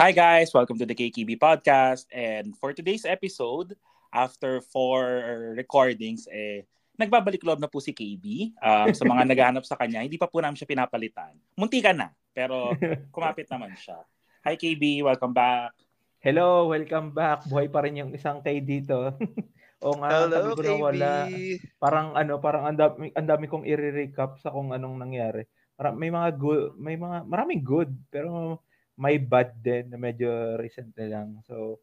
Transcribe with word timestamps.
Hi 0.00 0.16
guys, 0.16 0.48
welcome 0.56 0.80
to 0.80 0.88
the 0.88 0.96
KKB 0.96 1.36
podcast. 1.36 2.08
And 2.08 2.56
for 2.56 2.72
today's 2.72 3.04
episode, 3.04 3.76
after 4.16 4.64
four 4.64 5.04
recordings, 5.52 6.24
eh, 6.32 6.64
nagbabalik 6.96 7.44
loob 7.44 7.60
na 7.60 7.68
po 7.68 7.84
si 7.84 7.92
KB. 7.92 8.56
Um, 8.64 8.96
sa 8.96 9.04
mga 9.04 9.22
naghahanap 9.28 9.60
sa 9.68 9.76
kanya, 9.76 10.00
hindi 10.00 10.16
pa 10.16 10.24
po 10.24 10.40
namin 10.40 10.56
siya 10.56 10.72
pinapalitan. 10.72 11.36
Munti 11.52 11.84
ka 11.84 11.92
na, 11.92 12.16
pero 12.32 12.72
kumapit 13.12 13.44
naman 13.52 13.76
siya. 13.76 14.00
Hi 14.48 14.56
KB, 14.56 15.04
welcome 15.04 15.36
back. 15.36 15.76
Hello, 16.24 16.72
welcome 16.72 17.12
back. 17.12 17.44
Buhay 17.44 17.68
pa 17.68 17.84
rin 17.84 18.00
yung 18.00 18.16
isang 18.16 18.40
kay 18.40 18.64
dito. 18.64 19.12
o 19.84 20.00
nga, 20.00 20.08
Hello, 20.16 20.32
sabi 20.32 20.50
ko 20.56 20.62
na 20.64 20.72
KB. 20.72 20.80
wala. 20.80 21.12
Parang 21.76 22.08
ano, 22.16 22.32
parang 22.40 22.72
ang 22.72 22.78
dami, 22.80 23.12
ang 23.12 23.28
dami 23.28 23.52
kong 23.52 23.68
i-recap 23.68 24.40
sa 24.40 24.48
kung 24.48 24.72
anong 24.72 24.96
nangyari. 24.96 25.44
May 25.92 26.08
mga 26.08 26.40
good, 26.40 26.72
may 26.80 26.96
mga 26.96 27.28
maraming 27.28 27.60
good, 27.60 27.92
pero 28.08 28.64
may 29.00 29.16
bad 29.16 29.56
din 29.56 29.88
na 29.88 29.96
medyo 29.96 30.28
recent 30.60 30.92
na 30.92 31.08
lang. 31.08 31.40
So, 31.48 31.80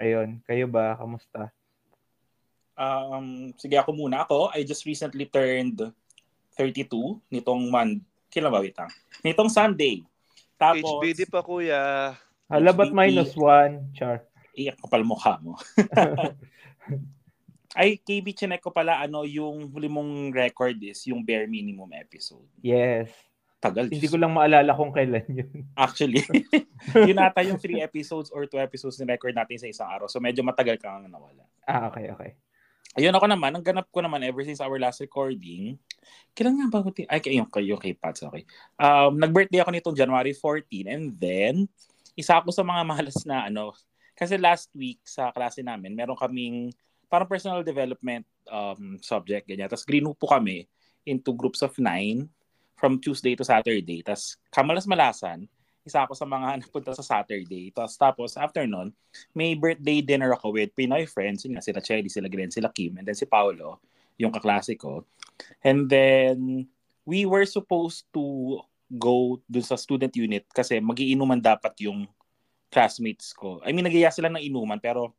ayun, 0.00 0.40
kayo 0.48 0.64
ba 0.64 0.96
kamusta? 0.96 1.52
Um, 2.72 3.52
sige 3.60 3.76
ako 3.76 3.92
muna 3.92 4.24
ako. 4.24 4.48
I 4.56 4.64
just 4.64 4.88
recently 4.88 5.28
turned 5.28 5.76
32 6.56 6.88
nitong 7.28 7.68
month. 7.68 8.00
Kailan 8.32 8.48
ba? 8.48 8.64
Wait. 8.64 8.80
Nitong 9.20 9.52
Sunday. 9.52 10.08
Tapos, 10.56 11.04
HBD 11.04 11.28
pa 11.28 11.44
kuya. 11.44 12.16
Hala, 12.48 12.72
ba't 12.72 12.96
minus 12.96 13.36
one? 13.36 13.92
Char. 13.92 14.24
iyak 14.58 14.76
kapal 14.82 15.06
mukha 15.06 15.38
mo. 15.38 15.54
Ay, 17.78 18.02
KB, 18.02 18.34
chinek 18.34 18.58
ko 18.58 18.74
pala 18.74 18.98
ano 18.98 19.22
yung 19.22 19.70
huli 19.70 19.86
mong 19.86 20.34
record 20.34 20.74
is 20.82 20.98
yung 21.06 21.22
bare 21.22 21.46
minimum 21.46 21.86
episode. 21.94 22.42
Yes. 22.58 23.14
Tagal. 23.58 23.90
Hindi 23.90 24.06
ko 24.06 24.14
lang 24.14 24.30
maalala 24.38 24.70
kung 24.70 24.94
kailan 24.94 25.26
yun. 25.26 25.66
Actually, 25.74 26.22
yun 27.10 27.18
ata 27.18 27.42
yung 27.42 27.58
three 27.58 27.82
episodes 27.82 28.30
or 28.30 28.46
two 28.46 28.62
episodes 28.62 29.02
na 29.02 29.10
record 29.10 29.34
natin 29.34 29.58
sa 29.58 29.66
isang 29.66 29.88
araw. 29.90 30.06
So 30.06 30.22
medyo 30.22 30.46
matagal 30.46 30.78
ka 30.78 30.94
nga 30.94 31.10
nawala. 31.10 31.42
Ah, 31.66 31.90
okay, 31.90 32.06
okay. 32.14 32.38
Ayun 32.94 33.14
ako 33.14 33.26
naman, 33.26 33.50
ang 33.54 33.62
ganap 33.66 33.90
ko 33.90 33.98
naman 33.98 34.22
ever 34.22 34.46
since 34.46 34.62
our 34.62 34.78
last 34.78 35.02
recording. 35.02 35.74
Kailan 36.38 36.54
nga 36.54 36.66
ba? 36.70 36.86
ti- 36.94 37.10
Ay, 37.10 37.18
kayo, 37.18 37.46
kayo 37.50 37.76
kay 37.82 37.98
Pats, 37.98 38.22
okay. 38.22 38.46
Um, 38.78 39.18
nag-birthday 39.18 39.60
ako 39.60 39.70
nitong 39.74 39.98
January 39.98 40.32
14 40.34 40.86
and 40.86 41.14
then, 41.18 41.66
isa 42.14 42.38
ako 42.38 42.54
sa 42.54 42.62
mga 42.62 42.82
malas 42.94 43.26
na 43.26 43.50
ano, 43.50 43.74
kasi 44.14 44.38
last 44.38 44.70
week 44.74 45.02
sa 45.02 45.34
klase 45.34 45.62
namin, 45.62 45.94
meron 45.98 46.18
kaming 46.18 46.74
parang 47.10 47.26
personal 47.30 47.62
development 47.62 48.26
um, 48.50 48.98
subject, 49.02 49.46
ganyan. 49.46 49.66
Tapos 49.70 49.86
green 49.86 50.06
po 50.14 50.26
kami 50.26 50.66
into 51.06 51.30
groups 51.34 51.62
of 51.62 51.74
nine 51.78 52.26
from 52.78 53.02
Tuesday 53.02 53.34
to 53.34 53.44
Saturday. 53.44 54.00
Tapos 54.00 54.38
kamalas-malasan, 54.54 55.50
isa 55.82 56.04
ako 56.06 56.14
sa 56.14 56.24
mga 56.24 56.48
napunta 56.62 56.94
sa 56.94 57.04
Saturday. 57.04 57.74
Tapos, 57.74 57.98
tapos 57.98 58.30
after 58.38 58.64
nun, 58.64 58.94
may 59.34 59.58
birthday 59.58 60.00
dinner 60.00 60.32
ako 60.32 60.54
with 60.54 60.72
Pinoy 60.78 61.04
friends. 61.04 61.44
Yun 61.44 61.58
nga, 61.58 61.64
sila 61.64 61.82
Chelly, 61.82 62.08
sila 62.08 62.30
Glenn, 62.30 62.54
sila 62.54 62.70
Kim, 62.70 62.96
and 62.96 63.04
then 63.04 63.18
si 63.18 63.26
Paolo, 63.26 63.82
yung 64.16 64.30
kaklase 64.30 64.78
ko. 64.78 65.02
And 65.62 65.90
then, 65.90 66.66
we 67.08 67.24
were 67.24 67.48
supposed 67.48 68.04
to 68.12 68.60
go 68.88 69.40
dun 69.48 69.64
sa 69.64 69.80
student 69.80 70.12
unit 70.16 70.44
kasi 70.52 70.80
magiinuman 70.80 71.40
dapat 71.40 71.72
yung 71.84 72.04
classmates 72.68 73.32
ko. 73.32 73.64
I 73.64 73.72
mean, 73.72 73.88
nagiya 73.88 74.12
sila 74.12 74.28
ng 74.28 74.44
inuman 74.44 74.76
pero 74.76 75.16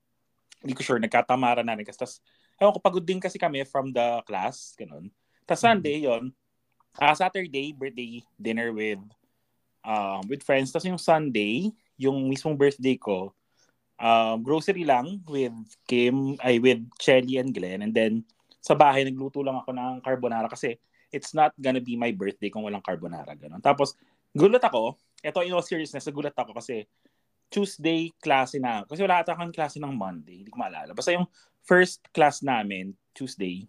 hindi 0.62 0.78
ko 0.78 0.86
sure, 0.86 1.02
nagkatamara 1.02 1.66
na 1.66 1.74
rin. 1.74 1.88
Kasi 1.88 1.98
tas, 1.98 2.14
ewan 2.62 2.76
ko, 2.76 2.80
pagod 2.84 3.02
din 3.02 3.18
kasi 3.18 3.42
kami 3.42 3.66
from 3.66 3.90
the 3.90 4.22
class, 4.30 4.78
ganun. 4.78 5.10
Tapos 5.50 5.66
Sunday, 5.66 6.06
yon 6.06 6.30
ah 6.98 7.14
Saturday, 7.14 7.76
birthday 7.76 8.24
dinner 8.40 8.74
with 8.74 9.02
um, 9.86 10.26
with 10.26 10.42
friends. 10.42 10.74
Tapos 10.74 10.90
yung 10.90 11.02
Sunday, 11.02 11.70
yung 12.00 12.32
mismong 12.32 12.58
birthday 12.58 12.98
ko, 12.98 13.36
um, 14.00 14.42
grocery 14.42 14.88
lang 14.88 15.22
with 15.28 15.54
Kim, 15.86 16.40
ay 16.42 16.58
with 16.58 16.82
Shelly 16.98 17.38
and 17.38 17.54
Glenn. 17.54 17.84
And 17.84 17.94
then, 17.94 18.24
sa 18.60 18.74
bahay, 18.74 19.06
nagluto 19.06 19.44
lang 19.44 19.60
ako 19.60 19.72
ng 19.76 19.94
carbonara 20.04 20.48
kasi 20.50 20.80
it's 21.12 21.36
not 21.36 21.54
gonna 21.60 21.84
be 21.84 22.00
my 22.00 22.12
birthday 22.16 22.50
kung 22.50 22.64
walang 22.64 22.84
carbonara. 22.84 23.36
Ganun. 23.36 23.62
Tapos, 23.62 23.96
gulat 24.34 24.64
ako. 24.64 24.98
Ito, 25.20 25.44
in 25.44 25.56
all 25.56 25.66
seriousness, 25.66 26.08
nagulat 26.08 26.36
ako 26.36 26.56
kasi 26.56 26.88
Tuesday 27.50 28.14
klase 28.22 28.62
na. 28.62 28.86
Kasi 28.86 29.02
wala 29.04 29.26
ata 29.26 29.34
akong 29.34 29.52
klase 29.52 29.82
ng 29.82 29.92
Monday. 29.92 30.46
Hindi 30.46 30.54
ko 30.54 30.60
maalala. 30.62 30.94
Basta 30.94 31.12
yung 31.12 31.26
first 31.66 32.06
class 32.14 32.46
namin, 32.46 32.94
Tuesday, 33.12 33.66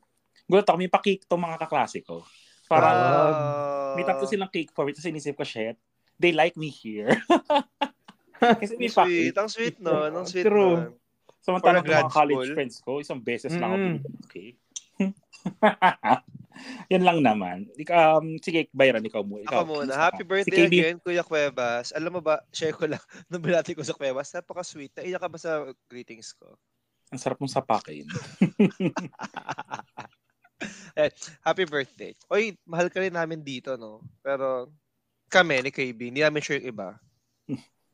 gulat 0.46 0.68
ako, 0.68 0.76
may 0.78 0.92
pa-cake 0.92 1.24
tong 1.26 1.42
mga 1.42 1.58
kaklase 1.58 2.04
ko. 2.04 2.22
Parang, 2.70 2.94
Ah. 2.94 3.92
may 3.98 4.06
tatlo 4.06 4.22
silang 4.24 4.46
cake 4.48 4.70
for 4.70 4.86
it. 4.86 4.94
Tapos 4.94 5.10
inisip 5.10 5.34
ko, 5.34 5.42
shit, 5.42 5.74
they 6.16 6.30
like 6.30 6.54
me 6.54 6.70
here. 6.70 7.10
Kasi 8.62 8.78
may 8.78 8.86
sweet. 8.86 9.34
Ang 9.34 9.50
sweet 9.50 9.76
no. 9.76 10.06
Ang 10.06 10.24
sweet 10.24 10.46
True. 10.46 10.78
no. 10.78 10.94
Samantalang 11.40 11.82
yung 11.82 11.98
mga 11.98 12.08
college 12.08 12.36
school. 12.38 12.54
friends 12.54 12.76
ko, 12.78 12.90
isang 13.00 13.18
beses 13.18 13.52
lang 13.52 13.66
ako 13.66 13.76
Mm. 13.76 13.84
binigyan 13.90 14.14
ng 14.14 14.28
cake. 14.28 14.58
Yan 16.92 17.02
lang 17.02 17.18
naman. 17.20 17.64
Um, 17.88 18.36
sige, 18.38 18.68
Byron, 18.70 19.00
ikaw 19.00 19.24
mo. 19.24 19.40
Ikaw, 19.40 19.64
Ako 19.64 19.64
muna. 19.64 19.96
Happy 19.96 20.20
birthday 20.22 20.52
si 20.52 20.68
KB, 20.68 20.74
again, 20.76 20.98
Kuya 21.00 21.24
Cuevas. 21.24 21.96
Alam 21.96 22.12
mo 22.12 22.20
ba, 22.20 22.44
share 22.52 22.76
ko 22.76 22.84
lang, 22.84 23.00
nung 23.32 23.40
binati 23.40 23.72
ko 23.72 23.80
sa 23.80 23.96
Cuevas, 23.96 24.28
napaka-sweet. 24.30 24.92
Naiyak 24.94 25.18
ka 25.18 25.28
ba 25.28 25.38
sa 25.40 25.52
greetings 25.88 26.36
ko? 26.36 26.52
Ang 27.08 27.18
sarap 27.18 27.40
mong 27.40 27.50
sapakin. 27.50 28.04
Happy 31.46 31.64
birthday. 31.64 32.12
Oy, 32.28 32.56
mahal 32.64 32.88
ka 32.90 33.00
rin 33.00 33.14
namin 33.14 33.40
dito, 33.40 33.76
no? 33.76 34.02
Pero 34.20 34.68
kami 35.30 35.62
ni 35.62 35.70
KB, 35.70 36.10
hindi 36.10 36.20
namin 36.20 36.42
sure 36.42 36.58
yung 36.58 36.70
iba. 36.74 36.98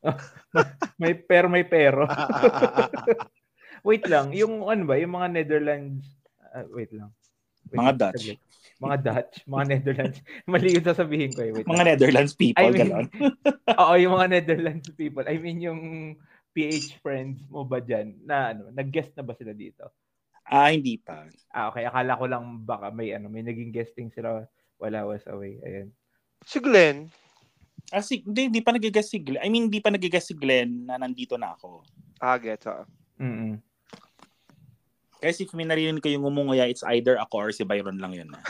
May 1.00 1.18
pero 1.18 1.50
may 1.50 1.66
pero. 1.66 2.06
wait 3.86 4.06
lang, 4.06 4.30
yung 4.30 4.62
ano 4.64 4.86
ba, 4.86 4.94
yung 4.96 5.18
mga 5.18 5.28
Netherlands, 5.34 6.06
ah, 6.54 6.62
wait 6.70 6.92
lang. 6.94 7.10
Wait 7.68 7.78
Mga 7.82 7.92
Dutch. 7.98 8.14
saglit. 8.22 8.40
Mga 8.76 8.96
Dutch, 9.02 9.34
mga 9.48 9.64
Netherlands. 9.66 10.18
Mali 10.46 10.68
yung 10.76 10.86
sasabihin 10.86 11.32
ko 11.34 11.40
eh. 11.42 11.50
Wait 11.50 11.66
Mga 11.66 11.74
lang. 11.74 11.88
Netherlands 11.90 12.32
people, 12.36 12.60
I 12.62 12.70
mean- 12.70 12.80
gano'n. 12.86 13.06
Oo, 13.74 13.92
yung 13.98 14.12
mga 14.14 14.28
Netherlands 14.30 14.88
people. 14.94 15.24
I 15.26 15.36
mean 15.40 15.58
yung 15.58 15.80
PH 16.54 17.02
friends 17.02 17.42
mo 17.50 17.66
ba 17.66 17.82
dyan 17.82 18.16
na 18.22 18.54
ano, 18.54 18.70
nag-guest 18.70 19.12
na 19.16 19.24
ba 19.26 19.34
sila 19.34 19.52
dito? 19.52 19.90
Ah, 20.46 20.70
hindi 20.70 20.98
pa. 20.98 21.26
Ah, 21.50 21.68
okay. 21.68 21.82
Akala 21.84 22.14
ko 22.14 22.24
lang 22.30 22.62
baka 22.62 22.94
may 22.94 23.10
ano, 23.12 23.26
may 23.26 23.42
naging 23.42 23.74
guesting 23.74 24.14
sila 24.14 24.46
while 24.78 24.94
I 24.94 25.02
was 25.02 25.26
away. 25.26 25.58
Ayan. 25.66 25.90
Si 26.46 26.62
Glenn, 26.62 27.10
Ah, 27.94 28.02
si, 28.02 28.18
hindi, 28.26 28.50
hindi 28.50 28.62
pa 28.66 28.74
nag-guess 28.74 29.14
si 29.14 29.22
Glenn. 29.22 29.38
I 29.38 29.46
mean, 29.46 29.70
hindi 29.70 29.78
pa 29.78 29.94
nag-guess 29.94 30.26
si 30.26 30.34
Glenn 30.34 30.90
na 30.90 30.98
nandito 30.98 31.38
na 31.38 31.54
ako. 31.54 31.86
ah, 32.18 32.34
get 32.34 32.66
ha. 32.66 32.82
Mm. 33.22 33.62
Kasi 35.22 35.46
if 35.46 35.54
may 35.54 35.64
narinig 35.64 36.02
ko 36.02 36.10
yung 36.10 36.26
umungaya, 36.26 36.66
it's 36.66 36.82
either 36.90 37.14
ako 37.16 37.34
or 37.46 37.50
si 37.54 37.62
Byron 37.62 38.02
lang 38.02 38.12
yun. 38.12 38.28
ah. 38.34 38.42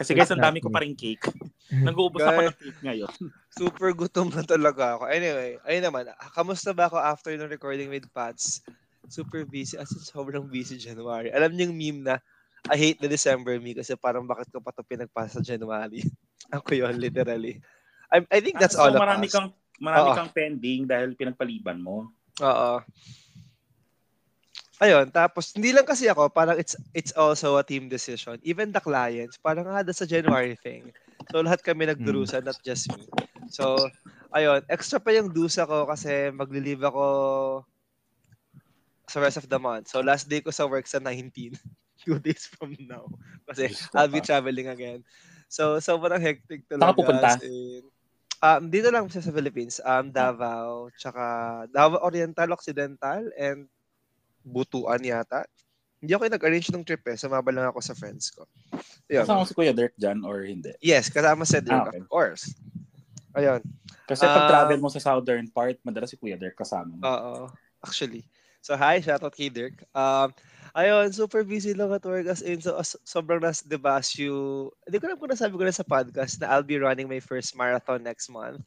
Kasi 0.00 0.14
guys, 0.16 0.30
ang 0.32 0.40
dami 0.40 0.62
ko 0.62 0.72
pa 0.72 0.80
rin 0.80 0.96
cake. 0.96 1.22
Nag-uubos 1.86 2.22
ako 2.24 2.40
ng 2.46 2.56
cake 2.56 2.80
ngayon. 2.82 3.12
Super 3.58 3.92
gutom 3.92 4.32
na 4.32 4.42
talaga 4.42 4.96
ako. 4.96 5.10
Anyway, 5.12 5.60
ayun 5.68 5.84
naman. 5.84 6.08
Kamusta 6.32 6.72
ba 6.72 6.88
ako 6.88 6.96
after 6.98 7.34
ng 7.36 7.50
recording 7.50 7.90
with 7.92 8.08
Pats? 8.16 8.64
Super 9.10 9.42
busy. 9.42 9.74
As 9.74 9.90
in, 9.90 10.06
sobrang 10.06 10.46
busy 10.46 10.78
January. 10.78 11.34
Alam 11.34 11.58
niyo 11.58 11.68
yung 11.68 11.76
meme 11.76 12.00
na, 12.06 12.16
I 12.70 12.78
hate 12.78 13.02
the 13.02 13.10
December 13.10 13.58
me 13.58 13.74
kasi 13.74 13.98
parang 13.98 14.22
bakit 14.22 14.46
ko 14.54 14.62
pa 14.62 14.70
ito 14.70 14.86
pinagpasa 14.86 15.42
sa 15.42 15.42
January. 15.42 16.06
Ako 16.54 16.70
yun, 16.78 16.94
literally. 16.94 17.58
I, 18.06 18.22
I 18.30 18.38
think 18.38 18.62
that's 18.62 18.78
Ah, 18.78 18.86
so, 18.86 18.94
all 18.94 18.94
of 18.94 19.02
marami 19.02 19.26
us. 19.26 19.34
kang 19.34 19.50
marami 19.82 20.08
Oo. 20.14 20.14
kang 20.14 20.30
pending 20.30 20.86
dahil 20.86 21.18
pinagpaliban 21.18 21.82
mo. 21.82 22.14
Oo. 22.38 22.72
Ayun, 24.80 25.12
tapos 25.12 25.52
hindi 25.52 25.76
lang 25.76 25.84
kasi 25.84 26.08
ako, 26.08 26.32
parang 26.32 26.56
it's 26.56 26.72
it's 26.96 27.12
also 27.12 27.60
a 27.60 27.66
team 27.66 27.92
decision. 27.92 28.40
Even 28.40 28.72
the 28.72 28.80
clients, 28.80 29.36
parang 29.36 29.68
ah, 29.68 29.84
that's 29.84 30.00
a 30.00 30.08
January 30.08 30.56
thing. 30.56 30.88
So 31.28 31.44
lahat 31.44 31.60
kami 31.60 31.84
nagdurusa, 31.84 32.40
not 32.40 32.56
just 32.64 32.88
me. 32.96 33.04
So, 33.50 33.90
ayun, 34.32 34.62
extra 34.70 35.02
pa 35.02 35.12
yung 35.12 35.34
dusa 35.34 35.66
ko 35.66 35.84
kasi 35.84 36.32
magli-leave 36.32 36.80
ako 36.86 37.04
sa 39.10 39.18
rest 39.18 39.36
of 39.36 39.50
the 39.50 39.58
month. 39.58 39.90
So 39.90 39.98
last 40.00 40.30
day 40.30 40.38
ko 40.38 40.54
sa 40.54 40.64
work 40.64 40.86
sa 40.86 41.02
19. 41.02 41.58
Two 42.00 42.16
days 42.16 42.48
from 42.48 42.72
now. 42.80 43.10
Kasi 43.44 43.68
I'll 43.92 44.08
be 44.08 44.22
traveling 44.22 44.72
again. 44.72 45.04
So, 45.52 45.76
sobrang 45.76 46.16
hectic 46.16 46.64
Saan 46.64 46.80
talaga. 46.80 46.88
ka 46.88 46.96
pupunta? 46.96 47.28
in- 47.44 47.90
um, 48.40 48.62
dito 48.72 48.88
lang 48.88 49.04
siya 49.04 49.20
sa 49.20 49.28
Philippines. 49.28 49.82
Um, 49.84 50.08
Davao, 50.08 50.88
tsaka 50.94 51.20
Davao 51.68 52.00
Oriental, 52.00 52.54
Occidental, 52.54 53.28
and 53.36 53.68
Butuan 54.40 55.04
yata. 55.04 55.44
Hindi 56.00 56.16
ako 56.16 56.24
yung 56.24 56.36
nag-arrange 56.40 56.72
ng 56.72 56.80
trip 56.80 57.04
eh. 57.04 57.20
Sumaba 57.20 57.52
lang 57.52 57.68
ako 57.68 57.84
sa 57.84 57.92
friends 57.92 58.32
ko. 58.32 58.48
Ayun. 59.04 59.28
Kasama 59.28 59.44
si 59.44 59.52
Kuya 59.52 59.76
Dirk 59.76 59.92
dyan 60.00 60.24
or 60.24 60.40
hindi? 60.40 60.72
Yes, 60.80 61.12
kasama 61.12 61.44
si 61.44 61.60
Dirk, 61.60 61.84
Ah, 61.84 61.92
okay. 61.92 62.00
of 62.00 62.08
course. 62.08 62.56
Ayun. 63.36 63.60
Kasi 64.08 64.24
pag 64.24 64.48
Ah. 64.48 64.50
travel 64.64 64.80
mo 64.80 64.88
sa 64.88 65.04
southern 65.04 65.52
part, 65.52 65.76
madalas 65.84 66.08
si 66.08 66.16
Kuya 66.16 66.40
Dirk 66.40 66.56
kasama 66.56 66.88
mo. 66.88 67.04
Oo. 67.04 67.52
Actually. 67.84 68.24
So, 68.60 68.76
hi, 68.76 69.00
shoutout 69.00 69.32
kay 69.36 69.48
Dirk. 69.48 69.80
Um, 69.96 70.32
ayun, 70.76 71.12
super 71.12 71.42
busy 71.44 71.72
lang 71.72 71.92
at 71.96 72.04
work 72.04 72.26
as 72.28 72.42
in. 72.44 72.60
So, 72.60 72.76
sobrang 73.08 73.40
nas, 73.40 73.64
di 73.64 73.80
ba, 73.80 73.98
as 74.00 74.12
you, 74.20 74.68
hindi 74.84 75.00
ko 75.00 75.08
alam 75.08 75.18
kung 75.18 75.32
nasabi 75.32 75.56
ko 75.56 75.64
na 75.64 75.72
sa 75.74 75.86
podcast 75.86 76.40
na 76.40 76.52
I'll 76.52 76.66
be 76.66 76.76
running 76.76 77.08
my 77.08 77.20
first 77.24 77.56
marathon 77.56 78.04
next 78.04 78.28
month, 78.28 78.60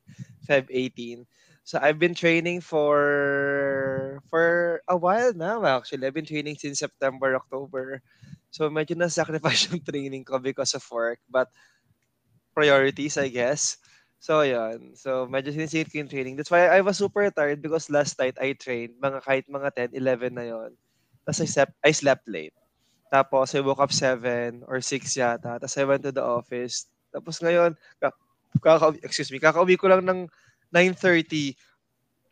Feb 0.50 0.68
18. 0.74 1.25
So 1.63 1.80
I've 1.80 1.95
been 1.95 2.12
training 2.12 2.60
for 2.60 4.19
for 4.28 4.81
a 4.88 4.98
while 5.00 5.31
now 5.31 5.63
actually. 5.63 6.04
I've 6.04 6.13
been 6.18 6.28
training 6.28 6.60
since 6.60 6.84
September, 6.84 7.36
October. 7.39 8.04
So 8.51 8.68
medyo 8.68 9.00
na-sacrifice 9.00 9.68
yung 9.72 9.80
training 9.80 10.28
ko 10.28 10.44
because 10.44 10.75
of 10.75 10.84
work. 10.92 11.24
But 11.31 11.48
priorities, 12.54 13.18
I 13.18 13.30
guess. 13.30 13.78
So 14.24 14.40
yan. 14.40 14.96
So 14.96 15.28
medyo 15.28 15.52
sinisingit 15.52 15.92
ko 15.92 16.00
yung 16.00 16.08
training. 16.08 16.40
That's 16.40 16.48
why 16.48 16.72
I 16.72 16.80
was 16.80 16.96
super 16.96 17.28
tired 17.28 17.60
because 17.60 17.92
last 17.92 18.16
night 18.16 18.40
I 18.40 18.56
trained 18.56 18.96
mga 19.04 19.20
kahit 19.20 19.46
mga 19.52 19.92
10, 19.92 20.00
11 20.00 20.40
na 20.40 20.48
yon. 20.48 20.72
Tapos 21.28 21.44
I 21.44 21.48
slept, 21.52 21.75
I 21.84 21.92
slept 21.92 22.24
late. 22.31 22.56
Tapos 23.12 23.52
I 23.52 23.60
woke 23.60 23.84
up 23.84 23.92
7 23.92 24.64
or 24.64 24.80
6 24.80 25.20
yata. 25.20 25.60
Tapos 25.60 25.75
I 25.75 25.84
went 25.84 26.08
to 26.08 26.16
the 26.16 26.24
office. 26.24 26.88
Tapos 27.12 27.44
ngayon, 27.44 27.75
kaka, 28.00 28.96
excuse 29.04 29.30
me, 29.30 29.44
kakauwi 29.44 29.75
ko 29.75 29.92
lang 29.92 30.08
ng 30.08 30.25
9.30 30.74 31.54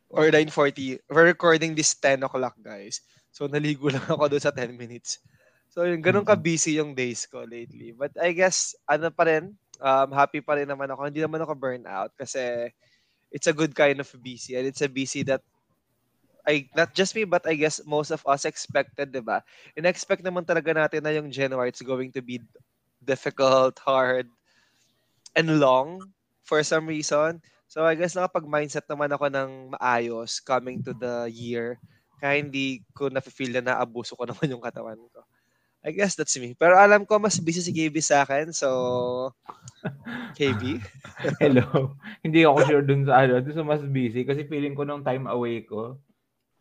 or 0.09 0.31
9.40. 0.33 0.97
We're 1.11 1.29
recording 1.29 1.77
this 1.77 1.93
10 1.99 2.25
o'clock, 2.25 2.57
guys. 2.63 3.05
So, 3.29 3.45
naligo 3.45 3.93
lang 3.93 4.03
ako 4.09 4.25
doon 4.31 4.43
sa 4.43 4.49
10 4.49 4.73
minutes. 4.73 5.21
So, 5.69 5.85
yung 5.85 6.01
ganun 6.01 6.25
ka-busy 6.25 6.81
yung 6.81 6.97
days 6.97 7.29
ko 7.29 7.45
lately. 7.45 7.93
But 7.93 8.11
I 8.17 8.33
guess, 8.33 8.73
ano 8.89 9.13
pa 9.13 9.29
rin, 9.29 9.55
um, 9.81 10.09
happy 10.13 10.39
pa 10.39 10.55
rin 10.61 10.69
naman 10.69 10.87
ako. 10.93 11.09
Hindi 11.09 11.21
naman 11.25 11.41
ako 11.43 11.53
burn 11.57 11.83
out 11.89 12.13
kasi 12.15 12.69
it's 13.33 13.47
a 13.49 13.55
good 13.55 13.73
kind 13.75 13.99
of 13.99 14.09
busy 14.21 14.55
and 14.55 14.67
it's 14.67 14.83
a 14.83 14.91
busy 14.91 15.23
that 15.27 15.41
I 16.47 16.65
not 16.73 16.93
just 16.97 17.13
me 17.13 17.23
but 17.25 17.45
I 17.45 17.53
guess 17.53 17.81
most 17.85 18.09
of 18.09 18.25
us 18.25 18.45
expected, 18.49 19.13
'di 19.13 19.21
ba? 19.21 19.45
In-expect 19.77 20.25
naman 20.25 20.45
talaga 20.45 20.73
natin 20.73 21.05
na 21.05 21.13
yung 21.13 21.29
January 21.29 21.69
it's 21.69 21.85
going 21.85 22.09
to 22.17 22.21
be 22.25 22.41
difficult, 23.01 23.77
hard, 23.81 24.29
and 25.35 25.59
long 25.59 26.11
for 26.43 26.63
some 26.63 26.87
reason. 26.87 27.41
So 27.71 27.87
I 27.87 27.95
guess 27.95 28.17
nakapag-mindset 28.17 28.89
naman 28.91 29.15
ako 29.15 29.31
ng 29.31 29.51
maayos 29.79 30.43
coming 30.43 30.83
to 30.83 30.91
the 30.91 31.31
year. 31.31 31.79
Kaya 32.19 32.43
hindi 32.43 32.83
ko 32.91 33.07
na-feel 33.07 33.55
na 33.59 33.73
naabuso 33.75 34.13
ko 34.19 34.27
naman 34.29 34.51
yung 34.51 34.63
katawan 34.63 34.99
ko. 35.15 35.23
I 35.81 35.89
guess 35.89 36.13
that's 36.13 36.37
me. 36.37 36.53
Pero 36.53 36.77
alam 36.77 37.09
ko 37.09 37.17
mas 37.17 37.41
busy 37.41 37.61
si 37.65 37.73
KB 37.73 37.97
sa 38.05 38.21
akin. 38.21 38.53
So, 38.53 38.69
KB? 40.37 40.77
Hello. 41.41 41.97
hindi 42.25 42.45
ako 42.45 42.57
sure 42.69 42.85
dun 42.85 43.09
sa 43.09 43.25
ano. 43.25 43.41
Dun 43.41 43.57
sa 43.57 43.65
mas 43.65 43.81
busy. 43.81 44.21
Kasi 44.21 44.45
feeling 44.45 44.77
ko 44.77 44.85
nung 44.85 45.01
time 45.01 45.25
away 45.25 45.65
ko, 45.65 45.97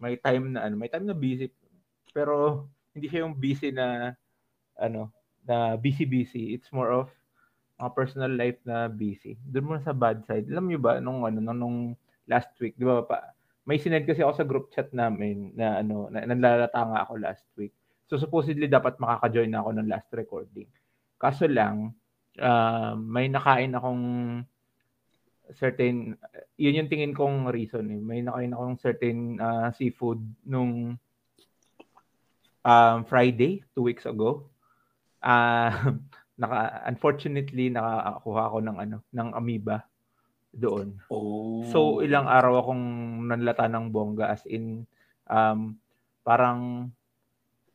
may 0.00 0.16
time 0.16 0.56
na 0.56 0.64
ano, 0.64 0.80
may 0.80 0.88
time 0.88 1.04
na 1.04 1.16
busy. 1.16 1.52
Pero 2.16 2.64
hindi 2.96 3.12
siya 3.12 3.28
yung 3.28 3.36
busy 3.36 3.72
na 3.76 4.16
ano, 4.80 5.12
na 5.44 5.76
busy-busy. 5.76 6.56
It's 6.56 6.72
more 6.72 6.88
of 6.92 7.12
mga 7.80 7.92
personal 7.96 8.32
life 8.32 8.60
na 8.64 8.88
busy. 8.88 9.36
Doon 9.44 9.66
muna 9.68 9.82
sa 9.84 9.96
bad 9.96 10.24
side. 10.28 10.48
Alam 10.48 10.68
niyo 10.68 10.80
ba 10.80 11.00
nung 11.00 11.24
ano 11.24 11.40
nung, 11.40 11.60
nung 11.60 11.78
last 12.28 12.52
week, 12.60 12.76
'di 12.76 12.84
ba 12.84 13.04
pa? 13.04 13.32
May 13.64 13.80
sinend 13.80 14.08
kasi 14.08 14.20
ako 14.20 14.32
sa 14.36 14.48
group 14.48 14.66
chat 14.72 14.92
namin 14.92 15.52
na 15.56 15.80
ano, 15.80 16.08
na, 16.12 16.24
nalalata 16.24 16.80
nga 16.80 17.00
ako 17.04 17.12
last 17.20 17.44
week. 17.56 17.72
So 18.10 18.18
supposedly 18.18 18.66
dapat 18.66 18.98
makaka-join 18.98 19.54
na 19.54 19.62
ako 19.62 19.70
ng 19.78 19.86
last 19.86 20.10
recording. 20.10 20.66
Kaso 21.14 21.46
lang 21.46 21.94
uh, 22.42 22.98
may 22.98 23.30
nakain 23.30 23.70
akong 23.78 24.04
certain 25.54 26.18
yun 26.58 26.78
yung 26.82 26.90
tingin 26.90 27.14
kong 27.14 27.46
reason 27.54 27.86
eh. 27.86 28.02
May 28.02 28.26
nakain 28.26 28.50
akong 28.50 28.82
certain 28.82 29.38
uh, 29.38 29.70
seafood 29.70 30.18
nung 30.42 30.98
um, 32.66 32.98
Friday, 33.06 33.62
two 33.78 33.86
weeks 33.86 34.10
ago. 34.10 34.50
Uh, 35.22 35.70
naka 36.40 36.82
unfortunately 36.90 37.70
nakakuha 37.70 38.42
ako 38.50 38.58
ng 38.64 38.76
ano 38.80 38.96
ng 39.14 39.28
amoeba 39.38 39.86
doon. 40.50 40.98
Oh. 41.14 41.62
So 41.70 42.02
ilang 42.02 42.26
araw 42.26 42.64
akong 42.64 42.84
nanlata 43.30 43.70
ng 43.70 43.94
bongga 43.94 44.34
as 44.34 44.42
in 44.50 44.82
um 45.30 45.78
parang 46.26 46.90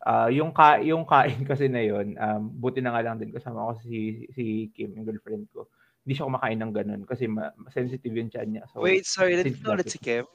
uh, 0.06 0.30
yung 0.30 0.54
ka 0.54 0.80
yung 0.80 1.04
kain 1.04 1.42
kasi 1.52 1.68
na 1.68 1.81
yon 1.81 2.16
um 2.16 2.48
buti 2.48 2.80
na 2.80 2.94
nga 2.94 3.04
lang 3.04 3.19
din 3.19 3.34
kasama 3.34 3.74
ko 3.74 3.81
si 3.81 4.30
si 4.31 4.69
Kim 4.72 4.94
yung 4.96 5.06
girlfriend 5.06 5.50
ko. 5.52 5.68
Hindi 6.06 6.13
siya 6.16 6.30
kumakain 6.30 6.60
ng 6.62 6.74
ganun 6.74 7.02
kasi 7.04 7.25
ma- 7.25 7.54
sensitive 7.74 8.13
yung 8.13 8.30
tiyan 8.30 8.50
niya. 8.54 8.63
So, 8.69 8.86
Wait, 8.86 9.10
sorry, 9.10 9.42
did 9.42 9.57
you 9.57 9.74
ulit 9.74 9.90
si 9.90 9.98
Kim? 9.98 10.30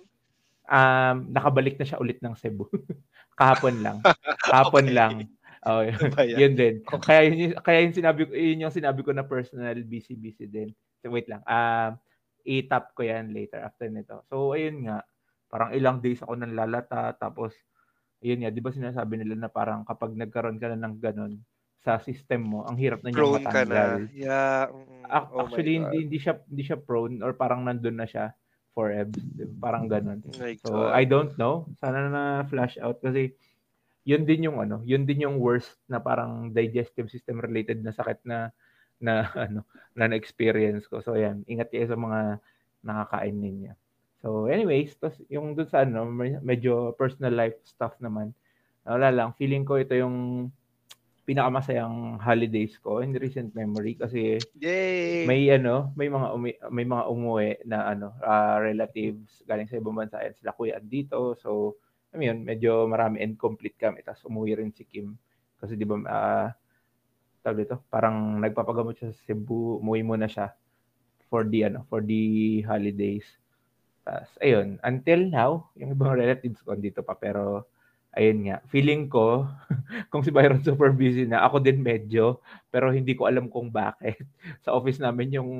Um, 0.67 1.31
nakabalik 1.31 1.79
na 1.79 1.87
siya 1.87 2.03
ulit 2.03 2.19
ng 2.19 2.35
Cebu. 2.35 2.67
Kahapon 3.39 3.79
lang. 3.79 4.03
Kahapon 4.43 4.87
okay. 4.91 4.97
lang. 4.99 5.15
Oh, 5.63 5.87
yun, 5.87 6.11
yun 6.27 6.55
din. 6.59 6.75
Kaya 6.83 7.31
yun, 7.31 7.55
kaya 7.63 7.87
yung 7.87 7.95
sinabi 7.95 8.27
ko, 8.27 8.33
yun 8.35 8.67
yung 8.67 8.75
sinabi 8.75 9.01
ko 9.07 9.15
na 9.15 9.23
personal 9.23 9.79
busy 9.87 10.19
busy 10.19 10.51
din. 10.51 10.75
So, 10.99 11.15
wait 11.15 11.31
lang. 11.31 11.47
Uh, 11.47 11.95
i-tap 12.45 12.97
ko 12.97 13.05
yan 13.05 13.33
later 13.33 13.61
after 13.61 13.89
nito. 13.89 14.25
So 14.29 14.57
ayun 14.57 14.89
nga, 14.89 15.05
parang 15.51 15.75
ilang 15.75 15.99
days 16.01 16.23
ako 16.25 16.39
nang 16.39 16.57
lalata 16.57 17.13
tapos 17.19 17.53
ayun 18.21 18.45
nga, 18.45 18.51
'di 18.53 18.63
ba 18.63 18.71
sinasabi 18.73 19.21
nila 19.21 19.35
na 19.37 19.51
parang 19.51 19.85
kapag 19.85 20.13
nagkaroon 20.15 20.61
ka 20.61 20.73
na 20.73 20.79
ng 20.79 20.97
ganun 21.01 21.41
sa 21.81 21.97
system 22.05 22.45
mo, 22.45 22.69
ang 22.69 22.77
hirap 22.77 23.01
na 23.01 23.09
niya 23.09 23.25
prone 23.25 23.37
matanggal. 23.41 23.93
Ka 24.05 24.05
na. 24.05 24.13
Yeah. 24.13 24.63
Mm, 24.69 25.05
oh 25.33 25.41
Actually 25.41 25.75
hindi 25.81 25.97
hindi 26.05 26.19
siya 26.21 26.35
hindi 26.45 26.63
siya 26.65 26.79
prone 26.79 27.25
or 27.25 27.33
parang 27.33 27.65
nandun 27.65 27.97
na 27.97 28.05
siya 28.05 28.37
for 28.77 28.93
ebs. 28.93 29.21
Parang 29.59 29.89
ganun. 29.89 30.21
Oh 30.29 30.37
so 30.61 30.93
I 30.93 31.09
don't 31.09 31.33
know. 31.41 31.65
Sana 31.81 32.13
na 32.13 32.25
flash 32.47 32.77
out 32.77 33.01
kasi 33.01 33.33
yun 34.05 34.29
din 34.29 34.49
yung 34.49 34.61
ano, 34.61 34.85
yun 34.85 35.09
din 35.09 35.25
yung 35.25 35.41
worst 35.41 35.77
na 35.89 36.01
parang 36.01 36.53
digestive 36.53 37.09
system 37.09 37.41
related 37.41 37.81
na 37.81 37.93
sakit 37.93 38.25
na 38.29 38.53
na 39.01 39.25
ano 39.49 39.65
na 39.97 40.05
na-experience 40.09 40.85
ko. 40.85 41.01
So 41.01 41.17
ayan, 41.17 41.49
ingat 41.49 41.73
kayo 41.73 41.89
sa 41.89 41.97
mga 41.97 42.41
nakakain 42.85 43.37
ninyo. 43.37 43.73
So 44.21 44.47
anyways, 44.53 44.97
tas 45.01 45.17
yung 45.33 45.57
dun 45.57 45.69
sa 45.69 45.85
ano, 45.89 46.05
medyo 46.45 46.93
personal 46.97 47.33
life 47.33 47.57
stuff 47.65 47.97
naman. 48.05 48.37
Wala 48.85 49.13
lang, 49.13 49.37
feeling 49.37 49.65
ko 49.65 49.81
ito 49.81 49.97
yung 49.97 50.49
pinakamasayang 51.25 52.19
holidays 52.19 52.75
ko 52.83 53.05
in 53.05 53.15
recent 53.15 53.55
memory 53.55 53.95
kasi 53.95 54.41
Yay! 54.59 55.29
may 55.31 55.47
ano, 55.53 55.95
may 55.95 56.11
mga 56.11 56.27
umi, 56.35 56.51
may 56.75 56.87
mga 56.89 57.05
umuwi 57.07 57.49
na 57.65 57.93
ano, 57.95 58.17
uh, 58.25 58.59
relatives 58.59 59.45
galing 59.47 59.69
sa 59.71 59.79
ibang 59.79 59.95
bansa 59.95 60.19
at 60.19 60.35
sila 60.37 60.57
kuya 60.57 60.83
dito. 60.83 61.39
So 61.39 61.79
I 62.11 62.19
mean, 62.19 62.43
medyo 62.43 62.91
marami 62.91 63.23
and 63.23 63.39
complete 63.39 63.79
kami. 63.79 64.03
Tapos 64.03 64.27
umuwi 64.27 64.59
rin 64.59 64.75
si 64.75 64.83
Kim. 64.83 65.15
Kasi 65.63 65.79
di 65.79 65.87
ba, 65.87 65.95
uh, 66.03 66.49
tawag 67.41 67.63
dito, 67.63 67.87
parang 67.87 68.43
nagpapagamot 68.43 68.99
siya 68.99 69.15
sa 69.15 69.23
Cebu, 69.31 69.79
umuwi 69.79 70.03
muna 70.03 70.27
siya 70.27 70.51
for 71.31 71.47
the, 71.47 71.71
ano, 71.71 71.87
for 71.87 72.03
the 72.03 72.59
holidays. 72.67 73.25
Tapos, 74.05 74.31
ayun, 74.41 74.81
until 74.81 75.21
now, 75.29 75.51
yung 75.77 75.93
ibang 75.93 76.17
relatives 76.17 76.61
ko 76.65 76.75
dito 76.75 77.05
pa, 77.05 77.15
pero, 77.15 77.69
ayun 78.17 78.51
nga, 78.51 78.59
feeling 78.73 79.07
ko, 79.07 79.47
kung 80.11 80.25
si 80.25 80.33
Byron 80.35 80.65
super 80.65 80.91
busy 80.91 81.29
na, 81.29 81.45
ako 81.47 81.63
din 81.63 81.79
medyo, 81.79 82.43
pero 82.73 82.91
hindi 82.91 83.15
ko 83.15 83.31
alam 83.31 83.47
kung 83.47 83.71
bakit. 83.71 84.25
sa 84.65 84.75
office 84.75 84.99
namin, 84.99 85.39
yung 85.39 85.51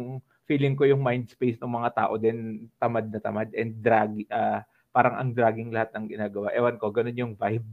feeling 0.51 0.75
ko 0.75 0.83
yung 0.83 0.99
mind 0.99 1.31
space 1.31 1.63
ng 1.63 1.71
mga 1.71 1.91
tao 1.95 2.19
din 2.19 2.67
tamad 2.75 3.07
na 3.07 3.23
tamad 3.23 3.49
and 3.55 3.79
drag, 3.79 4.27
uh, 4.35 4.59
parang 4.91 5.15
ang 5.15 5.31
dragging 5.31 5.71
lahat 5.71 5.95
ng 5.95 6.11
ginagawa. 6.11 6.51
Ewan 6.51 6.75
ko, 6.75 6.91
ganun 6.91 7.15
yung 7.15 7.35
vibe. 7.39 7.67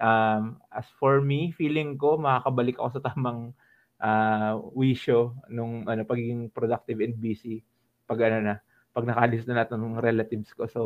Um, 0.00 0.56
as 0.72 0.88
for 0.96 1.20
me, 1.20 1.52
feeling 1.52 2.00
ko 2.00 2.16
makakabalik 2.16 2.80
ako 2.80 2.88
sa 2.96 3.12
tamang 3.12 3.52
uh, 4.00 4.56
wisyo 4.72 5.36
nung 5.52 5.84
ano, 5.84 6.08
pagiging 6.08 6.48
productive 6.48 7.04
and 7.04 7.20
busy 7.20 7.60
pag 8.08 8.32
ano 8.32 8.38
na, 8.40 8.54
pag 8.90 9.06
nakalis 9.06 9.46
na 9.46 9.62
natin 9.62 9.78
ng 9.78 10.02
relatives 10.02 10.50
ko. 10.50 10.66
So, 10.66 10.80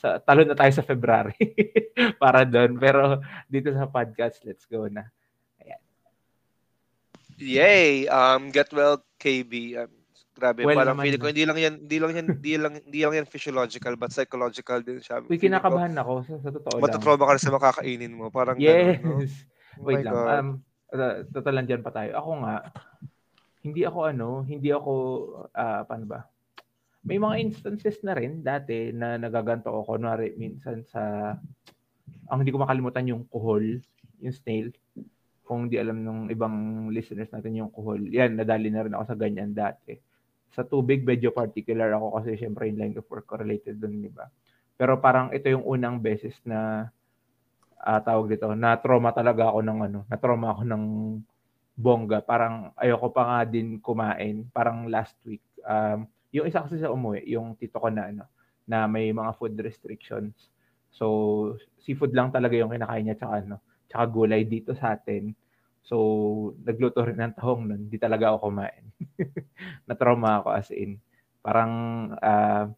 sa, 0.00 0.16
talo 0.20 0.48
na 0.48 0.56
tayo 0.56 0.72
sa 0.72 0.86
February 0.86 1.36
para 2.22 2.48
doon. 2.48 2.80
Pero 2.80 3.20
dito 3.46 3.68
sa 3.76 3.88
podcast, 3.88 4.40
let's 4.48 4.64
go 4.64 4.88
na. 4.88 5.08
Ayan. 5.60 5.80
Yay! 7.36 8.08
Um, 8.08 8.48
get 8.48 8.72
well, 8.72 9.04
KB. 9.20 9.76
Um, 9.76 10.00
Grabe, 10.40 10.64
well, 10.64 10.72
parang 10.72 10.96
feeling 11.04 11.20
ko 11.20 11.28
hindi 11.28 11.44
lang 11.44 11.58
yan, 11.60 11.74
hindi 11.84 11.98
lang 12.00 12.12
yan, 12.16 12.26
hindi 12.32 12.54
lang 12.56 12.72
hindi 12.80 13.00
lang 13.04 13.12
yan 13.12 13.26
physiological 13.28 13.92
but 14.00 14.08
psychological 14.08 14.80
din 14.80 14.96
siya. 14.96 15.20
Uy, 15.28 15.36
kinakabahan 15.36 15.92
ko, 15.92 16.00
ako 16.00 16.12
sa, 16.24 16.34
sa 16.40 16.50
totoo 16.56 16.74
lang. 16.80 16.84
Matatrauma 16.88 17.28
ka 17.28 17.32
sa 17.36 17.52
makakainin 17.52 18.16
mo, 18.16 18.32
parang 18.32 18.56
yes. 18.56 19.04
Ganun, 19.04 19.04
no? 19.04 19.28
Oh 19.76 19.84
Wait 19.84 20.00
lang. 20.00 20.14
God. 20.16 20.28
Um, 20.32 20.48
total 21.28 21.54
lang 21.60 21.66
dyan 21.68 21.84
pa 21.84 21.92
tayo. 21.92 22.16
Ako 22.16 22.30
nga, 22.40 22.56
hindi 23.60 23.82
ako 23.84 23.98
ano, 24.08 24.28
hindi 24.48 24.68
ako, 24.72 24.92
uh, 25.52 25.82
paano 25.84 26.04
ba? 26.08 26.20
May 27.00 27.16
mga 27.16 27.40
instances 27.40 28.00
na 28.04 28.12
rin 28.12 28.44
dati 28.44 28.92
na 28.92 29.16
nagaganto 29.16 29.72
ako. 29.72 29.96
Kunwari, 29.96 30.36
minsan 30.36 30.84
sa, 30.84 31.32
ang 32.28 32.38
hindi 32.44 32.52
ko 32.52 32.60
makalimutan 32.60 33.08
yung 33.08 33.24
kuhol, 33.28 33.80
yung 34.20 34.34
snail. 34.36 34.68
Kung 35.44 35.66
di 35.66 35.80
alam 35.80 36.04
ng 36.04 36.20
ibang 36.30 36.86
listeners 36.92 37.32
natin 37.32 37.58
yung 37.58 37.72
kuhol. 37.72 38.04
Yan, 38.12 38.36
nadali 38.36 38.68
na 38.70 38.84
rin 38.84 38.94
ako 38.94 39.04
sa 39.10 39.16
ganyan 39.18 39.50
dati 39.50 40.10
sa 40.50 40.66
tubig 40.66 41.06
medyo 41.06 41.30
particular 41.30 41.94
ako 41.94 42.18
kasi 42.20 42.34
syempre 42.34 42.66
yung 42.66 42.78
line 42.82 42.96
of 42.98 43.06
work 43.06 43.26
ko 43.26 43.38
related 43.38 43.78
dun, 43.78 44.02
di 44.02 44.10
ba? 44.10 44.26
Pero 44.74 44.98
parang 44.98 45.30
ito 45.30 45.46
yung 45.46 45.62
unang 45.62 46.02
beses 46.02 46.34
na 46.42 46.90
uh, 47.78 48.00
tawag 48.02 48.34
dito, 48.34 48.50
na 48.58 48.74
trauma 48.74 49.14
talaga 49.14 49.46
ako 49.46 49.60
ng 49.62 49.78
ano, 49.86 50.00
na 50.10 50.16
trauma 50.18 50.50
ako 50.50 50.62
ng 50.66 50.84
bongga. 51.78 52.18
Parang 52.26 52.74
ayoko 52.74 53.08
pa 53.14 53.22
nga 53.22 53.40
din 53.46 53.78
kumain, 53.78 54.42
parang 54.50 54.90
last 54.90 55.14
week. 55.22 55.44
Um, 55.62 56.10
yung 56.30 56.46
isa 56.46 56.62
kasi 56.62 56.78
sa 56.78 56.94
umuwi, 56.94 57.26
yung 57.26 57.58
tito 57.58 57.78
ko 57.78 57.90
na 57.90 58.10
ano, 58.10 58.24
na 58.66 58.86
may 58.86 59.10
mga 59.10 59.34
food 59.34 59.58
restrictions. 59.58 60.50
So, 60.94 61.58
seafood 61.82 62.14
lang 62.14 62.30
talaga 62.30 62.54
yung 62.54 62.70
kinakain 62.70 63.10
niya 63.10 63.18
tsaka 63.18 63.34
ano, 63.42 63.56
tsaka 63.90 64.04
gulay 64.06 64.46
dito 64.46 64.74
sa 64.78 64.94
atin. 64.94 65.34
So, 65.82 65.96
nagluto 66.62 67.02
rin 67.02 67.18
ng 67.18 67.34
tahong 67.34 67.66
nun. 67.66 67.80
Hindi 67.90 67.98
talaga 67.98 68.30
ako 68.30 68.50
kumain. 68.50 68.84
Na-trauma 69.90 70.38
ako 70.38 70.48
as 70.54 70.70
in. 70.70 71.02
Parang 71.42 71.72
uh, 72.20 72.70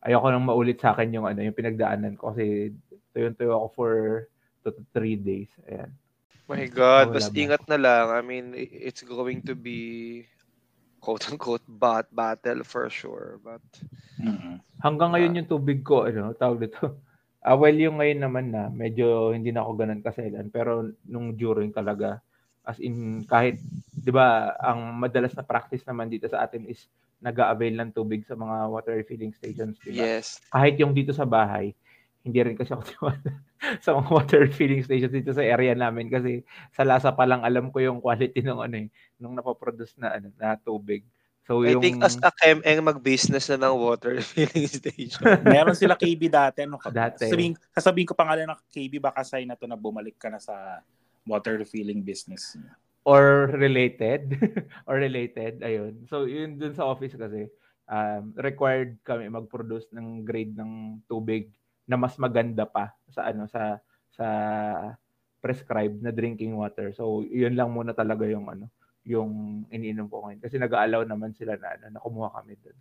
ayoko 0.00 0.26
nang 0.32 0.46
maulit 0.46 0.80
sa 0.80 0.96
akin 0.96 1.12
yung 1.12 1.26
ano, 1.28 1.44
yung 1.44 1.56
pinagdaanan 1.56 2.16
ko 2.16 2.32
kasi 2.32 2.72
tuyon-tuyo 3.12 3.52
ako 3.52 3.66
for 3.76 3.92
2 4.64 4.72
to 4.72 4.82
3 4.94 5.20
days. 5.20 5.52
Ayan. 5.68 5.92
My 6.46 6.62
God, 6.70 7.10
mas 7.10 7.26
ingat 7.34 7.66
na 7.66 7.74
lang. 7.74 8.06
I 8.14 8.22
mean, 8.22 8.54
it's 8.54 9.02
going 9.02 9.42
to 9.50 9.58
be 9.58 10.22
quote-unquote 11.00 11.64
bat 11.66 12.08
battle 12.10 12.62
for 12.66 12.88
sure. 12.90 13.38
But 13.42 13.64
mm-hmm. 14.20 14.62
hanggang 14.82 15.14
ngayon 15.14 15.32
uh, 15.32 15.38
yung 15.42 15.50
tubig 15.50 15.80
ko, 15.86 16.08
ano, 16.08 16.32
tawag 16.34 16.68
dito. 16.68 16.98
Uh, 17.44 17.56
well, 17.60 17.76
yung 17.76 18.02
ngayon 18.02 18.20
naman 18.20 18.46
na, 18.50 18.68
medyo 18.70 19.32
hindi 19.32 19.50
na 19.54 19.62
ako 19.62 19.72
ganun 19.78 20.04
kaselan. 20.04 20.48
Pero 20.50 20.90
nung 21.06 21.36
during 21.36 21.70
talaga, 21.70 22.20
as 22.66 22.82
in 22.82 23.22
kahit, 23.24 23.62
di 23.94 24.10
ba, 24.10 24.58
ang 24.58 24.98
madalas 24.98 25.32
na 25.38 25.46
practice 25.46 25.86
naman 25.86 26.10
dito 26.10 26.26
sa 26.26 26.42
atin 26.42 26.66
is 26.66 26.90
nag-avail 27.22 27.74
ng 27.78 27.90
tubig 27.94 28.26
sa 28.26 28.36
mga 28.36 28.68
water 28.68 28.94
refilling 28.98 29.32
stations, 29.32 29.78
di 29.80 29.96
ba? 29.96 30.18
Yes. 30.18 30.42
Kahit 30.52 30.76
yung 30.76 30.92
dito 30.92 31.14
sa 31.14 31.24
bahay, 31.24 31.72
hindi 32.26 32.38
rin 32.42 32.58
kasi 32.58 32.74
ako 32.74 32.82
sa 33.84 33.96
mga 33.96 34.08
water 34.12 34.42
filling 34.56 34.84
stations 34.84 35.12
dito 35.12 35.32
sa 35.32 35.44
area 35.44 35.72
namin 35.72 36.08
kasi 36.12 36.44
sa 36.72 36.84
lasa 36.84 37.12
pa 37.12 37.24
lang 37.24 37.42
alam 37.42 37.72
ko 37.72 37.80
yung 37.80 37.98
quality 38.00 38.40
ng 38.44 38.60
ano 38.60 38.76
eh, 38.76 38.88
nung 39.20 39.34
napoproduce 39.36 39.96
na 39.96 40.16
ano 40.16 40.32
na 40.36 40.56
tubig. 40.60 41.04
So 41.46 41.62
I 41.62 41.78
yung... 41.78 41.82
think 41.82 42.02
as 42.02 42.18
a 42.18 42.30
ChemEng 42.42 42.82
mag-business 42.82 43.46
na 43.54 43.70
ng 43.70 43.76
water 43.78 44.18
filling 44.34 44.66
station. 44.66 45.22
Meron 45.46 45.78
sila 45.78 45.94
KB 45.94 46.26
dati. 46.26 46.66
No? 46.66 46.82
Dati. 46.82 47.30
Sabihin, 47.30 47.54
sasabihin 47.70 48.10
ko 48.10 48.18
pangalan 48.18 48.50
ng 48.50 48.60
KB 48.66 48.98
baka 48.98 49.22
sign 49.22 49.46
na 49.46 49.54
to 49.54 49.70
na 49.70 49.78
bumalik 49.78 50.18
ka 50.18 50.26
na 50.26 50.42
sa 50.42 50.82
water 51.22 51.62
refilling 51.62 52.02
business. 52.02 52.58
Or 53.06 53.46
related. 53.54 54.34
or 54.90 54.98
related. 54.98 55.62
Ayun. 55.62 56.10
So, 56.10 56.26
yun 56.26 56.58
dun 56.58 56.74
sa 56.74 56.90
office 56.90 57.14
kasi, 57.14 57.46
um, 57.86 58.34
required 58.34 58.98
kami 59.06 59.30
mag-produce 59.30 59.86
ng 59.94 60.26
grade 60.26 60.54
ng 60.58 61.02
tubig 61.06 61.50
na 61.86 61.96
mas 61.96 62.18
maganda 62.18 62.66
pa 62.66 62.92
sa 63.10 63.30
ano 63.30 63.46
sa 63.46 63.78
sa 64.10 64.26
prescribed 65.40 66.02
na 66.02 66.10
drinking 66.10 66.58
water. 66.58 66.90
So, 66.90 67.22
yun 67.22 67.54
lang 67.54 67.70
muna 67.70 67.94
talaga 67.94 68.26
yung 68.26 68.50
ano, 68.50 68.66
yung 69.06 69.62
iniinom 69.70 70.10
ko 70.10 70.26
ngayon 70.26 70.42
kasi 70.42 70.58
nag-allow 70.58 71.06
naman 71.06 71.30
sila 71.38 71.54
na 71.54 71.78
ano, 71.78 71.84
na 71.94 72.02
kumuha 72.02 72.34
kami 72.42 72.58
doon. 72.58 72.78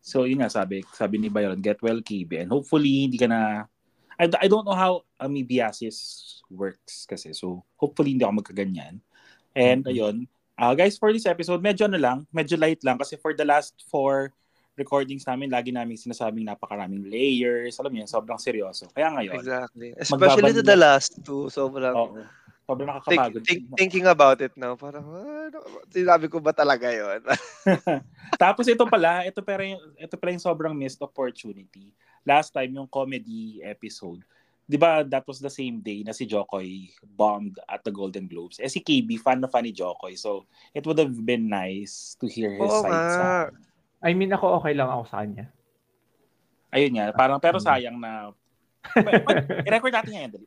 So, 0.00 0.24
yun 0.24 0.40
nga 0.40 0.48
sabi, 0.48 0.80
sabi 0.96 1.20
ni 1.20 1.28
Byron, 1.28 1.60
get 1.60 1.76
well, 1.84 2.00
KB. 2.00 2.40
And 2.40 2.48
hopefully, 2.48 3.04
hindi 3.04 3.20
ka 3.20 3.28
na 3.28 3.68
I, 4.16 4.28
I 4.40 4.48
don't 4.48 4.64
know 4.64 4.76
how 4.76 5.04
amoebiasis 5.20 6.40
works 6.48 7.04
kasi. 7.04 7.36
So, 7.36 7.64
hopefully 7.76 8.16
hindi 8.16 8.24
ako 8.24 8.40
magkaganyan. 8.40 9.00
And 9.52 9.84
mm-hmm. 9.84 9.92
ayun, 9.92 10.16
uh, 10.56 10.72
guys, 10.72 10.96
for 10.96 11.12
this 11.12 11.28
episode, 11.28 11.60
medyo 11.60 11.84
ano 11.84 12.00
lang, 12.00 12.18
medyo 12.32 12.56
light 12.56 12.80
lang 12.80 12.96
kasi 12.96 13.20
for 13.20 13.36
the 13.36 13.44
last 13.44 13.76
four 13.88 14.32
recordings 14.80 15.28
namin, 15.28 15.52
lagi 15.52 15.68
namin 15.68 16.00
sinasabing 16.00 16.48
napakaraming 16.48 17.04
layers. 17.12 17.76
Alam 17.76 18.00
yun, 18.00 18.08
sobrang 18.08 18.40
seryoso. 18.40 18.88
Kaya 18.96 19.12
ngayon. 19.12 19.36
Exactly. 19.36 19.92
Especially 20.00 20.56
to 20.56 20.64
the 20.64 20.78
last 20.80 21.20
two. 21.20 21.52
Sobrang, 21.52 21.92
oh, 21.92 22.16
sobrang 22.64 22.88
nakakapagod. 22.88 23.44
Think, 23.44 23.68
think, 23.68 23.76
thinking 23.76 24.06
about 24.08 24.40
it 24.40 24.56
now, 24.56 24.72
parang, 24.80 25.04
ano, 25.04 25.58
sinabi 25.92 26.32
ko 26.32 26.40
ba 26.40 26.56
talaga 26.56 26.88
yon 26.88 27.20
Tapos 28.42 28.64
ito 28.64 28.88
pala, 28.88 29.28
ito 29.28 29.44
pala, 29.44 29.76
yung, 29.76 29.82
ito 30.00 30.14
pala 30.16 30.32
yung 30.32 30.42
sobrang 30.42 30.72
missed 30.72 31.04
opportunity 31.04 31.92
last 32.24 32.52
time 32.52 32.76
yung 32.76 32.88
comedy 32.88 33.60
episode, 33.64 34.20
'di 34.68 34.78
ba 34.78 35.02
that 35.02 35.26
was 35.26 35.42
the 35.42 35.50
same 35.50 35.82
day 35.82 36.06
na 36.06 36.14
si 36.14 36.28
Jokoy 36.28 36.92
bombed 37.02 37.58
at 37.66 37.82
the 37.82 37.90
Golden 37.92 38.30
Globes. 38.30 38.60
Eh 38.62 38.70
si 38.70 38.78
KB 38.78 39.18
fan 39.18 39.42
na 39.42 39.50
fan 39.50 39.66
ni 39.66 39.74
Jokoy. 39.74 40.14
So 40.14 40.46
it 40.76 40.86
would 40.86 41.00
have 41.00 41.16
been 41.26 41.50
nice 41.50 42.14
to 42.20 42.30
hear 42.30 42.54
his 42.54 42.70
Oo 42.70 42.86
side 42.86 43.10
sa 43.10 43.26
I 44.00 44.16
mean 44.16 44.32
ako 44.32 44.60
okay 44.60 44.72
lang 44.72 44.88
ako 44.88 45.02
sa 45.08 45.22
kanya. 45.24 45.52
Ayun 46.72 46.96
nga, 46.96 47.06
parang 47.12 47.38
pero 47.42 47.58
sayang 47.60 47.98
na 47.98 48.32
I-record 49.68 49.92
natin 49.92 50.12
ngayon 50.16 50.32
dali. 50.40 50.46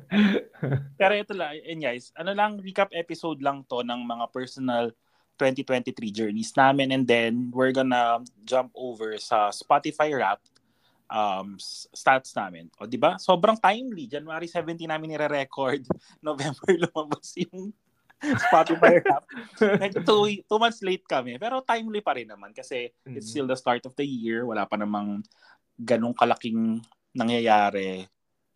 pero 1.00 1.12
ito 1.14 1.30
lang, 1.30 1.62
and 1.62 1.78
guys, 1.78 2.10
ano 2.18 2.34
lang 2.34 2.58
recap 2.58 2.90
episode 2.90 3.38
lang 3.38 3.62
to 3.70 3.86
ng 3.86 4.02
mga 4.02 4.24
personal 4.34 4.90
2023 5.38 5.94
journeys 6.12 6.52
namin 6.52 6.92
and 6.92 7.08
then 7.08 7.48
we're 7.54 7.72
gonna 7.72 8.20
jump 8.44 8.68
over 8.76 9.16
sa 9.16 9.48
Spotify 9.48 10.12
Wrapped 10.12 10.52
um, 11.10 11.56
stats 11.96 12.36
namin. 12.36 12.68
O, 12.76 12.84
di 12.86 12.96
ba? 12.96 13.16
Sobrang 13.16 13.56
timely. 13.56 14.06
January 14.06 14.46
17 14.46 14.84
namin 14.84 15.16
nire-record. 15.16 15.82
November 16.26 16.70
lumabas 16.76 17.34
yung 17.40 17.74
Spotify 18.20 19.00
rap. 19.00 19.24
Medyo 19.82 20.04
two, 20.04 20.44
two 20.44 20.60
months 20.60 20.84
late 20.84 21.04
kami. 21.08 21.40
Pero 21.40 21.64
timely 21.64 22.04
pa 22.04 22.12
rin 22.16 22.28
naman 22.28 22.52
kasi 22.52 22.92
mm-hmm. 22.92 23.16
it's 23.16 23.32
still 23.32 23.48
the 23.48 23.56
start 23.56 23.84
of 23.88 23.96
the 23.96 24.04
year. 24.04 24.44
Wala 24.44 24.68
pa 24.68 24.76
namang 24.76 25.24
ganong 25.80 26.12
kalaking 26.12 26.84
nangyayari, 27.16 28.04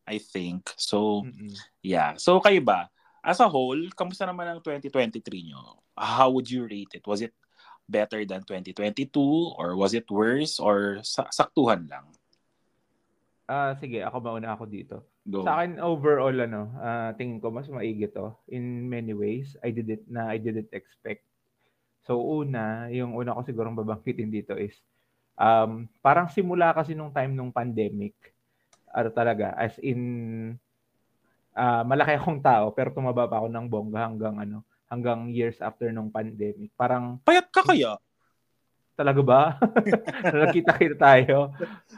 I 0.05 0.17
think. 0.21 0.69
So, 0.77 1.25
mm-hmm. 1.25 1.57
yeah. 1.81 2.15
So, 2.21 2.39
kayo 2.45 2.61
ba? 2.61 2.93
As 3.25 3.41
a 3.41 3.49
whole, 3.49 3.89
kamusta 3.97 4.29
naman 4.29 4.45
ang 4.53 4.61
2023 4.61 5.25
nyo? 5.49 5.81
How 5.97 6.29
would 6.29 6.45
you 6.45 6.69
rate 6.69 6.93
it? 6.93 7.05
Was 7.09 7.25
it 7.25 7.33
better 7.89 8.25
than 8.25 8.45
2022 8.45 9.09
or 9.57 9.77
was 9.77 9.97
it 9.97 10.05
worse 10.13 10.61
or 10.61 11.01
sa- 11.01 11.33
saktuhan 11.33 11.89
lang? 11.89 12.05
Ah, 13.45 13.77
sige, 13.77 14.01
ako 14.01 14.21
mauna 14.25 14.57
ako 14.57 14.65
dito. 14.69 14.97
Go. 15.25 15.41
Sa 15.41 15.57
akin 15.57 15.81
overall 15.81 16.37
ano, 16.37 16.69
uh, 16.77 17.17
tingin 17.17 17.41
ko 17.41 17.49
mas 17.49 17.65
maigi 17.73 18.05
to 18.13 18.37
in 18.53 18.85
many 18.85 19.17
ways. 19.17 19.57
I 19.65 19.73
did 19.73 19.89
it 19.89 20.05
na 20.05 20.29
I 20.29 20.37
didn't 20.37 20.69
expect. 20.77 21.25
So 22.05 22.21
una, 22.21 22.93
yung 22.93 23.17
una 23.17 23.33
ko 23.33 23.41
siguro 23.41 23.73
babangkitin 23.73 24.29
dito 24.29 24.53
is 24.53 24.77
um, 25.41 25.89
parang 26.05 26.29
simula 26.29 26.77
kasi 26.77 26.93
nung 26.93 27.09
time 27.09 27.33
nung 27.33 27.49
pandemic. 27.49 28.13
Ano 28.93 29.09
talaga, 29.17 29.57
as 29.57 29.81
in 29.81 30.01
uh, 31.57 31.83
malaki 31.89 32.21
akong 32.21 32.45
tao 32.45 32.71
pero 32.77 32.93
tumaba 32.93 33.25
pa 33.25 33.41
ako 33.41 33.49
ng 33.49 33.67
bongga 33.67 34.05
hanggang 34.05 34.37
ano, 34.37 34.61
hanggang 34.93 35.33
years 35.33 35.57
after 35.65 35.89
nung 35.89 36.13
pandemic. 36.13 36.69
Parang 36.77 37.17
payat 37.25 37.49
ka 37.49 37.65
kaya? 37.65 37.97
Talaga 38.95 39.21
ba? 39.25 39.43
Nakita-kita 40.45 41.01
tayo. 41.01 41.51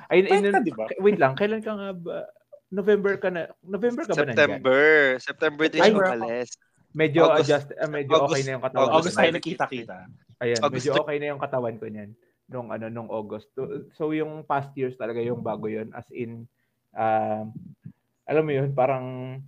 Ay, 0.09 0.25
in, 0.25 0.47
in, 0.47 0.64
diba? 0.64 0.88
Wait 1.02 1.18
lang, 1.21 1.35
kailan 1.35 1.61
ka 1.61 1.75
nga 1.75 1.90
ba? 1.92 2.25
November 2.71 3.15
ka 3.19 3.29
na. 3.31 3.51
November 3.63 4.03
ka 4.07 4.15
ba? 4.15 4.27
September. 4.27 4.85
September 5.23 5.65
din 5.71 5.81
siya 5.83 5.95
umalis. 5.95 6.51
Medyo 6.97 7.29
August, 7.29 7.45
adjust, 7.45 7.69
uh, 7.77 7.91
medyo 7.93 8.15
August, 8.17 8.33
okay 8.33 8.43
na 8.43 8.51
yung 8.57 8.65
katawan. 8.65 8.89
August 8.89 9.17
tayo 9.21 9.33
nakita-kita. 9.37 9.97
Ayan, 10.41 10.61
August 10.65 10.85
medyo 10.89 10.93
okay 10.97 11.17
na 11.21 11.27
yung 11.29 11.43
katawan 11.43 11.77
ko 11.77 11.87
niyan 11.93 12.11
nung 12.49 12.69
ano 12.73 12.87
nung 12.89 13.11
August. 13.13 13.53
So 13.93 14.17
yung 14.17 14.49
past 14.49 14.73
years 14.79 14.97
talaga 14.97 15.21
yung 15.21 15.45
bago 15.45 15.69
yon 15.69 15.93
as 15.93 16.09
in 16.15 16.49
uh, 16.97 17.45
alam 18.27 18.43
mo 18.43 18.53
yun, 18.55 18.73
parang 18.73 19.39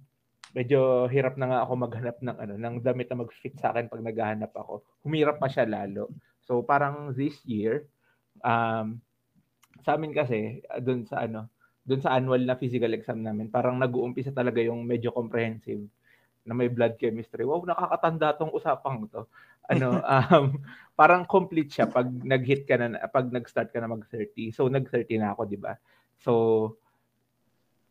medyo 0.52 1.08
hirap 1.08 1.40
na 1.40 1.48
nga 1.50 1.58
ako 1.64 1.72
maghanap 1.88 2.16
ng 2.20 2.36
ano 2.36 2.54
ng 2.56 2.74
damit 2.84 3.08
na 3.10 3.20
mag-fit 3.24 3.54
sa 3.56 3.72
akin 3.72 3.88
pag 3.88 4.04
naghahanap 4.04 4.52
ako. 4.52 4.84
Humirap 5.02 5.40
pa 5.40 5.48
siya 5.48 5.64
lalo. 5.64 6.12
So 6.44 6.60
parang 6.60 7.16
this 7.16 7.40
year, 7.48 7.88
um, 8.44 9.00
sa 9.82 9.96
amin 9.96 10.12
kasi, 10.12 10.60
uh, 10.68 10.80
doon 10.84 11.08
sa 11.08 11.24
ano, 11.24 11.48
doon 11.88 12.04
sa 12.04 12.12
annual 12.12 12.44
na 12.44 12.60
physical 12.60 12.92
exam 12.92 13.24
namin, 13.24 13.48
parang 13.48 13.80
nag-uumpisa 13.80 14.28
talaga 14.28 14.60
yung 14.60 14.84
medyo 14.84 15.08
comprehensive 15.08 15.88
na 16.44 16.52
may 16.52 16.68
blood 16.68 17.00
chemistry. 17.00 17.48
Wow, 17.48 17.64
nakakatanda 17.64 18.36
tong 18.36 18.52
usapang 18.52 19.08
to. 19.08 19.24
Ano, 19.72 19.96
um, 20.12 20.60
parang 20.92 21.24
complete 21.24 21.72
siya 21.72 21.88
pag 21.88 22.04
nag-hit 22.04 22.68
ka 22.68 22.76
na, 22.76 23.08
pag 23.08 23.32
nag-start 23.32 23.72
ka 23.72 23.80
na 23.80 23.88
mag-30. 23.88 24.52
So, 24.52 24.68
nag-30 24.68 25.16
na 25.16 25.32
ako, 25.32 25.48
di 25.48 25.56
ba? 25.56 25.80
So, 26.20 26.32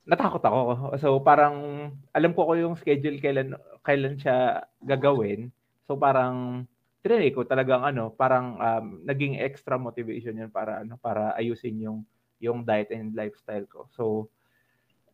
natakot 0.06 0.46
ako. 0.46 0.62
So, 1.02 1.18
parang, 1.26 1.90
alam 2.14 2.38
ko 2.38 2.46
ko 2.46 2.54
yung 2.54 2.78
schedule 2.78 3.18
kailan, 3.18 3.58
kailan 3.82 4.22
siya 4.22 4.62
gagawin. 4.86 5.50
So, 5.90 5.98
parang, 5.98 6.70
trinay 7.02 7.32
ko 7.32 7.46
talagang 7.46 7.82
ano, 7.86 8.14
parang 8.14 8.58
um, 8.58 8.86
naging 9.06 9.40
extra 9.42 9.80
motivation 9.80 10.38
yun 10.38 10.52
para 10.52 10.84
ano, 10.84 11.00
para 11.00 11.32
ayusin 11.40 11.80
yung 11.82 12.00
yung 12.42 12.66
diet 12.66 12.94
and 12.94 13.14
lifestyle 13.18 13.66
ko. 13.66 13.86
So 13.94 14.30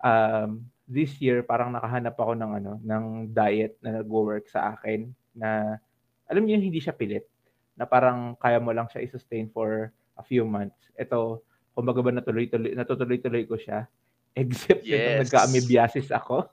um, 0.04 0.68
this 0.88 1.16
year 1.24 1.42
parang 1.44 1.72
nakahanap 1.72 2.16
ako 2.20 2.34
ng 2.36 2.52
ano, 2.64 2.74
ng 2.84 3.06
diet 3.32 3.80
na 3.80 4.04
nagwo-work 4.04 4.52
sa 4.52 4.76
akin 4.76 5.10
na 5.34 5.80
alam 6.28 6.44
niyo 6.44 6.60
hindi 6.60 6.80
siya 6.80 6.96
pilit 6.96 7.26
na 7.74 7.90
parang 7.90 8.38
kaya 8.38 8.62
mo 8.62 8.70
lang 8.70 8.86
siya 8.92 9.02
i-sustain 9.02 9.50
for 9.50 9.90
a 10.18 10.24
few 10.24 10.46
months. 10.46 10.78
Ito, 10.94 11.42
kumbaga 11.74 12.06
ba 12.06 12.14
natuloy-tuloy, 12.14 12.78
natutuloy-tuloy 12.78 13.44
ko 13.50 13.58
siya. 13.58 13.90
Except 14.34 14.82
yes. 14.82 14.98
nung 14.98 15.22
nagka-amoebiasis 15.26 16.10
ako. 16.14 16.50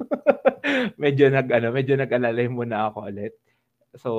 medyo 1.02 1.32
nag 1.32 1.48
ano, 1.48 1.72
medyo 1.72 1.96
nag-alalay 1.96 2.48
muna 2.48 2.92
ako 2.92 3.08
ulit. 3.08 3.34
So, 3.96 4.10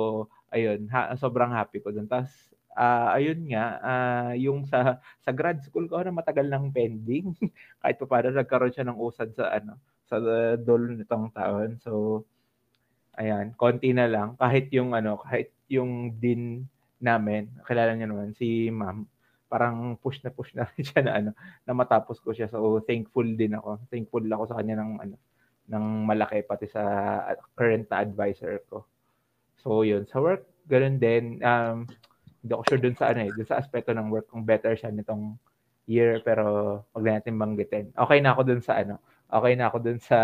ayun, 0.52 0.90
ha, 0.92 1.14
sobrang 1.16 1.54
happy 1.54 1.80
ko 1.80 1.94
dun. 1.94 2.04
Tapos, 2.10 2.51
Ah, 2.72 3.16
ayun 3.20 3.40
nga, 3.52 3.66
ah, 3.84 4.32
yung 4.36 4.64
sa 4.64 5.00
sa 5.20 5.30
grad 5.30 5.60
school 5.60 5.86
ko 5.88 6.00
na 6.00 6.14
matagal 6.14 6.48
nang 6.48 6.72
pending. 6.72 7.36
Kahit 7.82 7.96
pa 8.00 8.06
paano 8.08 8.32
nagkaroon 8.32 8.72
siya 8.72 8.88
ng 8.88 8.98
usad 9.00 9.28
sa 9.36 9.52
ano, 9.52 9.76
sa 10.08 10.16
dulo 10.60 10.92
nitong 10.92 11.32
taon. 11.32 11.80
So 11.80 12.24
ayan, 13.16 13.52
konti 13.56 13.92
na 13.92 14.08
lang 14.08 14.36
kahit 14.40 14.72
yung 14.72 14.96
ano, 14.96 15.20
kahit 15.20 15.52
yung 15.68 16.16
din 16.16 16.64
namin, 17.02 17.48
kilala 17.66 17.92
niyo 17.96 18.12
naman 18.12 18.32
si 18.36 18.68
Ma'am, 18.72 19.04
parang 19.50 19.96
push 20.00 20.20
na 20.24 20.30
push 20.32 20.52
na 20.56 20.68
siya 20.80 21.00
na 21.04 21.12
ano, 21.20 21.30
na 21.64 21.72
matapos 21.76 22.20
ko 22.20 22.32
siya. 22.32 22.48
So 22.48 22.80
thankful 22.84 23.26
din 23.36 23.56
ako. 23.56 23.80
Thankful 23.92 24.24
ako 24.28 24.44
sa 24.52 24.56
kanya 24.60 24.80
ng 24.80 24.92
ano, 25.00 25.16
ng 25.68 25.84
malaki 26.08 26.44
pati 26.44 26.66
sa 26.68 26.82
current 27.56 27.88
na 27.88 28.04
advisor 28.04 28.60
ko. 28.68 28.84
So 29.60 29.84
yun, 29.84 30.04
sa 30.08 30.20
work 30.20 30.48
ganun 30.70 31.02
din 31.02 31.42
um 31.42 31.90
hindi 32.42 32.52
ako 32.52 32.62
sure 32.66 32.82
dun 32.82 32.98
sa 32.98 33.14
ano 33.14 33.20
eh, 33.22 33.30
dun 33.30 33.46
sa 33.46 33.62
aspeto 33.62 33.94
ng 33.94 34.10
work 34.10 34.26
kung 34.26 34.42
better 34.42 34.74
siya 34.74 34.90
nitong 34.90 35.38
year 35.86 36.18
pero 36.26 36.78
wag 36.90 37.04
na 37.06 37.18
natin 37.18 37.38
banggitin. 37.38 37.86
Okay 37.94 38.18
na 38.18 38.34
ako 38.34 38.42
dun 38.42 38.62
sa 38.62 38.82
ano, 38.82 38.98
okay 39.30 39.54
na 39.54 39.70
ako 39.70 39.78
dun 39.78 39.98
sa 40.02 40.18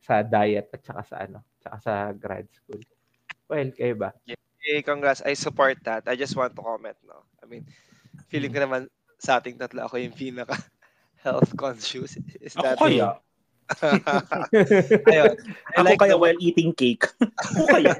sa 0.00 0.24
diet 0.24 0.72
at 0.72 0.82
saka 0.84 1.02
sa 1.04 1.16
ano, 1.28 1.38
saka 1.60 1.76
sa 1.80 1.94
grad 2.16 2.48
school. 2.52 2.80
Well, 3.46 3.70
kayo 3.76 3.94
ba? 3.94 4.10
Okay, 4.26 4.82
congrats. 4.82 5.22
I 5.22 5.38
support 5.38 5.78
that. 5.86 6.10
I 6.10 6.18
just 6.18 6.34
want 6.34 6.56
to 6.58 6.62
comment, 6.62 6.98
no? 7.06 7.22
I 7.38 7.46
mean, 7.46 7.62
feeling 8.26 8.50
ko 8.50 8.66
naman 8.66 8.90
sa 9.20 9.38
ating 9.38 9.60
tatlo 9.60 9.86
ako 9.86 10.02
yung 10.02 10.16
pinaka 10.16 10.58
health 11.22 11.54
conscious. 11.54 12.18
Is 12.42 12.54
Ako 12.58 12.64
that 12.64 12.76
kaya. 12.78 13.08
Ayun. 15.10 15.32
I 15.34 15.76
Ako 15.76 15.82
like 15.82 15.98
kaya 15.98 16.14
the- 16.14 16.20
while 16.20 16.38
eating 16.38 16.70
cake. 16.72 17.04
Ako 17.46 17.66
kaya. 17.66 17.92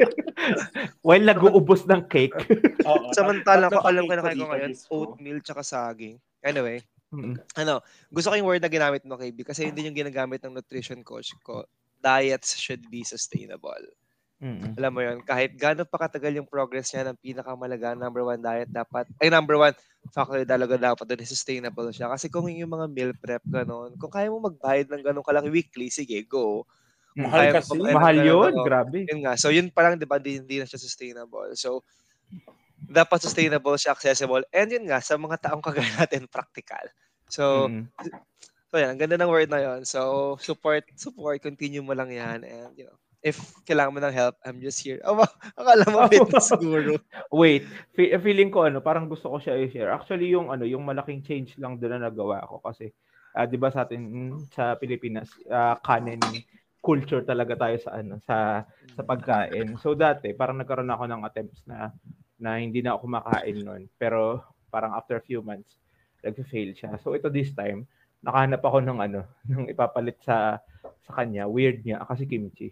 Well, 1.03 1.23
nag-uubos 1.23 1.85
ng 1.85 2.07
cake. 2.07 2.37
Oo, 2.83 3.11
Samantalang 3.13 3.71
ko 3.71 3.83
alam 3.83 4.05
ko 4.05 4.15
na 4.15 4.25
kayo 4.25 4.37
dito, 4.37 4.49
ngayon, 4.49 4.73
ko. 4.77 4.95
oatmeal 4.95 5.39
tsaka 5.41 5.63
saging. 5.63 6.17
Anyway, 6.41 6.83
Mm. 7.07 7.39
ano, 7.55 7.79
gusto 8.11 8.29
ko 8.29 8.35
yung 8.35 8.51
word 8.51 8.59
na 8.59 8.69
ginamit 8.69 9.07
mo, 9.07 9.15
KB, 9.15 9.47
kasi 9.47 9.71
hindi 9.71 9.87
yung 9.87 9.95
ginagamit 9.95 10.43
ng 10.43 10.51
nutrition 10.53 11.01
coach 11.01 11.31
ko. 11.41 11.63
Diets 12.03 12.59
should 12.59 12.83
be 12.91 13.07
sustainable. 13.07 13.79
Mm. 14.43 14.77
Alam 14.77 14.93
mo 14.93 15.01
yun, 15.01 15.19
kahit 15.25 15.57
gaano 15.57 15.89
pa 15.89 16.05
katagal 16.05 16.37
yung 16.37 16.49
progress 16.49 16.93
niya 16.93 17.09
ng 17.09 17.17
pinakamalaga, 17.25 17.97
number 17.97 18.21
one 18.21 18.41
diet 18.45 18.69
dapat, 18.69 19.09
ay 19.25 19.33
number 19.33 19.57
one 19.57 19.73
factor 20.13 20.45
talaga 20.45 20.77
dapat 20.77 21.05
doon 21.09 21.25
sustainable 21.25 21.89
siya. 21.97 22.13
Kasi 22.13 22.29
kung 22.29 22.45
yung 22.53 22.69
mga 22.69 22.87
meal 22.93 23.13
prep, 23.17 23.41
ganon, 23.49 23.97
kung 23.97 24.13
kaya 24.13 24.29
mo 24.29 24.37
magbayad 24.45 24.93
ng 24.93 25.01
ganon 25.01 25.25
kalaki 25.25 25.49
weekly, 25.49 25.89
sige, 25.89 26.21
go. 26.29 26.69
Mahal 27.17 27.45
Kaya 27.45 27.53
mo 27.69 27.73
kasi. 27.73 27.77
ng 27.77 27.89
Mahal 27.97 28.17
yun, 28.23 28.53
ano, 28.53 28.63
grabe. 28.67 29.01
Yun 29.09 29.21
nga. 29.27 29.35
So, 29.41 29.49
yun 29.55 29.71
parang, 29.73 29.97
di 29.97 30.05
ba, 30.09 30.19
di, 30.21 30.39
hindi 30.41 30.61
na 30.61 30.67
siya 30.69 30.81
sustainable. 30.83 31.55
So, 31.57 31.85
dapat 32.87 33.19
sustainable 33.25 33.77
siya, 33.81 33.95
accessible. 33.97 34.45
And 34.55 34.69
yun 34.71 34.87
nga, 34.91 35.01
sa 35.03 35.17
mga 35.19 35.41
taong 35.51 35.65
kagaya 35.65 35.89
natin, 36.07 36.29
practical. 36.31 36.87
So, 37.31 37.45
Mm. 37.55 37.89
so 38.71 38.77
yan, 38.79 38.95
ang 38.97 39.01
ganda 39.01 39.17
ng 39.21 39.31
word 39.31 39.51
na 39.51 39.63
yun. 39.63 39.81
So, 39.87 40.35
support, 40.43 40.87
support, 40.99 41.41
continue 41.43 41.83
mo 41.83 41.95
lang 41.97 42.11
yan. 42.13 42.43
And, 42.45 42.73
you 42.79 42.87
know, 42.89 42.99
if 43.27 43.43
kailangan 43.67 43.91
mo 43.91 43.99
ng 43.99 44.15
help, 44.15 44.39
I'm 44.47 44.63
just 44.63 44.79
here. 44.87 45.03
Oh, 45.03 45.19
akala 45.59 45.83
mo 45.91 45.99
Oh. 46.07 46.11
fitness 46.11 46.55
guru. 46.55 46.95
Wait, 47.35 47.67
fe- 47.99 48.15
feeling 48.23 48.55
ko 48.55 48.71
ano, 48.71 48.79
parang 48.79 49.11
gusto 49.11 49.27
ko 49.27 49.43
siya 49.43 49.59
i-share. 49.59 49.91
Actually, 49.91 50.31
yung 50.31 50.55
ano, 50.55 50.63
yung 50.63 50.87
malaking 50.87 51.27
change 51.27 51.59
lang 51.59 51.75
doon 51.83 51.99
na 51.99 52.07
nagawa 52.07 52.47
ko 52.47 52.63
kasi 52.63 52.95
ah, 53.35 53.45
'di 53.45 53.59
ba 53.59 53.75
sa 53.75 53.83
atin 53.83 54.01
mm, 54.01 54.55
sa 54.55 54.79
Pilipinas, 54.79 55.27
ah, 55.51 55.75
kanin 55.83 56.47
culture 56.79 57.27
talaga 57.27 57.59
tayo 57.59 57.77
sa 57.83 57.91
ano, 57.99 58.23
sa 58.23 58.63
sa 58.95 59.03
pagkain. 59.03 59.75
So 59.83 59.99
dati, 59.99 60.31
parang 60.31 60.63
nagkaroon 60.63 60.89
ako 60.95 61.05
ng 61.11 61.23
attempts 61.27 61.61
na 61.67 61.91
na 62.39 62.63
hindi 62.63 62.79
na 62.81 62.95
ako 62.95 63.11
kumakain 63.11 63.59
noon. 63.67 63.83
Pero 63.99 64.39
parang 64.71 64.95
after 64.95 65.19
a 65.19 65.25
few 65.27 65.43
months, 65.43 65.83
nag-fail 66.23 66.71
siya. 66.79 66.95
So 67.03 67.19
ito 67.19 67.27
this 67.27 67.51
time, 67.53 67.91
nakahanap 68.23 68.63
ako 68.63 68.79
ng 68.87 68.99
ano, 69.03 69.21
ng 69.51 69.67
ipapalit 69.67 70.17
sa 70.23 70.63
sa 71.03 71.13
kanya. 71.23 71.51
Weird 71.51 71.83
niya 71.83 72.07
kasi 72.07 72.25
kimchi. 72.25 72.71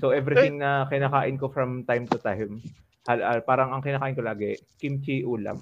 So 0.00 0.14
everything 0.14 0.60
na 0.62 0.86
kinakain 0.88 1.36
ko 1.36 1.50
from 1.50 1.84
time 1.84 2.08
to 2.08 2.18
time, 2.20 2.62
hal, 3.08 3.18
ah, 3.20 3.40
parang 3.42 3.74
ang 3.74 3.82
kinakain 3.82 4.14
ko 4.14 4.22
lagi, 4.22 4.56
kimchi 4.78 5.26
ulam. 5.26 5.58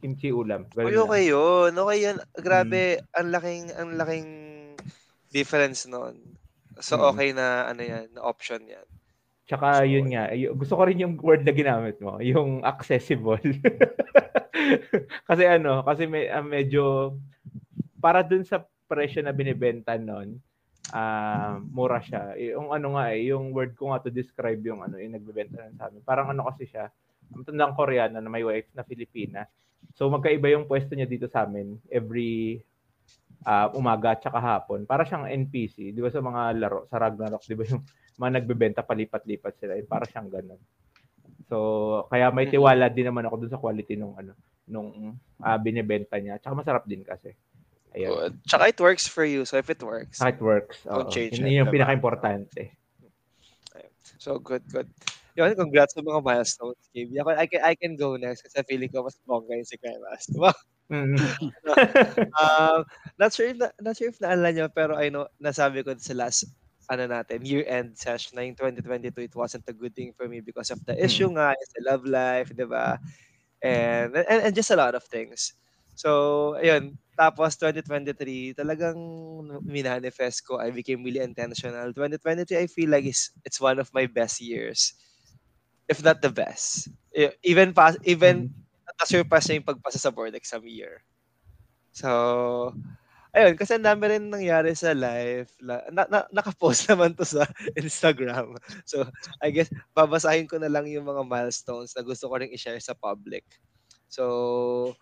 Kimchi 0.00 0.32
ulam. 0.32 0.64
Uy, 0.78 0.96
okay 0.96 1.28
yun. 1.28 1.72
Okay 1.76 1.98
yan. 2.00 2.16
Grabe, 2.38 2.96
Mm. 2.96 3.04
ang 3.12 3.28
laking, 3.28 3.64
ang 3.76 3.90
laking 4.00 4.28
difference 5.28 5.84
noon. 5.90 6.16
So, 6.80 6.96
Mm. 6.96 7.04
okay 7.12 7.28
na, 7.36 7.68
ano 7.68 7.82
yan, 7.84 8.08
na 8.16 8.24
option 8.24 8.64
yan. 8.64 8.86
Tsaka 9.44 9.82
So, 9.82 9.90
yun 9.90 10.14
nga, 10.14 10.30
gusto 10.54 10.78
ko 10.78 10.82
rin 10.86 11.02
yung 11.02 11.18
word 11.18 11.42
na 11.42 11.52
ginamit 11.52 11.98
mo, 11.98 12.22
yung 12.22 12.62
accessible. 12.62 13.42
kasi 15.28 15.42
ano, 15.44 15.82
kasi 15.82 16.06
may, 16.06 16.30
ah, 16.30 16.44
medyo 16.44 17.14
para 18.00 18.22
dun 18.24 18.46
sa 18.46 18.64
presyo 18.88 19.20
na 19.20 19.34
binibenta 19.34 19.98
noon, 20.00 20.40
ah 20.90 21.58
mura 21.70 22.02
siya. 22.02 22.34
Yung 22.36 22.74
ano 22.74 22.98
nga 22.98 23.14
eh, 23.14 23.30
yung 23.30 23.54
word 23.54 23.78
ko 23.78 23.90
nga 23.94 24.02
to 24.02 24.10
describe 24.10 24.58
yung 24.66 24.82
ano, 24.82 24.98
yung 24.98 25.14
nagbebenta 25.14 25.62
nun 25.62 25.78
sa 25.78 25.86
amin. 25.88 26.02
Parang 26.02 26.30
ano 26.30 26.46
kasi 26.50 26.66
siya, 26.66 26.90
ang 27.30 27.46
tandang 27.46 27.78
Koreano 27.78 28.18
na 28.18 28.30
may 28.30 28.42
wife 28.42 28.70
na 28.74 28.82
Filipina. 28.82 29.46
So 29.94 30.10
magkaiba 30.10 30.50
yung 30.50 30.66
pwesto 30.66 30.94
niya 30.94 31.06
dito 31.06 31.30
sa 31.30 31.46
amin 31.46 31.78
every 31.90 32.58
ah, 33.46 33.70
umaga 33.72 34.12
at 34.18 34.20
saka 34.20 34.38
hapon. 34.42 34.84
Para 34.84 35.06
siyang 35.06 35.30
NPC, 35.30 35.94
'di 35.94 36.00
ba 36.02 36.10
sa 36.12 36.20
mga 36.20 36.42
laro, 36.60 36.84
sa 36.90 37.00
Ragnarok, 37.00 37.42
'di 37.46 37.56
ba 37.56 37.64
yung 37.70 37.82
mga 38.20 38.30
nagbebenta 38.42 38.80
palipat-lipat 38.84 39.54
sila, 39.56 39.72
eh, 39.80 39.84
para 39.86 40.04
siyang 40.04 40.28
ganun. 40.28 40.60
So, 41.48 41.56
kaya 42.12 42.28
may 42.30 42.46
Mm. 42.46 42.52
tiwala 42.52 42.86
din 42.92 43.08
naman 43.08 43.24
ako 43.26 43.34
dun 43.40 43.52
sa 43.52 43.58
quality 43.58 43.96
nung 43.96 44.12
ano, 44.14 44.36
nung 44.68 45.16
ah, 45.40 45.56
binebenta 45.56 46.20
niya. 46.20 46.36
Tsaka 46.36 46.52
masarap 46.52 46.84
din 46.84 47.00
kasi. 47.00 47.32
Ayun. 47.96 48.10
Good. 48.14 48.34
Tsaka 48.46 48.64
it 48.70 48.78
works 48.80 49.06
for 49.10 49.24
you. 49.24 49.42
So, 49.44 49.58
if 49.58 49.70
it 49.70 49.82
works, 49.82 50.22
it 50.22 50.40
works. 50.40 50.78
Don't 50.86 51.10
Oo. 51.10 51.14
change 51.14 51.38
Yun 51.38 51.50
it, 51.50 51.58
yung 51.58 51.68
diba? 51.70 51.82
pinaka-importante. 51.82 52.78
so 54.20 54.38
good, 54.38 54.62
good. 54.70 54.86
Yun, 55.38 55.54
congrats 55.56 55.94
sa 55.94 56.04
mga 56.04 56.20
milestones, 56.22 56.84
KB. 56.92 57.10
Ako, 57.22 57.30
I 57.34 57.46
can, 57.46 57.62
I 57.64 57.74
can 57.74 57.94
go 57.96 58.14
next 58.20 58.44
kasi 58.44 58.62
feeling 58.66 58.90
ko 58.90 59.06
mas 59.06 59.16
bongga 59.24 59.56
yung 59.56 59.66
si 59.68 59.78
Kremas. 59.78 60.22
Diba? 60.34 60.52
Mm. 60.90 61.16
um, 62.42 62.82
not 63.14 63.30
sure 63.30 63.46
if 63.46 63.56
na, 63.56 63.70
not 63.78 63.94
sure 63.94 64.10
if 64.10 64.18
naalala 64.18 64.50
nyo, 64.50 64.66
pero 64.68 64.98
I 64.98 65.08
know, 65.08 65.30
nasabi 65.38 65.86
ko 65.86 65.94
sa 65.96 66.18
last 66.18 66.50
ano 66.90 67.06
natin, 67.06 67.46
year-end 67.46 67.94
session 67.94 68.34
na 68.34 68.42
yung 68.42 68.58
2022, 68.58 69.30
it 69.30 69.38
wasn't 69.38 69.62
a 69.70 69.72
good 69.72 69.94
thing 69.94 70.10
for 70.18 70.26
me 70.26 70.42
because 70.42 70.74
of 70.74 70.82
the 70.90 70.98
issue 70.98 71.30
nga, 71.30 71.54
it's 71.54 71.70
the 71.78 71.86
love 71.86 72.02
life, 72.02 72.50
di 72.50 72.66
ba? 72.66 72.98
And, 73.62 74.18
and, 74.26 74.50
and 74.50 74.54
just 74.58 74.74
a 74.74 74.80
lot 74.80 74.98
of 74.98 75.06
things. 75.06 75.54
So, 76.02 76.10
ayun, 76.60 76.96
tapos 77.20 77.52
2023, 77.60 78.56
talagang 78.56 78.96
minanifest 79.66 80.38
ko, 80.48 80.56
I 80.56 80.72
became 80.72 81.04
really 81.04 81.20
intentional. 81.20 81.92
2023, 81.92 82.64
I 82.64 82.68
feel 82.70 82.88
like 82.94 83.04
it's, 83.04 83.24
it's 83.44 83.60
one 83.60 83.78
of 83.82 83.92
my 83.92 84.06
best 84.08 84.40
years. 84.40 84.96
If 85.90 86.02
not 86.04 86.22
the 86.22 86.30
best. 86.32 86.88
E- 87.16 87.34
Even, 87.44 87.74
pa, 87.74 87.94
even 88.06 88.50
na-surpass 89.00 89.48
niya 89.50 89.60
yung 89.62 89.70
pagpasa 89.70 89.98
sa 90.00 90.12
board 90.14 90.34
exam 90.38 90.62
year. 90.68 91.02
So, 91.92 92.08
ayun, 93.34 93.54
kasi 93.58 93.78
ang 93.78 93.86
dami 93.86 94.04
rin 94.10 94.30
nangyari 94.30 94.74
sa 94.74 94.94
life. 94.94 95.50
Na, 95.62 95.82
na, 95.92 96.26
nakapost 96.34 96.86
naman 96.90 97.14
to 97.18 97.24
sa 97.26 97.46
Instagram. 97.78 98.56
So, 98.86 99.06
I 99.42 99.50
guess, 99.54 99.70
babasahin 99.94 100.50
ko 100.50 100.58
na 100.58 100.70
lang 100.70 100.86
yung 100.90 101.06
mga 101.06 101.22
milestones 101.26 101.94
na 101.94 102.02
gusto 102.06 102.26
ko 102.30 102.34
rin 102.40 102.52
i-share 102.54 102.80
sa 102.82 102.94
public. 102.98 103.44
So, 104.10 104.94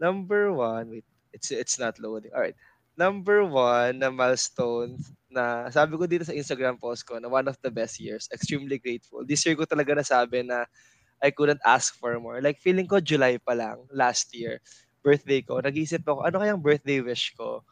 number 0.00 0.52
one, 0.52 0.90
wait, 0.90 1.06
it's, 1.32 1.50
it's 1.50 1.78
not 1.78 1.98
loading. 1.98 2.32
Alright. 2.34 2.56
Number 2.96 3.42
one 3.44 3.98
na 3.98 4.10
milestone 4.10 5.02
na 5.26 5.66
sabi 5.74 5.98
ko 5.98 6.06
dito 6.06 6.22
sa 6.22 6.30
Instagram 6.36 6.78
post 6.78 7.02
ko 7.02 7.18
na 7.18 7.26
one 7.26 7.50
of 7.50 7.58
the 7.62 7.70
best 7.70 7.98
years. 7.98 8.30
Extremely 8.30 8.78
grateful. 8.78 9.26
This 9.26 9.42
year 9.42 9.58
ko 9.58 9.66
talaga 9.66 9.98
nasabi 9.98 10.46
na 10.46 10.62
I 11.22 11.30
couldn't 11.34 11.62
ask 11.66 11.96
for 11.98 12.18
more. 12.20 12.38
Like 12.44 12.60
feeling 12.62 12.86
ko 12.86 13.00
July 13.02 13.38
pa 13.42 13.54
lang 13.58 13.82
last 13.90 14.30
year, 14.36 14.60
birthday 15.02 15.42
ko. 15.42 15.58
Nag-isip 15.58 16.04
ako, 16.06 16.22
ano 16.22 16.36
kayang 16.38 16.62
birthday 16.62 17.00
wish 17.02 17.34
ko? 17.34 17.64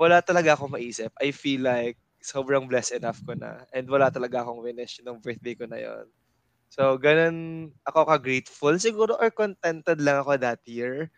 Wala 0.00 0.22
talaga 0.24 0.56
ako 0.56 0.72
maisip. 0.72 1.12
I 1.20 1.30
feel 1.34 1.62
like 1.66 1.96
sobrang 2.24 2.68
blessed 2.68 3.00
enough 3.00 3.20
ko 3.24 3.36
na. 3.36 3.64
And 3.72 3.88
wala 3.88 4.08
talaga 4.12 4.44
akong 4.44 4.64
winish 4.64 5.00
nung 5.04 5.20
birthday 5.20 5.56
ko 5.56 5.68
na 5.68 5.80
yon. 5.80 6.06
So, 6.70 6.96
ganun 7.02 7.70
ako 7.84 8.06
ka-grateful. 8.06 8.74
Siguro 8.78 9.18
or 9.18 9.30
contented 9.34 9.98
lang 10.00 10.22
ako 10.22 10.38
that 10.40 10.62
year. 10.68 11.10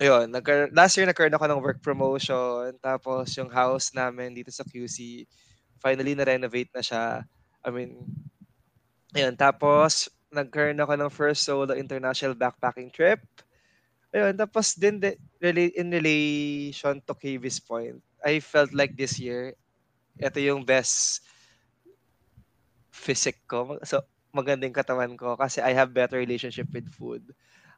Ayun, 0.00 0.32
nagkar- 0.32 0.72
last 0.72 0.96
year 0.96 1.04
nagkaroon 1.04 1.36
ako 1.36 1.46
ng 1.48 1.60
work 1.64 1.78
promotion. 1.84 2.72
Tapos 2.80 3.36
yung 3.36 3.52
house 3.52 3.92
namin 3.92 4.32
dito 4.32 4.48
sa 4.48 4.64
QC, 4.64 5.28
finally 5.76 6.16
na-renovate 6.16 6.72
na 6.72 6.80
siya. 6.84 7.04
I 7.60 7.68
mean, 7.68 7.92
ayun. 9.14 9.34
Tapos, 9.38 10.08
nagkaroon 10.30 10.78
ako 10.78 10.92
ng 10.96 11.10
first 11.12 11.42
solo 11.46 11.74
international 11.74 12.34
backpacking 12.38 12.90
trip. 12.94 13.20
Ayun, 14.14 14.34
tapos 14.38 14.74
din 14.78 14.98
de, 15.02 15.18
rela- 15.42 15.74
in 15.76 15.88
relation 15.92 16.98
to 17.04 17.12
KV's 17.14 17.60
point, 17.62 17.98
I 18.24 18.40
felt 18.42 18.72
like 18.74 18.96
this 18.96 19.18
year, 19.20 19.54
ito 20.18 20.38
yung 20.40 20.64
best 20.66 21.22
physic 22.90 23.42
ko. 23.50 23.78
So, 23.86 24.02
magandang 24.34 24.74
katawan 24.74 25.14
ko 25.18 25.34
kasi 25.38 25.58
I 25.62 25.74
have 25.74 25.94
better 25.94 26.18
relationship 26.18 26.70
with 26.70 26.86
food. 26.90 27.34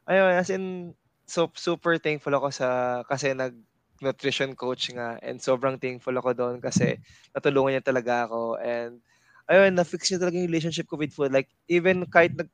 Ayun, 0.09 0.33
as 0.37 0.49
in, 0.51 0.93
so, 1.25 1.51
super 1.55 1.97
thankful 1.99 2.33
ako 2.35 2.49
sa, 2.53 2.67
kasi 3.07 3.33
nag, 3.35 3.55
nutrition 4.03 4.51
coach 4.51 4.91
nga 4.91 5.15
and 5.23 5.39
sobrang 5.39 5.79
thankful 5.79 6.11
ako 6.11 6.35
doon 6.35 6.55
kasi 6.59 6.99
natulungan 7.31 7.79
niya 7.79 7.83
talaga 7.87 8.27
ako 8.27 8.59
and 8.59 8.99
ayun 9.47 9.71
na-fix 9.71 10.11
niya 10.11 10.19
talaga 10.19 10.43
yung 10.43 10.51
relationship 10.51 10.85
ko 10.91 10.99
with 10.99 11.15
food 11.15 11.31
like 11.31 11.47
even 11.71 12.03
kahit 12.11 12.35
nag 12.35 12.51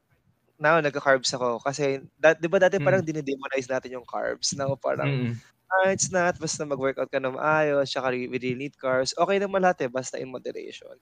now 0.61 0.77
nagka-carbs 0.77 1.33
ako 1.33 1.57
kasi 1.63 2.03
da, 2.19 2.37
'di 2.37 2.45
ba 2.51 2.61
dati 2.61 2.77
parang 2.77 3.01
mm. 3.01 3.09
dinidemonize 3.09 3.71
natin 3.71 3.97
yung 3.97 4.05
carbs 4.05 4.53
now 4.53 4.75
parang 4.77 5.31
mm. 5.31 5.33
ah, 5.71 5.89
it's 5.89 6.13
not 6.13 6.37
basta 6.37 6.61
mag-workout 6.67 7.09
ka 7.09 7.17
na 7.17 7.33
maayos 7.33 7.89
tsaka 7.89 8.13
we 8.13 8.29
really 8.29 8.53
need 8.53 8.75
carbs 8.77 9.15
okay 9.17 9.41
naman 9.41 9.63
lahat 9.63 9.87
eh 9.87 9.91
basta 9.91 10.21
in 10.21 10.29
moderation 10.29 10.93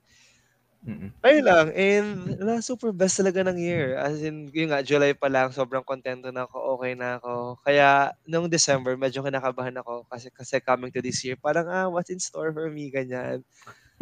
Mm. 0.86 1.10
Ayun 1.26 1.44
lang, 1.50 1.68
and 1.74 2.10
na 2.38 2.62
super 2.62 2.94
best 2.94 3.18
talaga 3.18 3.42
ng 3.42 3.58
year. 3.58 3.98
As 3.98 4.22
in, 4.22 4.46
yun 4.54 4.70
nga, 4.70 4.86
July 4.86 5.18
pa 5.18 5.26
lang, 5.26 5.50
sobrang 5.50 5.82
kontento 5.82 6.30
na 6.30 6.46
ako, 6.46 6.78
okay 6.78 6.94
na 6.94 7.18
ako. 7.18 7.58
Kaya, 7.66 8.13
nung 8.30 8.46
December, 8.46 8.94
medyo 8.94 9.26
kinakabahan 9.26 9.74
ako 9.82 10.06
kasi, 10.06 10.30
kasi 10.30 10.62
coming 10.62 10.94
to 10.94 11.02
this 11.02 11.26
year, 11.26 11.34
parang, 11.42 11.66
ah, 11.66 11.90
what's 11.90 12.13
in 12.13 12.22
store 12.22 12.54
for 12.54 12.70
me, 12.70 12.94
ganyan. 12.94 13.42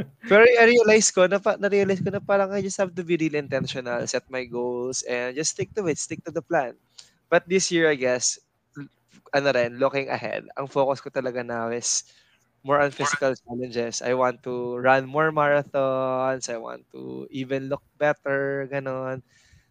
Pero 0.31 0.43
I-realize 0.47 1.09
ko, 1.13 1.27
na, 1.29 1.39
na-realize 1.59 2.01
ko 2.03 2.09
na 2.13 2.21
parang 2.23 2.51
I 2.53 2.61
just 2.65 2.77
have 2.79 2.93
to 2.95 3.03
be 3.05 3.17
really 3.19 3.39
intentional, 3.39 4.03
set 4.07 4.25
my 4.31 4.45
goals, 4.47 5.03
and 5.07 5.35
just 5.35 5.53
stick 5.57 5.71
to 5.77 5.87
it, 5.87 5.99
stick 5.99 6.23
to 6.27 6.31
the 6.33 6.43
plan. 6.45 6.75
But 7.31 7.47
this 7.49 7.71
year, 7.71 7.89
I 7.91 7.97
guess, 7.99 8.39
ano 9.35 9.49
rin, 9.53 9.77
looking 9.81 10.09
ahead, 10.09 10.47
ang 10.59 10.67
focus 10.71 11.01
ko 11.03 11.09
talaga 11.13 11.43
now 11.45 11.69
is 11.71 12.03
more 12.65 12.81
on 12.81 12.89
physical 12.89 13.37
challenges. 13.37 14.01
I 14.01 14.17
want 14.17 14.41
to 14.49 14.81
run 14.81 15.05
more 15.05 15.29
marathons. 15.29 16.49
I 16.49 16.57
want 16.57 16.89
to 16.97 17.29
even 17.29 17.69
look 17.69 17.85
better, 18.01 18.65
ganon. 18.65 19.21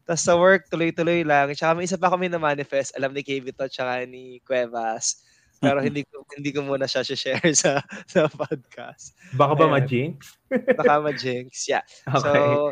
Tapos 0.07 0.23
sa 0.23 0.39
work, 0.39 0.71
tuloy-tuloy 0.71 1.27
lang. 1.27 1.51
Tsaka 1.51 1.75
may 1.75 1.91
isa 1.91 1.99
pa 1.99 2.15
kami 2.15 2.31
na 2.31 2.39
manifest. 2.39 2.95
Alam 2.95 3.11
ni 3.11 3.27
KB 3.27 3.51
to, 3.51 3.67
tsaka 3.67 4.07
ni 4.07 4.39
Cuevas. 4.47 5.27
Pero 5.59 5.83
hindi 5.83 6.07
ko 6.07 6.23
hindi 6.39 6.55
ko 6.55 6.63
muna 6.63 6.87
siya 6.87 7.03
share 7.03 7.51
sa 7.59 7.83
sa 8.07 8.31
podcast. 8.31 9.19
Baka 9.35 9.59
ba 9.59 9.67
ma-jinx? 9.67 10.39
Baka 10.79 11.01
ma-jinx, 11.05 11.67
yeah. 11.67 11.83
Okay. 12.07 12.21
So, 12.21 12.71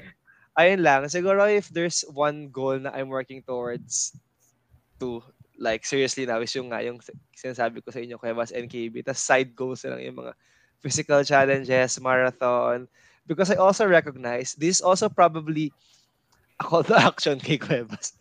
ayun 0.55 0.87
lang. 0.87 1.11
Siguro 1.11 1.51
if 1.51 1.67
there's 1.75 2.07
one 2.15 2.53
goal 2.55 2.79
na 2.79 2.95
I'm 2.95 3.11
working 3.11 3.43
towards 3.43 4.15
to 5.03 5.25
like 5.63 5.87
seriously 5.87 6.27
now 6.27 6.43
is 6.43 6.51
yung 6.59 6.75
nga 6.75 6.83
yung 6.83 6.99
sinasabi 7.31 7.79
ko 7.79 7.95
sa 7.95 8.03
inyo 8.03 8.19
kay 8.19 8.35
Bas 8.35 8.51
NKB 8.51 9.07
tas 9.07 9.23
side 9.23 9.55
goals 9.55 9.87
na 9.87 9.95
lang 9.95 10.11
yung 10.11 10.19
mga 10.19 10.35
physical 10.83 11.23
challenges 11.23 12.03
marathon 12.03 12.91
because 13.31 13.55
I 13.55 13.63
also 13.63 13.87
recognize 13.87 14.59
this 14.59 14.83
also 14.83 15.07
probably 15.07 15.71
a 16.59 16.65
call 16.65 16.83
to 16.85 16.99
action 17.09 17.39
kay 17.39 17.59
Cuevas. 17.59 18.19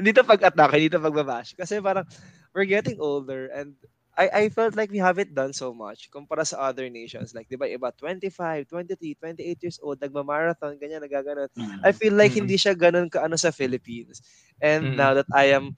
hindi 0.00 0.12
to 0.16 0.24
pag-attack, 0.24 0.72
hindi 0.72 0.92
to 0.92 1.00
pagbabash. 1.00 1.56
Kasi 1.56 1.80
parang 1.80 2.08
we're 2.56 2.68
getting 2.68 3.00
older 3.00 3.52
and 3.52 3.76
I, 4.18 4.28
I 4.28 4.44
felt 4.52 4.76
like 4.76 4.90
we 4.90 5.00
haven't 5.00 5.32
done 5.32 5.54
so 5.56 5.72
much 5.72 6.10
kumpara 6.12 6.44
sa 6.44 6.68
other 6.68 6.90
nations. 6.92 7.32
Like, 7.32 7.48
di 7.48 7.56
ba, 7.56 7.64
iba 7.64 7.88
25, 7.94 8.68
23, 8.68 9.16
28 9.16 9.64
years 9.64 9.78
old, 9.80 9.96
nagma-marathon, 9.96 10.76
ganyan, 10.76 11.00
nagaganon. 11.00 11.48
Mm-hmm. 11.56 11.80
I 11.80 11.92
feel 11.96 12.12
like 12.12 12.36
mm-hmm. 12.36 12.44
hindi 12.44 12.60
siya 12.60 12.76
ganun 12.76 13.08
kaano 13.08 13.38
sa 13.40 13.48
Philippines. 13.48 14.20
And 14.60 14.92
mm-hmm. 14.92 15.00
now 15.00 15.16
that 15.16 15.30
I 15.32 15.56
am 15.56 15.72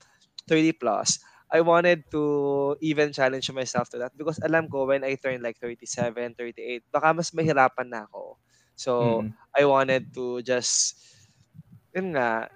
30 0.47 0.75
plus, 0.75 1.19
I 1.53 1.61
wanted 1.61 2.09
to 2.09 2.73
even 2.81 3.13
challenge 3.13 3.45
myself 3.53 3.85
to 3.93 4.01
that 4.01 4.17
because 4.17 4.41
alam 4.41 4.65
ko 4.65 4.89
when 4.89 5.05
I 5.05 5.13
turn 5.21 5.45
like 5.45 5.61
37, 5.61 6.33
38, 6.33 6.81
baka 6.89 7.13
mas 7.13 7.29
mahirapan 7.29 7.93
na 7.93 8.09
ako. 8.09 8.41
So, 8.73 9.21
mm. 9.21 9.37
I 9.53 9.63
wanted 9.69 10.09
to 10.17 10.41
just, 10.41 10.97
yun 11.93 12.17
nga, 12.17 12.49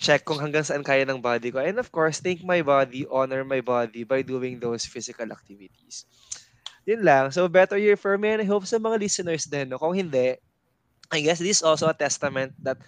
check 0.00 0.24
kung 0.24 0.40
hanggang 0.40 0.64
saan 0.64 0.86
kaya 0.86 1.04
ng 1.04 1.20
body 1.20 1.52
ko. 1.52 1.60
And 1.60 1.76
of 1.76 1.92
course, 1.92 2.24
thank 2.24 2.40
my 2.40 2.64
body, 2.64 3.04
honor 3.10 3.44
my 3.44 3.60
body 3.60 4.08
by 4.08 4.24
doing 4.24 4.56
those 4.56 4.88
physical 4.88 5.28
activities. 5.28 6.08
Yun 6.88 7.04
lang. 7.04 7.28
So, 7.36 7.44
better 7.52 7.76
year 7.76 8.00
for 8.00 8.16
me 8.16 8.32
and 8.32 8.40
I 8.40 8.48
hope 8.48 8.64
sa 8.64 8.80
mga 8.80 8.96
listeners 8.96 9.44
din. 9.44 9.68
No? 9.68 9.76
Kung 9.76 9.92
hindi, 9.92 10.40
I 11.12 11.18
guess 11.20 11.36
this 11.36 11.60
is 11.60 11.66
also 11.66 11.84
a 11.84 11.96
testament 11.96 12.56
that 12.64 12.80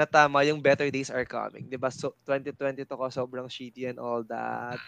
na 0.00 0.08
tama 0.08 0.40
yung 0.48 0.64
better 0.64 0.88
days 0.88 1.12
are 1.12 1.28
coming. 1.28 1.68
'Di 1.68 1.76
ba? 1.76 1.92
So 1.92 2.16
2022 2.24 2.88
ko 2.88 3.12
sobrang 3.12 3.52
shitty 3.52 3.84
and 3.92 4.00
all 4.00 4.24
that. 4.24 4.80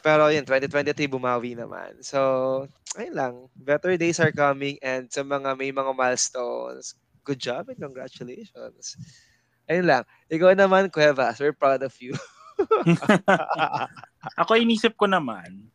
Pero 0.00 0.30
yun, 0.32 0.46
2023 0.46 1.10
bumawi 1.12 1.52
naman. 1.52 2.00
So, 2.00 2.64
ayun 2.96 3.14
lang. 3.14 3.34
Better 3.52 4.00
days 4.00 4.16
are 4.16 4.32
coming 4.32 4.80
and 4.80 5.12
sa 5.12 5.20
mga 5.20 5.52
may 5.60 5.68
mga 5.68 5.92
milestones, 5.92 6.96
good 7.20 7.36
job 7.36 7.68
and 7.68 7.76
congratulations. 7.76 8.96
Ayun 9.68 9.86
lang. 9.86 10.02
Ikaw 10.32 10.56
naman, 10.56 10.88
Cuevas, 10.88 11.36
we're 11.36 11.52
proud 11.52 11.84
of 11.84 11.92
you. 12.00 12.16
Ako 14.40 14.56
inisip 14.56 14.96
ko 14.96 15.04
naman, 15.04 15.68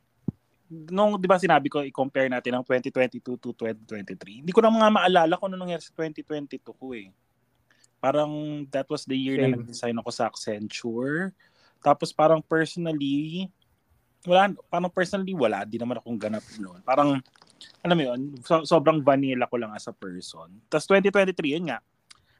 nung 0.69 1.21
'di 1.21 1.29
ba 1.29 1.37
sinabi 1.37 1.69
ko 1.69 1.85
i-compare 1.85 2.29
natin 2.29 2.57
ang 2.57 2.65
2022 2.65 3.21
to 3.21 3.53
2023. 3.53 4.41
Hindi 4.41 4.51
ko 4.51 4.61
na 4.65 4.73
mga 4.73 4.89
maalala 4.89 5.33
kung 5.37 5.53
ano 5.53 5.61
nangyari 5.61 5.81
sa 5.85 5.93
2022 5.93 6.65
ko 6.65 6.97
eh. 6.97 7.13
Parang 8.05 8.61
that 8.69 8.85
was 8.85 9.01
the 9.09 9.17
year 9.17 9.41
Same. 9.41 9.49
na 9.49 9.57
nag-design 9.57 9.97
ako 9.97 10.09
sa 10.13 10.29
Accenture. 10.29 11.33
Tapos 11.81 12.13
parang 12.13 12.37
personally, 12.37 13.49
wala, 14.29 14.53
parang 14.69 14.93
personally 14.93 15.33
wala. 15.33 15.65
Di 15.65 15.81
naman 15.81 15.97
akong 15.97 16.21
ganap 16.21 16.45
noon. 16.61 16.85
Parang, 16.85 17.17
alam 17.81 17.95
mo 17.97 18.03
yun, 18.13 18.37
so, 18.45 18.61
sobrang 18.61 19.01
vanilla 19.01 19.49
ko 19.49 19.57
lang 19.57 19.73
as 19.73 19.89
a 19.89 19.95
person. 19.97 20.53
Tapos 20.69 20.85
2023, 20.85 21.57
yun 21.57 21.73
nga, 21.73 21.81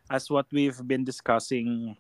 as 0.06 0.30
what 0.30 0.46
we've 0.54 0.86
been 0.86 1.02
discussing 1.02 1.98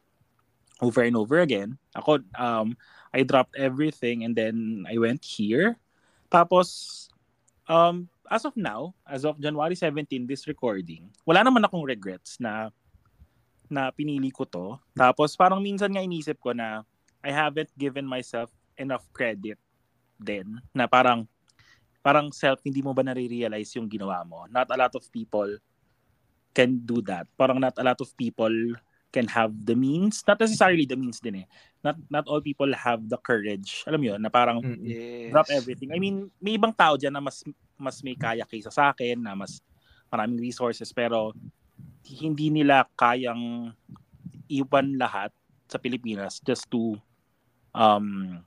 over 0.78 1.02
and 1.02 1.18
over 1.18 1.42
again, 1.42 1.74
ako, 1.98 2.22
um, 2.38 2.78
I 3.10 3.26
dropped 3.26 3.58
everything 3.58 4.30
and 4.30 4.38
then 4.38 4.86
I 4.86 5.02
went 5.02 5.26
here. 5.26 5.82
Tapos, 6.30 7.10
um, 7.66 8.10
as 8.30 8.46
of 8.46 8.54
now, 8.58 8.94
as 9.10 9.26
of 9.26 9.42
January 9.42 9.74
17, 9.74 10.30
this 10.30 10.46
recording, 10.46 11.10
wala 11.26 11.42
naman 11.42 11.66
akong 11.66 11.86
regrets 11.86 12.38
na 12.38 12.70
na 13.70 13.90
pinili 13.92 14.30
ko 14.30 14.46
to. 14.46 14.78
Tapos 14.94 15.34
parang 15.36 15.62
minsan 15.62 15.92
nga 15.92 16.04
inisip 16.04 16.38
ko 16.42 16.54
na 16.54 16.86
I 17.26 17.34
haven't 17.34 17.74
given 17.74 18.06
myself 18.06 18.54
enough 18.78 19.08
credit 19.16 19.58
din 20.22 20.62
na 20.72 20.86
parang 20.86 21.26
parang 22.06 22.30
self 22.30 22.62
hindi 22.62 22.86
mo 22.86 22.94
ba 22.94 23.02
nare-realize 23.02 23.74
yung 23.82 23.90
ginawa 23.90 24.22
mo. 24.22 24.46
Not 24.48 24.70
a 24.70 24.78
lot 24.78 24.94
of 24.94 25.04
people 25.10 25.58
can 26.54 26.86
do 26.86 27.02
that. 27.10 27.26
Parang 27.34 27.58
not 27.58 27.76
a 27.82 27.86
lot 27.86 27.98
of 27.98 28.14
people 28.14 28.54
can 29.10 29.26
have 29.32 29.56
the 29.64 29.74
means, 29.74 30.22
not 30.28 30.36
necessarily 30.38 30.84
the 30.84 31.00
means 31.00 31.24
din 31.24 31.42
eh. 31.44 31.48
Not 31.82 31.96
not 32.12 32.26
all 32.28 32.44
people 32.44 32.68
have 32.76 33.08
the 33.08 33.18
courage. 33.18 33.82
Alam 33.88 34.00
mo 34.04 34.06
yun, 34.14 34.20
na 34.20 34.30
parang 34.30 34.60
yes. 34.84 35.32
drop 35.32 35.48
everything. 35.50 35.96
I 35.96 36.00
mean, 36.04 36.28
may 36.38 36.60
ibang 36.60 36.76
tao 36.76 37.00
diyan 37.00 37.16
na 37.16 37.24
mas 37.24 37.42
mas 37.80 38.04
may 38.04 38.14
kaya 38.14 38.44
kaysa 38.44 38.70
sa 38.70 38.92
akin, 38.92 39.18
na 39.24 39.34
mas 39.34 39.64
maraming 40.12 40.40
resources 40.40 40.92
pero 40.94 41.32
hindi 42.06 42.54
nila 42.54 42.86
kayang 42.94 43.74
iwan 44.46 44.96
lahat 45.02 45.34
sa 45.66 45.82
Pilipinas 45.82 46.38
just 46.46 46.70
to 46.70 46.94
um 47.74 48.40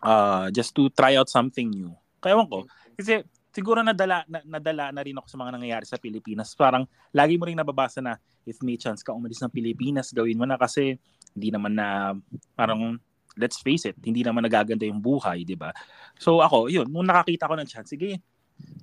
uh 0.00 0.46
just 0.54 0.70
to 0.72 0.86
try 0.94 1.18
out 1.18 1.26
something 1.26 1.66
new. 1.66 1.90
Kaya 2.22 2.38
ko 2.46 2.66
kasi 2.94 3.26
siguro 3.50 3.82
nadala 3.82 4.22
na, 4.30 4.38
nadala 4.46 4.94
na 4.94 5.02
rin 5.02 5.18
ako 5.18 5.26
sa 5.26 5.38
mga 5.38 5.58
nangyayari 5.58 5.86
sa 5.86 5.98
Pilipinas. 5.98 6.54
Parang 6.54 6.86
lagi 7.10 7.34
mo 7.34 7.50
ring 7.50 7.58
nababasa 7.58 7.98
na 7.98 8.14
if 8.46 8.62
may 8.62 8.78
chance 8.78 9.02
ka 9.02 9.10
umalis 9.10 9.42
ng 9.42 9.52
Pilipinas, 9.52 10.14
gawin 10.14 10.38
mo 10.38 10.46
na 10.46 10.54
kasi 10.54 10.96
hindi 11.34 11.48
naman 11.50 11.74
na 11.74 12.14
parang 12.54 12.96
let's 13.38 13.62
face 13.62 13.86
it, 13.86 13.94
hindi 14.02 14.26
naman 14.26 14.42
nagaganda 14.46 14.86
yung 14.86 14.98
buhay, 14.98 15.46
'di 15.46 15.54
ba? 15.54 15.70
So 16.18 16.42
ako, 16.42 16.70
yun, 16.70 16.90
nung 16.90 17.06
nakakita 17.06 17.46
ko 17.46 17.54
ng 17.54 17.68
chance, 17.70 17.94
sige, 17.94 18.18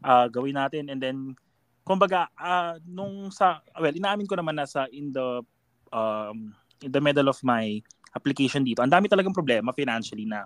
uh, 0.03 0.27
gawin 0.31 0.55
natin 0.55 0.87
and 0.87 0.99
then 0.99 1.35
kumbaga 1.85 2.27
uh, 2.35 2.81
nung 2.83 3.29
sa 3.29 3.61
well 3.77 3.93
inaamin 3.93 4.25
ko 4.25 4.33
naman 4.33 4.57
na 4.57 4.65
sa 4.65 4.89
in 4.89 5.13
the 5.13 5.45
um, 5.93 6.49
in 6.81 6.89
the 6.89 6.99
middle 6.99 7.29
of 7.29 7.37
my 7.45 7.77
application 8.17 8.65
dito 8.65 8.81
ang 8.81 8.91
dami 8.91 9.05
talagang 9.05 9.35
problema 9.35 9.69
financially 9.71 10.25
na 10.25 10.43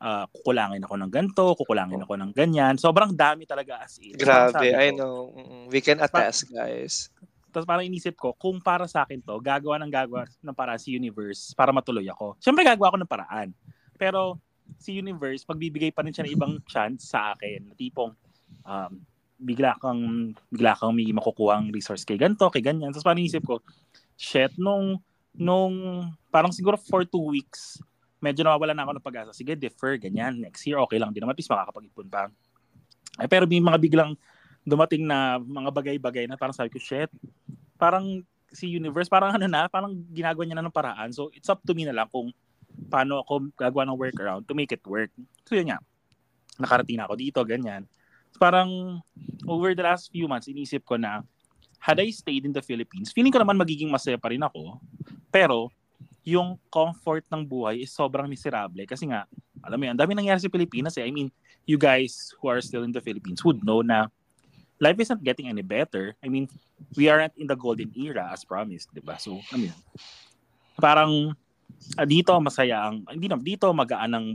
uh, 0.00 0.24
kukulangin 0.32 0.84
ako 0.84 0.94
ng 1.00 1.10
ganto, 1.12 1.46
kukulangin 1.56 2.02
ako 2.04 2.14
ng 2.20 2.32
ganyan. 2.36 2.74
Sobrang 2.76 3.12
dami 3.16 3.48
talaga 3.48 3.80
as 3.84 3.96
in. 4.00 4.16
Grabe, 4.16 4.72
I 4.76 4.92
know. 4.92 5.32
We 5.72 5.80
can 5.80 6.00
attest, 6.02 6.52
guys. 6.52 7.08
Tapos 7.52 7.64
parang 7.64 7.88
inisip 7.88 8.20
ko, 8.20 8.36
kung 8.36 8.60
para 8.60 8.84
sa 8.84 9.08
akin 9.08 9.24
to, 9.24 9.40
gagawa 9.40 9.80
ng 9.80 9.92
gagawa 9.92 10.28
ng 10.28 10.56
para 10.56 10.76
si 10.76 10.92
Universe 10.92 11.56
para 11.56 11.72
matuloy 11.72 12.04
ako. 12.04 12.36
Siyempre 12.36 12.68
gagawa 12.68 12.92
ako 12.92 12.98
ng 13.00 13.12
paraan. 13.12 13.48
Pero 13.96 14.36
si 14.76 14.92
Universe, 15.00 15.46
pagbibigay 15.48 15.88
pa 15.88 16.04
rin 16.04 16.12
siya 16.12 16.28
ng 16.28 16.34
ibang 16.36 16.54
chance 16.68 17.08
sa 17.08 17.32
akin. 17.32 17.72
Na 17.72 17.74
tipong, 17.78 18.12
um, 18.68 18.92
bigla 19.36 19.76
kang 19.78 20.32
bigla 20.48 20.72
kang 20.76 20.96
may 20.96 21.08
makukuha 21.12 21.60
ang 21.60 21.68
resource 21.68 22.08
kay 22.08 22.16
ganto, 22.16 22.48
kay 22.48 22.64
ganyan. 22.64 22.90
Tapos 22.92 23.04
parang 23.04 23.22
isip 23.24 23.44
ko, 23.44 23.60
shit, 24.16 24.52
nung 24.56 25.00
nung 25.36 26.08
parang 26.32 26.50
siguro 26.50 26.80
for 26.80 27.04
two 27.04 27.32
weeks, 27.32 27.76
medyo 28.20 28.42
nawawala 28.42 28.72
na 28.72 28.88
ako 28.88 28.92
ng 28.96 29.06
pag-asa. 29.06 29.32
Sige, 29.36 29.52
defer, 29.52 30.00
ganyan. 30.00 30.40
Next 30.40 30.64
year, 30.64 30.80
okay 30.80 30.96
lang 30.96 31.12
din 31.12 31.20
naman. 31.22 31.36
At 31.36 31.40
least 31.40 31.52
makakapag-ipon 31.52 32.08
pa. 32.08 32.32
Eh, 33.20 33.28
pero 33.28 33.44
may 33.44 33.60
mga 33.60 33.78
biglang 33.80 34.12
dumating 34.66 35.06
na 35.06 35.38
mga 35.38 35.70
bagay-bagay 35.70 36.24
na 36.26 36.40
parang 36.40 36.56
sabi 36.56 36.72
ko, 36.72 36.80
shit, 36.80 37.12
parang 37.76 38.24
si 38.50 38.72
Universe, 38.72 39.06
parang 39.06 39.36
ano 39.36 39.46
na, 39.46 39.68
parang 39.68 39.94
ginagawa 40.10 40.42
niya 40.48 40.56
na 40.58 40.64
ng 40.66 40.74
paraan. 40.74 41.12
So, 41.12 41.28
it's 41.36 41.46
up 41.52 41.60
to 41.68 41.76
me 41.76 41.84
na 41.84 41.94
lang 41.94 42.08
kung 42.08 42.32
paano 42.88 43.22
ako 43.22 43.52
gagawa 43.56 43.86
ng 43.86 43.96
workaround 43.96 44.42
to 44.48 44.56
make 44.56 44.72
it 44.72 44.82
work. 44.88 45.12
So, 45.44 45.54
yun 45.54 45.70
nga. 45.70 45.78
Nakarating 46.56 46.98
na 46.98 47.04
ako 47.06 47.14
dito, 47.20 47.40
ganyan. 47.44 47.84
Parang 48.36 49.00
over 49.48 49.72
the 49.72 49.84
last 49.84 50.12
few 50.12 50.28
months, 50.28 50.48
inisip 50.48 50.84
ko 50.84 51.00
na 51.00 51.24
had 51.80 52.00
I 52.00 52.10
stayed 52.10 52.44
in 52.44 52.52
the 52.52 52.64
Philippines, 52.64 53.12
feeling 53.12 53.32
ko 53.32 53.40
naman 53.40 53.56
magiging 53.56 53.92
masaya 53.92 54.18
pa 54.18 54.32
rin 54.32 54.42
ako. 54.42 54.80
Pero, 55.30 55.70
yung 56.26 56.58
comfort 56.66 57.22
ng 57.30 57.46
buhay 57.46 57.86
is 57.86 57.94
sobrang 57.94 58.26
miserable. 58.26 58.82
Kasi 58.82 59.06
nga, 59.06 59.30
alam 59.62 59.78
mo 59.78 59.84
yan, 59.86 59.94
dami 59.94 60.10
nangyari 60.18 60.42
sa 60.42 60.50
Pilipinas 60.50 60.98
eh. 60.98 61.06
I 61.06 61.14
mean, 61.14 61.30
you 61.62 61.78
guys 61.78 62.34
who 62.42 62.50
are 62.50 62.58
still 62.58 62.82
in 62.82 62.90
the 62.90 62.98
Philippines 62.98 63.46
would 63.46 63.62
know 63.62 63.78
na 63.78 64.10
life 64.82 64.98
isn't 64.98 65.22
getting 65.22 65.46
any 65.46 65.62
better. 65.62 66.18
I 66.18 66.26
mean, 66.26 66.50
we 66.98 67.06
aren't 67.06 67.38
in 67.38 67.46
the 67.46 67.54
golden 67.54 67.94
era 67.94 68.26
as 68.34 68.42
promised, 68.42 68.90
di 68.90 68.98
ba? 68.98 69.14
So, 69.22 69.38
I 69.54 69.56
mean, 69.56 69.74
parang 70.82 71.30
uh, 71.94 72.06
dito 72.06 72.34
masaya 72.42 72.90
ang, 72.90 73.06
hindi 73.06 73.30
na, 73.30 73.38
dito 73.38 73.70
magaan 73.70 74.12
ang, 74.18 74.26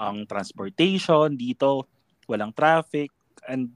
ang 0.00 0.24
transportation, 0.24 1.36
dito 1.36 1.84
walang 2.24 2.56
traffic, 2.56 3.12
and 3.48 3.72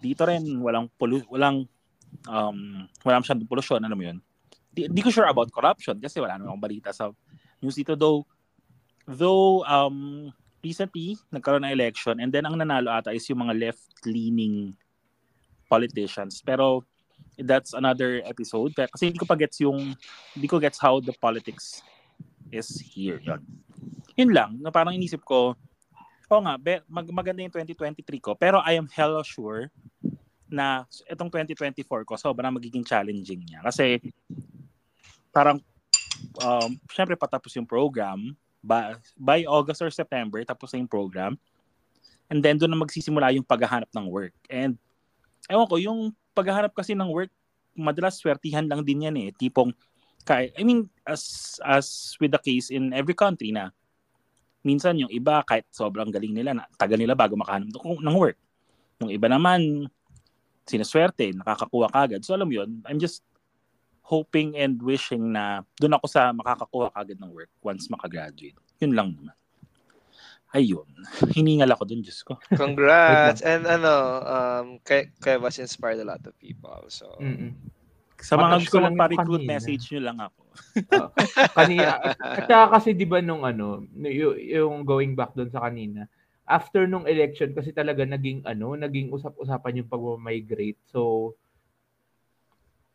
dito 0.00 0.24
rin 0.24 0.42
walang 0.60 0.88
polu- 0.96 1.28
walang 1.28 1.68
um, 2.28 2.88
wala 3.04 3.20
masyadong 3.20 3.48
pollution, 3.48 3.80
ano 3.84 3.94
mo 3.94 4.04
yun? 4.08 4.18
Di, 4.72 4.88
di 4.88 5.00
ko 5.00 5.08
sure 5.08 5.28
about 5.28 5.52
corruption 5.52 5.96
kasi 6.00 6.20
wala 6.20 6.36
namang 6.36 6.60
balita 6.60 6.92
sa 6.92 7.12
news 7.60 7.76
dito. 7.76 7.96
Though 7.96 8.24
though 9.06 9.62
um 9.64 10.28
recently 10.60 11.14
nagkaroon 11.30 11.62
ng 11.62 11.76
election 11.78 12.18
and 12.18 12.34
then 12.34 12.42
ang 12.42 12.58
nanalo 12.58 12.90
ata 12.90 13.14
is 13.14 13.24
yung 13.30 13.46
mga 13.46 13.70
left-leaning 13.70 14.74
politicians. 15.70 16.42
Pero 16.44 16.84
that's 17.40 17.72
another 17.72 18.20
episode. 18.24 18.72
Kasi 18.76 19.12
hindi 19.12 19.20
ko 19.20 19.28
pa 19.28 19.36
gets 19.38 19.60
yung 19.64 19.96
hindi 20.36 20.48
ko 20.48 20.60
gets 20.60 20.80
how 20.80 21.00
the 21.00 21.14
politics 21.20 21.80
is 22.52 22.80
here. 22.80 23.20
Yun. 23.24 23.40
Yun 24.16 24.30
lang. 24.32 24.50
Na 24.60 24.72
parang 24.72 24.92
inisip 24.92 25.24
ko 25.24 25.56
oh 26.26 26.42
nga 26.42 26.54
be, 26.58 26.82
mag, 26.90 27.06
maganda 27.10 27.42
yung 27.42 27.54
2023 27.54 28.02
ko 28.18 28.34
pero 28.34 28.58
I 28.62 28.78
am 28.78 28.90
hell 28.90 29.18
sure 29.22 29.70
na 30.46 30.86
itong 31.10 31.30
2024 31.30 32.06
ko 32.06 32.14
sobrang 32.14 32.54
magiging 32.54 32.86
challenging 32.86 33.42
niya. 33.42 33.60
Kasi 33.66 33.98
parang 35.34 35.58
um, 36.40 36.70
syempre 36.90 37.18
patapos 37.18 37.52
yung 37.58 37.66
program 37.66 38.32
by, 38.62 38.94
by 39.18 39.42
August 39.44 39.82
or 39.82 39.90
September 39.90 40.40
tapos 40.46 40.72
na 40.72 40.80
yung 40.82 40.90
program 40.90 41.34
and 42.30 42.42
then 42.42 42.58
doon 42.58 42.74
na 42.74 42.82
magsisimula 42.82 43.34
yung 43.34 43.46
paghahanap 43.46 43.90
ng 43.90 44.06
work. 44.06 44.34
And 44.50 44.78
ewan 45.50 45.68
ko 45.70 45.76
yung 45.78 46.00
paghahanap 46.34 46.74
kasi 46.74 46.94
ng 46.94 47.10
work 47.10 47.30
madalas 47.76 48.16
swertihan 48.16 48.64
lang 48.64 48.80
din 48.82 49.04
yan 49.04 49.16
eh 49.20 49.28
tipong 49.36 49.68
I 50.26 50.64
mean 50.64 50.90
as 51.06 51.54
as 51.62 52.16
with 52.18 52.34
the 52.34 52.40
case 52.40 52.72
in 52.72 52.90
every 52.90 53.14
country 53.14 53.52
na 53.54 53.70
minsan 54.66 54.98
yung 54.98 55.12
iba 55.14 55.46
kahit 55.46 55.62
sobrang 55.70 56.10
galing 56.10 56.34
nila 56.34 56.58
na 56.58 56.66
tagal 56.74 56.98
nila 56.98 57.14
bago 57.14 57.38
makahanap 57.38 57.70
ng 57.70 58.16
work 58.18 58.34
yung 58.98 59.14
iba 59.14 59.30
naman 59.30 59.86
sinaswerte 60.66 61.30
nakakakuha 61.38 61.86
kagad 61.94 62.26
so 62.26 62.34
alam 62.34 62.50
mo 62.50 62.58
yun 62.58 62.82
I'm 62.90 62.98
just 62.98 63.22
hoping 64.06 64.54
and 64.54 64.78
wishing 64.78 65.34
na 65.34 65.66
doon 65.82 65.98
ako 65.98 66.06
sa 66.06 66.30
makakakuha 66.30 66.94
kagad 66.94 67.18
ng 67.18 67.34
work 67.34 67.50
once 67.58 67.90
makagraduate. 67.90 68.54
Yun 68.78 68.94
lang 68.94 69.18
naman. 69.18 69.34
Ayun. 70.54 70.86
Hiningal 71.34 71.74
ako 71.74 71.90
doon, 71.90 72.06
Diyos 72.06 72.22
ko. 72.22 72.38
Congrats! 72.54 73.42
And 73.42 73.66
ano, 73.66 74.22
um, 74.22 74.66
kay, 74.86 75.10
kay 75.18 75.42
was 75.42 75.58
inspired 75.58 75.98
a 75.98 76.06
lot 76.06 76.22
of 76.22 76.38
people. 76.38 76.86
So, 76.86 77.18
Mm-mm. 77.18 77.58
Sa 78.20 78.34
mga 78.36 78.42
Matouch 78.42 78.64
gusto 78.64 78.76
ko 78.76 78.78
lang 78.80 78.94
kanina. 78.96 79.48
message 79.52 79.84
nyo 79.92 80.00
lang 80.00 80.18
ako. 80.20 80.42
Oo. 80.96 81.08
kanina, 81.58 81.92
at 82.20 82.44
saka 82.48 82.66
kasi 82.78 82.96
'di 82.96 83.06
ba 83.08 83.18
nung 83.20 83.44
ano, 83.44 83.84
yung, 83.96 84.36
yung 84.40 84.74
going 84.86 85.12
back 85.12 85.36
doon 85.36 85.50
sa 85.52 85.64
kanina, 85.68 86.08
after 86.46 86.86
nung 86.86 87.04
election 87.04 87.52
kasi 87.52 87.74
talaga 87.74 88.06
naging 88.06 88.46
ano, 88.46 88.78
naging 88.78 89.10
usap-usapan 89.12 89.82
yung 89.82 89.90
pag-migrate. 89.90 90.80
So 90.88 91.34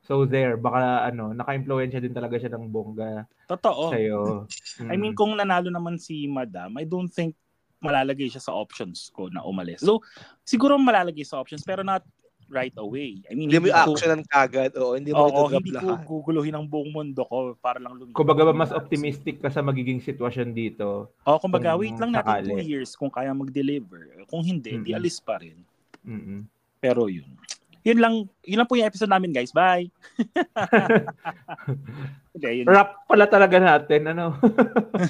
So 0.02 0.26
there, 0.26 0.58
baka 0.58 1.06
ano, 1.14 1.30
naka-impluwensya 1.32 2.02
din 2.02 2.12
talaga 2.12 2.36
siya 2.42 2.52
ng 2.58 2.74
bongga 2.74 3.30
Totoo. 3.46 3.94
sa'yo. 3.94 4.50
I 4.90 4.98
mean, 4.98 5.14
Mm. 5.14 5.20
kung 5.20 5.38
nanalo 5.38 5.70
naman 5.70 6.02
si 6.02 6.26
Madam, 6.26 6.74
I 6.82 6.90
don't 6.90 7.12
think 7.12 7.38
malalagay 7.82 8.26
siya 8.30 8.42
sa 8.42 8.54
options 8.58 9.14
ko 9.14 9.30
na 9.30 9.46
umalis. 9.46 9.86
So, 9.86 10.02
siguro 10.42 10.78
malalagay 10.82 11.22
sa 11.22 11.38
options, 11.38 11.62
pero 11.62 11.86
not 11.86 12.02
right 12.52 12.76
away. 12.76 13.24
I 13.26 13.34
mean, 13.34 13.48
hindi 13.48 13.58
mo 13.58 13.72
ko- 13.72 13.96
actionan 13.96 14.22
kagad. 14.22 14.76
Oo, 14.76 14.94
hindi 14.94 15.10
mo 15.10 15.24
Oo, 15.24 15.48
ito 15.48 15.58
hindi 15.58 15.72
ko 15.72 15.96
lahat. 15.96 16.04
guguluhin 16.04 16.54
ang 16.54 16.68
buong 16.68 16.92
mundo 16.92 17.24
ko 17.24 17.56
para 17.58 17.80
lang 17.80 17.96
lumipat. 17.96 18.14
Kumbaga 18.14 18.44
ba 18.44 18.54
mas 18.54 18.70
optimistic 18.70 19.40
ka 19.40 19.48
sa 19.48 19.64
magiging 19.64 19.98
sitwasyon 19.98 20.52
dito? 20.52 21.10
O, 21.24 21.40
kumbaga, 21.40 21.74
wait 21.74 21.96
lang 21.96 22.12
natin 22.12 22.44
sakali. 22.44 22.52
two 22.52 22.62
years 22.62 22.92
kung 22.94 23.08
kaya 23.08 23.32
mag-deliver. 23.32 24.28
Kung 24.28 24.44
hindi, 24.44 24.76
di 24.78 24.92
Mm-mm. 24.92 25.00
alis 25.00 25.18
pa 25.18 25.40
rin. 25.40 25.56
Mm-mm. 26.04 26.44
Pero 26.78 27.08
yun. 27.08 27.26
Yun 27.82 27.98
lang, 27.98 28.14
yun 28.46 28.58
lang 28.60 28.68
po 28.70 28.78
yung 28.78 28.86
episode 28.86 29.10
namin, 29.10 29.34
guys. 29.34 29.50
Bye! 29.50 29.90
Hindi, 32.32 32.62
yun. 32.62 32.66
Rap 32.70 33.06
pala 33.06 33.26
talaga 33.26 33.58
natin, 33.58 34.02
ano? 34.08 34.38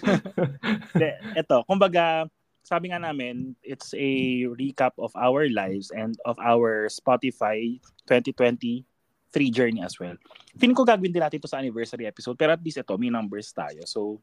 Hindi, 0.95 1.09
eto, 1.35 1.63
kumbaga, 1.67 2.25
sabi 2.63 2.89
nga 2.93 3.01
namin, 3.01 3.55
it's 3.61 3.93
a 3.93 4.09
recap 4.53 4.93
of 4.97 5.11
our 5.17 5.49
lives 5.49 5.89
and 5.91 6.15
of 6.25 6.37
our 6.39 6.87
Spotify 6.87 7.81
2023 8.05 8.85
journey 9.49 9.81
as 9.81 9.97
well. 9.99 10.15
Feeling 10.57 10.75
ko 10.77 10.85
gagawin 10.85 11.11
din 11.11 11.23
natin 11.23 11.41
ito 11.41 11.49
sa 11.49 11.59
anniversary 11.59 12.05
episode, 12.05 12.37
pero 12.37 12.53
at 12.53 12.61
least 12.61 12.77
ito, 12.77 12.93
may 12.97 13.09
numbers 13.09 13.49
tayo. 13.51 13.81
So, 13.87 14.21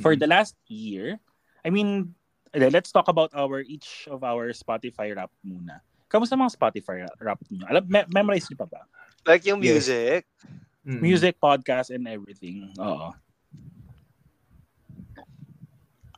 for 0.00 0.14
the 0.16 0.28
last 0.28 0.54
year, 0.68 1.18
I 1.64 1.70
mean, 1.70 2.14
let's 2.54 2.92
talk 2.92 3.08
about 3.08 3.34
our 3.34 3.60
each 3.60 4.06
of 4.06 4.22
our 4.22 4.54
Spotify 4.54 5.12
rap 5.16 5.32
muna. 5.42 5.80
Kamusta 6.06 6.38
mga 6.38 6.54
Spotify 6.54 7.08
rap 7.18 7.40
niyo? 7.50 7.66
Alam, 7.66 7.84
me- 7.90 8.08
memorize 8.12 8.46
niyo 8.46 8.62
pa 8.62 8.68
ba? 8.70 8.80
Like 9.26 9.42
yung 9.48 9.58
Yes. 9.64 9.88
music. 9.90 10.22
Mm-mm. 10.84 11.00
Music, 11.00 11.40
podcast, 11.40 11.88
and 11.88 12.04
everything. 12.04 12.68
Oo. 12.76 13.16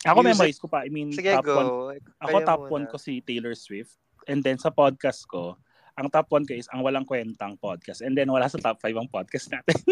Ako 0.07 0.21
Music- 0.21 0.31
memorize 0.33 0.59
ko 0.59 0.67
pa. 0.67 0.79
I 0.83 0.91
mean, 0.91 1.11
Sige, 1.11 1.35
top 1.35 1.45
one 1.45 1.67
go. 1.67 1.91
Ako 2.23 2.37
Kayo 2.37 2.47
top 2.47 2.63
muna. 2.67 2.87
1 2.87 2.93
ko 2.93 2.97
si 2.97 3.19
Taylor 3.21 3.53
Swift. 3.53 3.99
And 4.25 4.41
then 4.41 4.57
sa 4.57 4.71
podcast 4.71 5.27
ko, 5.27 5.59
ang 5.95 6.09
top 6.09 6.31
1 6.31 6.45
ko 6.45 6.53
is 6.53 6.69
ang 6.71 6.81
walang 6.81 7.03
kwentang 7.03 7.57
podcast. 7.57 8.01
And 8.01 8.15
then 8.15 8.29
wala 8.29 8.47
sa 8.47 8.59
top 8.59 8.79
5 8.79 8.95
ang 8.95 9.09
podcast 9.09 9.51
natin. 9.51 9.77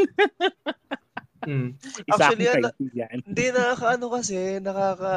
Mm. 1.45 1.77
Isa 2.09 2.25
Actually, 2.25 2.49
ano- 2.49 2.73
kaibigan. 2.73 3.17
Hindi, 3.21 3.45
nakakaano 3.53 4.07
kasi, 4.09 4.37
nakaka... 4.65 5.15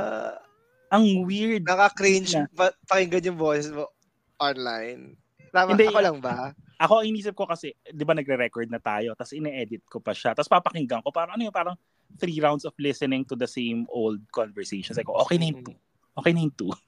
Ang 0.91 1.23
weird. 1.23 1.63
Nakaka-cringe 1.63 2.35
Na. 2.35 2.47
pa- 2.51 2.75
pakinggan 2.83 3.31
yung 3.31 3.39
boses 3.39 3.71
mo 3.71 3.87
online. 4.35 5.15
Tama, 5.51 5.71
Hindi, 5.71 5.87
ako 5.87 5.99
lang 6.03 6.19
ba? 6.19 6.51
Ako, 6.79 6.99
ang 6.99 7.07
inisip 7.07 7.31
ko 7.31 7.47
kasi, 7.47 7.71
di 7.87 8.03
ba 8.03 8.11
nagre-record 8.11 8.67
na 8.67 8.79
tayo, 8.79 9.15
tapos 9.15 9.33
ine-edit 9.33 9.87
ko 9.87 10.03
pa 10.03 10.11
siya, 10.11 10.35
tapos 10.35 10.51
papakinggan 10.51 10.99
ko, 10.99 11.15
parang 11.15 11.39
ano 11.39 11.47
yung 11.47 11.55
parang 11.55 11.79
three 12.15 12.39
rounds 12.39 12.63
of 12.63 12.73
listening 12.79 13.27
to 13.27 13.35
the 13.35 13.47
same 13.47 13.85
old 13.91 14.23
conversations. 14.31 14.95
Like, 14.95 15.11
okay 15.27 15.37
na 15.37 15.51
yung 15.51 15.61
two. 15.67 15.77
Okay 16.17 16.31
na 16.33 16.41
yung 16.47 16.55
two. 16.55 16.71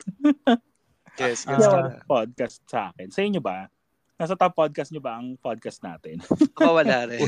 Yes, 1.19 1.43
yes. 1.43 1.67
ka. 1.67 1.99
podcast 2.08 2.63
sa 2.63 2.95
akin. 2.95 3.12
Sa 3.12 3.19
inyo 3.19 3.43
ba? 3.43 3.67
Nasa 4.15 4.39
top 4.39 4.55
podcast 4.55 4.95
nyo 4.95 5.03
ba 5.03 5.19
ang 5.19 5.36
podcast 5.36 5.84
natin? 5.84 6.23
Ako 6.55 6.79
wala 6.79 7.03
rin. 7.12 7.27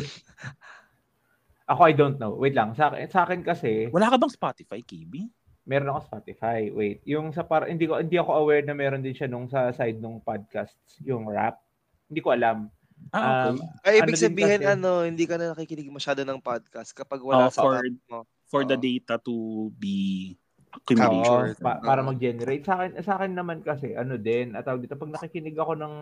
Ako, 1.68 1.82
I 1.84 1.92
don't 1.92 2.16
know. 2.16 2.32
Wait 2.40 2.56
lang. 2.56 2.72
Sa 2.72 2.88
akin, 2.88 3.12
sa 3.12 3.28
akin 3.28 3.44
kasi, 3.44 3.92
Wala 3.92 4.08
ka 4.08 4.16
bang 4.16 4.32
Spotify, 4.32 4.80
KB? 4.80 5.28
meron 5.66 5.94
ako 5.94 6.00
Spotify. 6.10 6.74
Wait. 6.74 7.06
Yung 7.06 7.30
sa 7.32 7.46
para 7.46 7.70
hindi 7.70 7.86
ko 7.86 8.02
hindi 8.02 8.18
ako 8.18 8.32
aware 8.44 8.66
na 8.66 8.74
meron 8.74 9.00
din 9.06 9.14
siya 9.14 9.30
nung 9.30 9.46
sa 9.46 9.70
side 9.72 10.02
nung 10.02 10.20
podcasts, 10.20 10.98
yung 11.06 11.30
rap. 11.30 11.62
Hindi 12.10 12.22
ko 12.22 12.34
alam. 12.34 12.68
Ah, 13.10 13.50
okay. 13.50 13.50
Um, 13.50 13.56
Ay, 13.82 13.96
Ano 13.98 14.04
ibig 14.06 14.16
din 14.16 14.24
sabihin, 14.24 14.60
kasi- 14.62 14.72
ano, 14.72 14.90
hindi 15.04 15.26
ka 15.26 15.36
na 15.36 15.52
nakikinig 15.52 15.90
masyado 15.90 16.22
ng 16.22 16.40
podcast 16.40 16.94
kapag 16.94 17.20
wala 17.20 17.48
Oh, 17.48 17.52
sa 17.52 17.62
for- 17.62 17.82
mo. 18.08 18.20
for 18.46 18.62
the 18.64 18.76
Oo. 18.76 18.84
data 18.84 19.18
to 19.18 19.36
be 19.76 20.32
accumulated. 20.72 21.60
pa- 21.60 21.80
para 21.80 22.00
mag-generate. 22.00 22.64
Sa 22.64 22.80
akin, 22.80 22.92
sa 23.02 23.18
akin 23.18 23.32
naman 23.34 23.60
kasi, 23.60 23.92
ano 23.92 24.16
din, 24.16 24.54
at 24.54 24.64
tawag 24.64 24.80
dito, 24.82 24.96
pag 24.96 25.12
nakikinig 25.12 25.56
ako 25.56 25.76
ng 25.76 25.96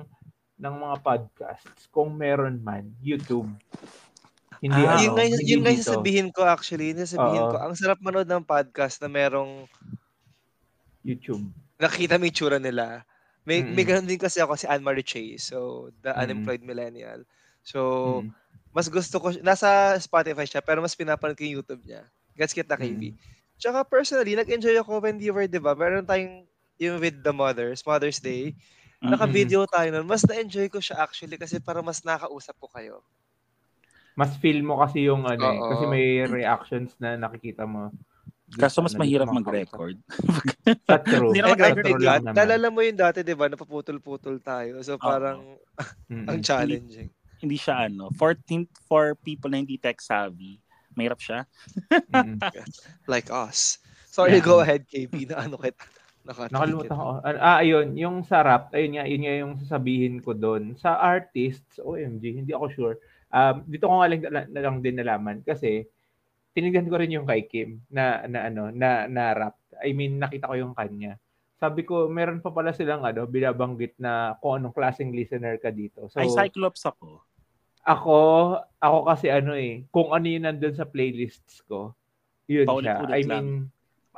ng 0.60 0.76
mga 0.76 0.96
podcasts, 1.00 1.88
kung 1.88 2.12
meron 2.14 2.60
man, 2.60 2.92
YouTube. 3.00 3.48
Hindi 4.60 4.76
Ah, 4.78 5.00
ano, 5.00 5.02
yun 5.02 5.14
nga, 5.16 5.24
yung- 5.24 5.40
hindi 5.40 5.52
yun 5.56 5.62
nga 5.64 5.72
sasabihin 5.74 6.28
ko 6.30 6.44
actually. 6.44 6.92
Yung 6.92 7.00
sasabihin 7.00 7.44
Oo. 7.48 7.50
ko, 7.50 7.58
ang 7.58 7.74
sarap 7.74 7.96
manood 8.04 8.28
ng 8.28 8.44
podcast 8.44 9.00
na 9.00 9.08
merong 9.08 9.64
YouTube. 11.00 11.48
nakita 11.80 12.20
mo 12.20 12.28
yung 12.28 12.36
tsura 12.36 12.60
nila. 12.60 13.08
May, 13.50 13.66
may 13.66 13.82
Mm-mm. 13.82 13.90
ganun 13.90 14.06
din 14.06 14.22
kasi 14.22 14.38
ako 14.46 14.54
si 14.54 14.70
Anne-Marie 14.70 15.06
Chase. 15.06 15.50
So, 15.50 15.90
the 16.06 16.14
Mm-mm. 16.16 16.22
unemployed 16.22 16.62
millennial. 16.62 17.26
So, 17.66 17.80
Mm. 18.06 18.30
mas 18.76 18.86
gusto 18.94 19.18
ko, 19.18 19.34
nasa 19.42 19.98
Spotify 19.98 20.46
siya, 20.46 20.62
pero 20.62 20.86
mas 20.86 20.94
pinapanood 20.94 21.34
ko 21.34 21.44
yung 21.50 21.58
YouTube 21.66 21.82
niya. 21.82 22.06
Gets 22.38 22.54
kita, 22.54 22.78
KB. 22.78 23.18
Tsaka 23.58 23.82
personally, 23.90 24.38
nag-enjoy 24.38 24.78
ako 24.80 25.02
when 25.02 25.18
you 25.20 25.34
were, 25.34 25.50
di 25.50 25.58
ba? 25.60 25.74
Meron 25.74 26.06
tayong 26.06 26.46
yung 26.80 27.02
with 27.02 27.18
the 27.26 27.34
mothers, 27.34 27.82
Mother's 27.84 28.22
Day. 28.22 28.54
Naka-video 29.02 29.66
tayo 29.68 29.90
nun. 29.92 30.08
Mas 30.08 30.24
na-enjoy 30.30 30.70
ko 30.72 30.80
siya 30.80 31.02
actually 31.04 31.36
kasi 31.42 31.58
para 31.60 31.82
mas 31.84 32.06
nakausap 32.06 32.56
ko 32.62 32.70
kayo. 32.72 33.02
mas 34.20 34.36
feel 34.42 34.60
mo 34.68 34.84
kasi 34.84 35.08
yung 35.08 35.24
ano 35.26 35.46
eh, 35.48 35.62
Oo. 35.62 35.70
kasi 35.70 35.88
may 35.88 36.28
reactions 36.28 36.92
na 37.00 37.16
nakikita 37.16 37.64
mo. 37.64 37.96
Kaso 38.58 38.82
mas 38.82 38.98
mahirap 38.98 39.30
mag-record. 39.30 39.94
Hindi 41.06 41.40
Sa 41.40 41.50
mag-record. 41.54 42.02
Nalala 42.34 42.68
mo 42.74 42.82
yung 42.82 42.98
dati, 42.98 43.22
di 43.22 43.38
ba? 43.38 43.46
Napaputol-putol 43.46 44.42
tayo. 44.42 44.82
So, 44.82 44.98
parang 44.98 45.60
Mm-mm. 46.10 46.26
ang 46.26 46.40
challenging. 46.42 47.14
hindi 47.40 47.56
siya 47.56 47.88
ano, 47.88 48.12
14 48.18 48.68
for 48.84 49.16
people 49.16 49.48
na 49.48 49.62
hindi 49.62 49.80
tech 49.80 50.02
savvy. 50.02 50.60
Mahirap 50.92 51.22
siya. 51.24 51.48
Like 53.12 53.32
us. 53.32 53.80
Sorry, 54.10 54.42
Yeah. 54.42 54.46
go 54.46 54.60
ahead, 54.60 54.84
KB. 54.90 55.30
Na 55.30 55.46
ano 55.46 55.56
kita. 55.56 55.86
Nakalimutan 56.28 56.94
ko. 56.94 57.24
Ah, 57.24 57.64
ayun, 57.64 57.96
yung 57.96 58.22
sa 58.22 58.44
rap, 58.44 58.70
ayun 58.76 59.00
nga, 59.00 59.06
yun 59.08 59.22
nga 59.24 59.36
yung 59.40 59.54
sasabihin 59.58 60.20
ko 60.20 60.36
doon. 60.36 60.76
Sa 60.76 61.00
artists, 61.00 61.80
OMG, 61.80 62.44
hindi 62.44 62.52
ako 62.52 62.66
sure. 62.70 62.96
Um, 63.30 63.64
dito 63.66 63.86
ko 63.88 64.02
nga 64.02 64.10
lang, 64.10 64.22
na 64.26 64.62
lang 64.62 64.76
din 64.82 64.98
nalaman 64.98 65.42
kasi 65.46 65.86
tinignan 66.60 66.92
ko 66.92 67.00
rin 67.00 67.16
yung 67.16 67.24
kay 67.24 67.48
Kim 67.48 67.80
na 67.88 68.28
na 68.28 68.52
ano 68.52 68.68
na 68.70 69.08
na 69.08 69.32
rap. 69.32 69.56
I 69.80 69.96
mean, 69.96 70.20
nakita 70.20 70.52
ko 70.52 70.60
yung 70.60 70.76
kanya. 70.76 71.16
Sabi 71.56 71.84
ko, 71.84 72.12
meron 72.12 72.40
pa 72.40 72.52
pala 72.52 72.76
silang 72.76 73.00
ano, 73.02 73.24
binabanggit 73.24 73.96
na 73.96 74.36
kung 74.38 74.60
anong 74.60 74.76
klaseng 74.76 75.12
listener 75.12 75.56
ka 75.56 75.72
dito. 75.72 76.08
So, 76.08 76.20
Ay, 76.20 76.28
Cyclops 76.28 76.84
ako. 76.84 77.24
ako, 77.82 78.20
ako 78.78 78.98
kasi 79.08 79.28
ano 79.28 79.56
eh, 79.56 79.88
kung 79.90 80.12
ano 80.12 80.24
yun 80.24 80.44
nandun 80.44 80.76
sa 80.76 80.84
playlists 80.84 81.64
ko, 81.64 81.96
yun 82.46 82.68
siya. 82.80 83.00
Paulit-ulit 83.00 83.16
I 83.16 83.24
lang. 83.24 83.32
mean, 83.32 83.48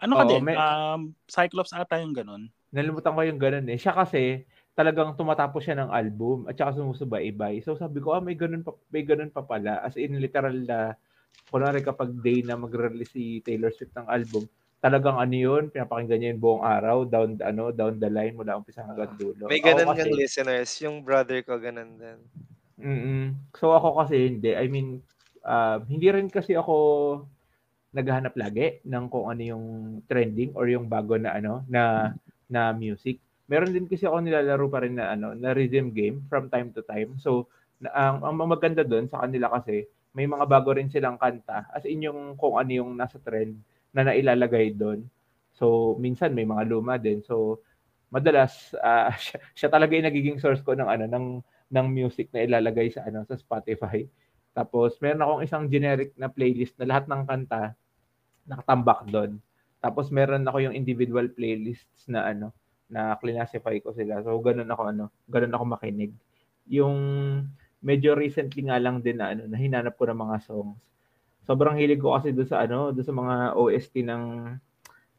Ano 0.02 0.18
ka 0.18 0.26
Oo, 0.26 0.32
din? 0.34 0.42
may- 0.42 0.58
Um, 0.58 1.14
Cyclops 1.30 1.78
ata 1.78 2.02
yung 2.02 2.18
ganun. 2.18 2.50
nalimutan 2.74 3.14
ko 3.14 3.22
yung 3.22 3.38
ganun 3.38 3.70
eh. 3.70 3.78
Siya 3.78 3.94
kasi 3.94 4.42
talagang 4.74 5.14
tumatapos 5.14 5.62
siya 5.62 5.78
ng 5.78 5.92
album 5.92 6.50
at 6.50 6.58
saka 6.58 6.74
sumusubay-ibay. 6.74 7.62
So 7.62 7.78
sabi 7.78 8.02
ko, 8.02 8.16
ah, 8.16 8.24
may 8.24 8.34
ganun 8.34 8.66
pa, 8.66 8.74
may 8.90 9.04
ganun 9.04 9.30
pa 9.30 9.46
pala. 9.46 9.78
As 9.84 9.94
in 9.94 10.18
literal 10.18 10.58
na, 10.58 10.98
kunwari 11.52 11.84
kapag 11.84 12.16
day 12.24 12.42
na 12.42 12.56
mag-release 12.56 13.12
si 13.12 13.44
Taylor 13.44 13.76
Swift 13.76 13.92
ng 13.96 14.08
album, 14.08 14.48
talagang 14.82 15.20
ano 15.20 15.36
yun, 15.36 15.64
pinapakinggan 15.70 16.18
niya 16.18 16.32
yun 16.34 16.42
buong 16.42 16.64
araw, 16.66 17.06
down, 17.06 17.38
ano, 17.46 17.70
down 17.70 18.02
the 18.02 18.10
line, 18.10 18.34
mula 18.34 18.58
umpisa 18.58 18.82
hanggang 18.82 19.14
dulo. 19.20 19.46
May 19.46 19.62
ganun 19.62 19.94
kasi- 19.94 20.10
kang 20.10 20.18
listeners. 20.18 20.72
Yung 20.82 21.06
brother 21.06 21.44
ko, 21.46 21.62
ganun 21.62 22.00
din. 22.02 22.20
Mm-mm. 22.82 23.38
So 23.62 23.78
ako 23.78 24.02
kasi 24.02 24.26
hindi. 24.26 24.58
I 24.58 24.66
mean, 24.66 25.06
uh, 25.46 25.78
hindi 25.86 26.10
rin 26.10 26.28
kasi 26.34 26.58
ako 26.58 26.74
naghahanap 27.92 28.34
lagi 28.40 28.82
ng 28.88 29.06
kung 29.12 29.30
ano 29.30 29.42
yung 29.44 29.66
trending 30.08 30.56
or 30.56 30.66
yung 30.66 30.88
bago 30.88 31.20
na 31.20 31.38
ano 31.38 31.62
na 31.68 32.16
na 32.48 32.72
music. 32.72 33.20
Meron 33.52 33.76
din 33.76 33.86
kasi 33.86 34.08
ako 34.08 34.24
nilalaro 34.24 34.66
pa 34.72 34.82
rin 34.82 34.96
na 34.96 35.12
ano 35.12 35.36
na 35.36 35.52
rhythm 35.52 35.92
game 35.92 36.24
from 36.32 36.48
time 36.48 36.72
to 36.72 36.82
time. 36.88 37.20
So 37.20 37.52
na, 37.84 37.92
ang, 37.92 38.24
ang 38.24 38.50
maganda 38.50 38.82
doon 38.82 39.12
sa 39.12 39.28
kanila 39.28 39.52
kasi 39.60 39.86
may 40.12 40.28
mga 40.28 40.46
bago 40.48 40.76
rin 40.76 40.92
silang 40.92 41.16
kanta 41.16 41.72
as 41.72 41.88
in 41.88 42.04
yung 42.04 42.36
kung 42.36 42.60
ano 42.60 42.72
yung 42.72 42.92
nasa 42.96 43.16
trend 43.20 43.56
na 43.96 44.08
nailalagay 44.08 44.76
doon. 44.76 45.08
So 45.56 45.96
minsan 46.00 46.36
may 46.36 46.48
mga 46.48 46.68
luma 46.68 47.00
din. 47.00 47.24
So 47.24 47.64
madalas 48.12 48.76
ah, 48.84 49.12
siya, 49.24 49.40
siya 49.56 49.70
talaga 49.72 49.96
yung 49.96 50.08
nagiging 50.08 50.38
source 50.40 50.60
ko 50.64 50.76
ng 50.76 50.88
ano 50.88 51.06
ng 51.08 51.28
ng 51.72 51.88
music 51.88 52.28
na 52.36 52.44
ilalagay 52.44 52.92
sa 52.92 53.08
ano 53.08 53.24
sa 53.24 53.40
Spotify. 53.40 54.04
Tapos 54.52 55.00
meron 55.00 55.24
akong 55.24 55.42
isang 55.48 55.64
generic 55.72 56.12
na 56.20 56.28
playlist 56.28 56.76
na 56.76 56.92
lahat 56.92 57.08
ng 57.08 57.24
kanta 57.24 57.72
nakatambak 58.44 59.08
doon. 59.08 59.40
Tapos 59.80 60.12
meron 60.12 60.44
ako 60.44 60.58
yung 60.60 60.76
individual 60.76 61.32
playlists 61.32 62.12
na 62.12 62.28
ano 62.28 62.52
na 62.92 63.16
classify 63.16 63.80
ko 63.80 63.96
sila. 63.96 64.20
So 64.20 64.36
ganun 64.44 64.68
ako 64.68 64.82
ano, 64.92 65.06
ganun 65.32 65.56
ako 65.56 65.64
makinig. 65.72 66.12
Yung 66.68 67.00
medyo 67.82 68.14
recently 68.14 68.70
nga 68.70 68.78
lang 68.78 69.02
din 69.02 69.18
na 69.18 69.34
ano, 69.34 69.50
na 69.50 69.58
hinanap 69.58 69.98
ko 69.98 70.06
ng 70.10 70.22
mga 70.22 70.38
songs. 70.46 70.78
Sobrang 71.46 71.76
hilig 71.82 72.00
ko 72.00 72.14
kasi 72.14 72.30
doon 72.32 72.50
sa 72.50 72.62
ano, 72.64 72.94
doon 72.94 73.06
sa 73.06 73.16
mga 73.18 73.36
OST 73.58 74.06
ng 74.06 74.26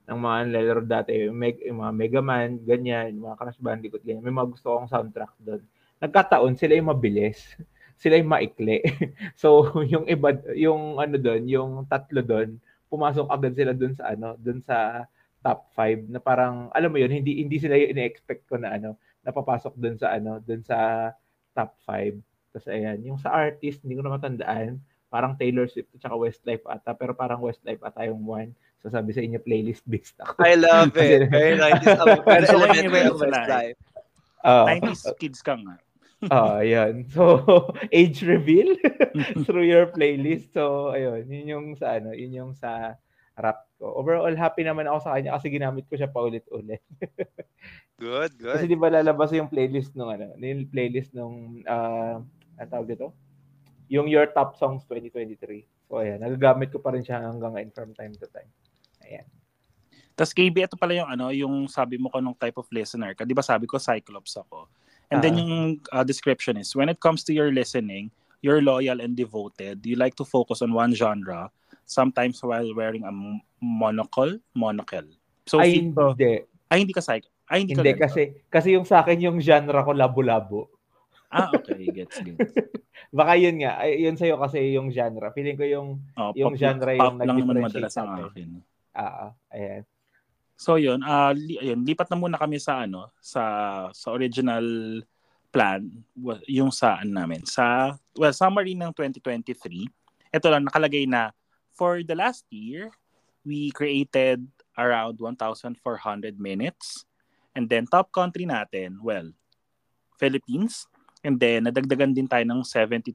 ng 0.03 0.19
mga 0.19 0.39
nilalaro 0.51 0.83
dati, 0.83 1.13
Meg, 1.31 1.63
mga 1.63 1.93
Mega 1.95 2.23
Man, 2.23 2.59
ganyan, 2.67 3.15
mga 3.19 3.39
Crash 3.39 3.61
Bandicoot, 3.63 4.03
ganyan. 4.03 4.23
May 4.23 4.35
mga 4.35 4.51
gusto 4.51 4.75
akong 4.75 4.91
soundtrack 4.91 5.33
doon. 5.39 5.63
Nagkataon, 6.03 6.59
sila 6.59 6.75
yung 6.75 6.91
mabilis. 6.91 7.39
Sila 8.03 8.19
yung 8.19 8.35
maikli. 8.35 8.83
so, 9.39 9.71
yung 9.87 10.03
iba, 10.11 10.35
yung 10.59 10.99
ano 10.99 11.15
doon, 11.23 11.47
yung 11.47 11.87
tatlo 11.87 12.19
doon, 12.19 12.59
pumasok 12.91 13.31
agad 13.31 13.55
sila 13.55 13.71
doon 13.79 13.95
sa 13.95 14.11
ano, 14.11 14.35
doon 14.43 14.59
sa 14.59 15.07
top 15.39 15.71
5 15.79 16.11
na 16.11 16.19
parang 16.19 16.67
alam 16.75 16.91
mo 16.91 16.99
yun, 16.99 17.15
hindi 17.15 17.39
hindi 17.39 17.63
sila 17.63 17.79
yung 17.79 17.95
ine-expect 17.95 18.51
ko 18.51 18.59
na 18.59 18.75
ano, 18.75 18.99
napapasok 19.23 19.79
doon 19.79 19.97
sa 20.03 20.19
ano, 20.19 20.43
doon 20.43 20.67
sa 20.67 21.11
top 21.55 21.79
5. 21.87 22.32
Tapos 22.53 22.69
ayan, 22.69 23.01
yung 23.01 23.19
sa 23.19 23.33
artist, 23.33 23.81
hindi 23.81 23.97
ko 23.97 24.05
na 24.05 24.15
matandaan, 24.21 24.79
parang 25.09 25.37
Taylor 25.37 25.65
Swift 25.69 25.89
at 25.97 26.09
saka 26.09 26.17
Westlife 26.17 26.65
ata, 26.69 26.93
pero 26.93 27.17
parang 27.17 27.41
Westlife 27.41 27.81
ata 27.81 28.05
yung 28.09 28.25
one. 28.25 28.53
So 28.85 28.93
sabi 28.93 29.17
sa 29.17 29.25
inyo, 29.25 29.41
playlist 29.41 29.85
based 29.89 30.17
ako. 30.21 30.41
I 30.45 30.57
love 30.57 30.93
it. 31.01 31.33
Very 31.33 31.57
90s. 31.57 32.01
Very 32.25 32.49
elementary 32.49 33.03
of. 33.09 33.17
Westlife. 33.21 33.81
Oh, 34.43 34.67
90s 34.67 35.05
kids 35.17 35.41
ka 35.41 35.55
nga. 35.57 35.77
oh, 36.35 36.63
ayan. 36.63 37.07
So, 37.11 37.43
age 37.95 38.23
reveal 38.23 38.79
through 39.47 39.67
your 39.67 39.91
playlist. 39.91 40.55
So, 40.55 40.95
ayun, 40.95 41.27
yun 41.27 41.47
yung 41.51 41.67
sa 41.75 41.99
ano, 41.99 42.15
yun 42.15 42.31
yung 42.31 42.53
sa 42.55 42.95
rap 43.35 43.67
ko. 43.79 43.91
Overall, 43.99 44.35
happy 44.39 44.63
naman 44.63 44.87
ako 44.87 44.99
sa 45.03 45.13
kanya 45.19 45.35
kasi 45.35 45.51
ginamit 45.51 45.87
ko 45.91 45.99
siya 45.99 46.11
paulit-ulit. 46.11 46.83
Good, 47.99 48.39
Kasi 48.39 48.67
good. 48.67 48.71
di 48.71 48.79
ba 48.79 48.91
lalabas 48.91 49.31
yung 49.35 49.51
playlist 49.51 49.95
nung 49.95 50.11
ano, 50.11 50.35
yung 50.39 50.67
playlist 50.71 51.11
nung 51.15 51.63
uh, 51.67 52.23
ano 52.63 52.71
tawag 52.71 52.89
dito? 52.89 53.11
Yung 53.91 54.09
Your 54.09 54.31
Top 54.31 54.57
Songs 54.57 54.87
2023. 54.89 55.67
So 55.91 56.01
ayan, 56.01 56.23
nagagamit 56.23 56.73
ko 56.73 56.79
pa 56.79 56.95
rin 56.95 57.05
siya 57.05 57.21
hanggang 57.21 57.53
ngayon 57.53 57.71
from 57.75 57.93
time 57.93 58.15
to 58.17 58.27
time. 58.31 58.49
Ayan. 59.05 59.27
Tapos 60.15 60.33
KB, 60.33 60.65
ito 60.65 60.77
pala 60.77 60.93
yung 60.95 61.09
ano, 61.09 61.29
yung 61.29 61.67
sabi 61.67 61.97
mo 61.97 62.09
ko 62.09 62.21
nung 62.21 62.37
type 62.37 62.57
of 62.57 62.69
listener 62.71 63.13
ka. 63.13 63.25
Di 63.25 63.35
ba 63.35 63.45
sabi 63.45 63.65
ko 63.67 63.77
Cyclops 63.77 64.37
ako. 64.37 64.69
And 65.13 65.21
then 65.21 65.37
Ah. 65.37 65.41
yung 65.41 65.55
uh, 65.93 66.05
description 66.05 66.57
is, 66.57 66.73
when 66.73 66.89
it 66.89 66.97
comes 67.01 67.21
to 67.29 67.37
your 67.37 67.53
listening, 67.53 68.09
you're 68.41 68.65
loyal 68.65 69.01
and 69.01 69.13
devoted. 69.13 69.85
You 69.85 69.97
like 69.97 70.17
to 70.17 70.25
focus 70.25 70.65
on 70.65 70.73
one 70.73 70.97
genre, 70.97 71.53
sometimes 71.85 72.41
while 72.41 72.65
wearing 72.73 73.05
a 73.05 73.13
monocle. 73.61 74.41
Monocle. 74.57 75.05
So, 75.45 75.61
Ay, 75.61 75.81
hindi. 75.85 76.45
ay, 76.71 76.79
hindi 76.81 76.95
ka 76.97 77.05
psych. 77.05 77.29
Ay, 77.45 77.69
hindi, 77.69 77.77
Hindi 77.77 77.93
ka 77.93 77.93
ganito. 77.93 78.05
kasi 78.09 78.23
kasi 78.49 78.69
yung 78.73 78.87
sa 78.89 79.05
akin 79.05 79.21
yung 79.21 79.37
genre 79.37 79.85
ko 79.85 79.93
labo-labo. 79.93 80.73
Ah, 81.33 81.57
okay. 81.57 81.89
Gets, 81.89 82.21
gets. 82.21 82.53
Baka 83.17 83.41
yun 83.41 83.57
nga, 83.65 83.81
ay, 83.81 84.05
yun 84.05 84.17
sa'yo 84.21 84.37
kasi 84.37 84.77
yung 84.77 84.93
genre. 84.93 85.33
Feeling 85.33 85.57
ko 85.57 85.65
yung, 85.65 85.89
Oh, 86.15 86.37
Yung 86.37 86.53
pop, 86.55 86.61
genre 86.61 86.93
pop 86.93 87.17
yung 87.17 87.25
lang 87.25 87.37
naman 87.41 87.65
madalas 87.65 87.93
sa 87.97 88.05
akin. 88.05 88.61
ah, 88.93 89.33
ayan. 89.49 89.83
So 90.63 90.77
yun, 90.79 91.03
ah 91.03 91.35
li- 91.35 91.59
ayun, 91.59 91.83
lipat 91.83 92.07
na 92.07 92.15
muna 92.21 92.39
kami 92.39 92.61
sa 92.63 92.87
ano, 92.87 93.11
sa 93.19 93.43
sa 93.91 94.15
original 94.15 94.63
plan, 95.51 95.83
yung 96.47 96.71
sa 96.71 97.03
ano 97.03 97.11
namin, 97.19 97.43
sa 97.43 97.97
well, 98.15 98.31
summary 98.31 98.77
ng 98.79 98.95
2023. 98.95 99.91
Ito 100.31 100.47
lang 100.53 100.69
nakalagay 100.69 101.09
na 101.09 101.35
for 101.75 102.05
the 102.07 102.15
last 102.15 102.47
year, 102.53 102.93
we 103.43 103.75
created 103.75 104.45
around 104.79 105.19
1,400 105.19 105.77
minutes. 106.39 107.05
And 107.53 107.67
then 107.69 107.85
top 107.85 108.15
country 108.15 108.47
natin, 108.47 109.03
well, 109.03 109.29
Philippines. 110.17 110.87
And 111.23 111.39
then 111.39 111.71
nadagdagan 111.71 112.15
din 112.15 112.27
tayo 112.27 112.43
ng 112.43 112.67
72% 112.67 113.15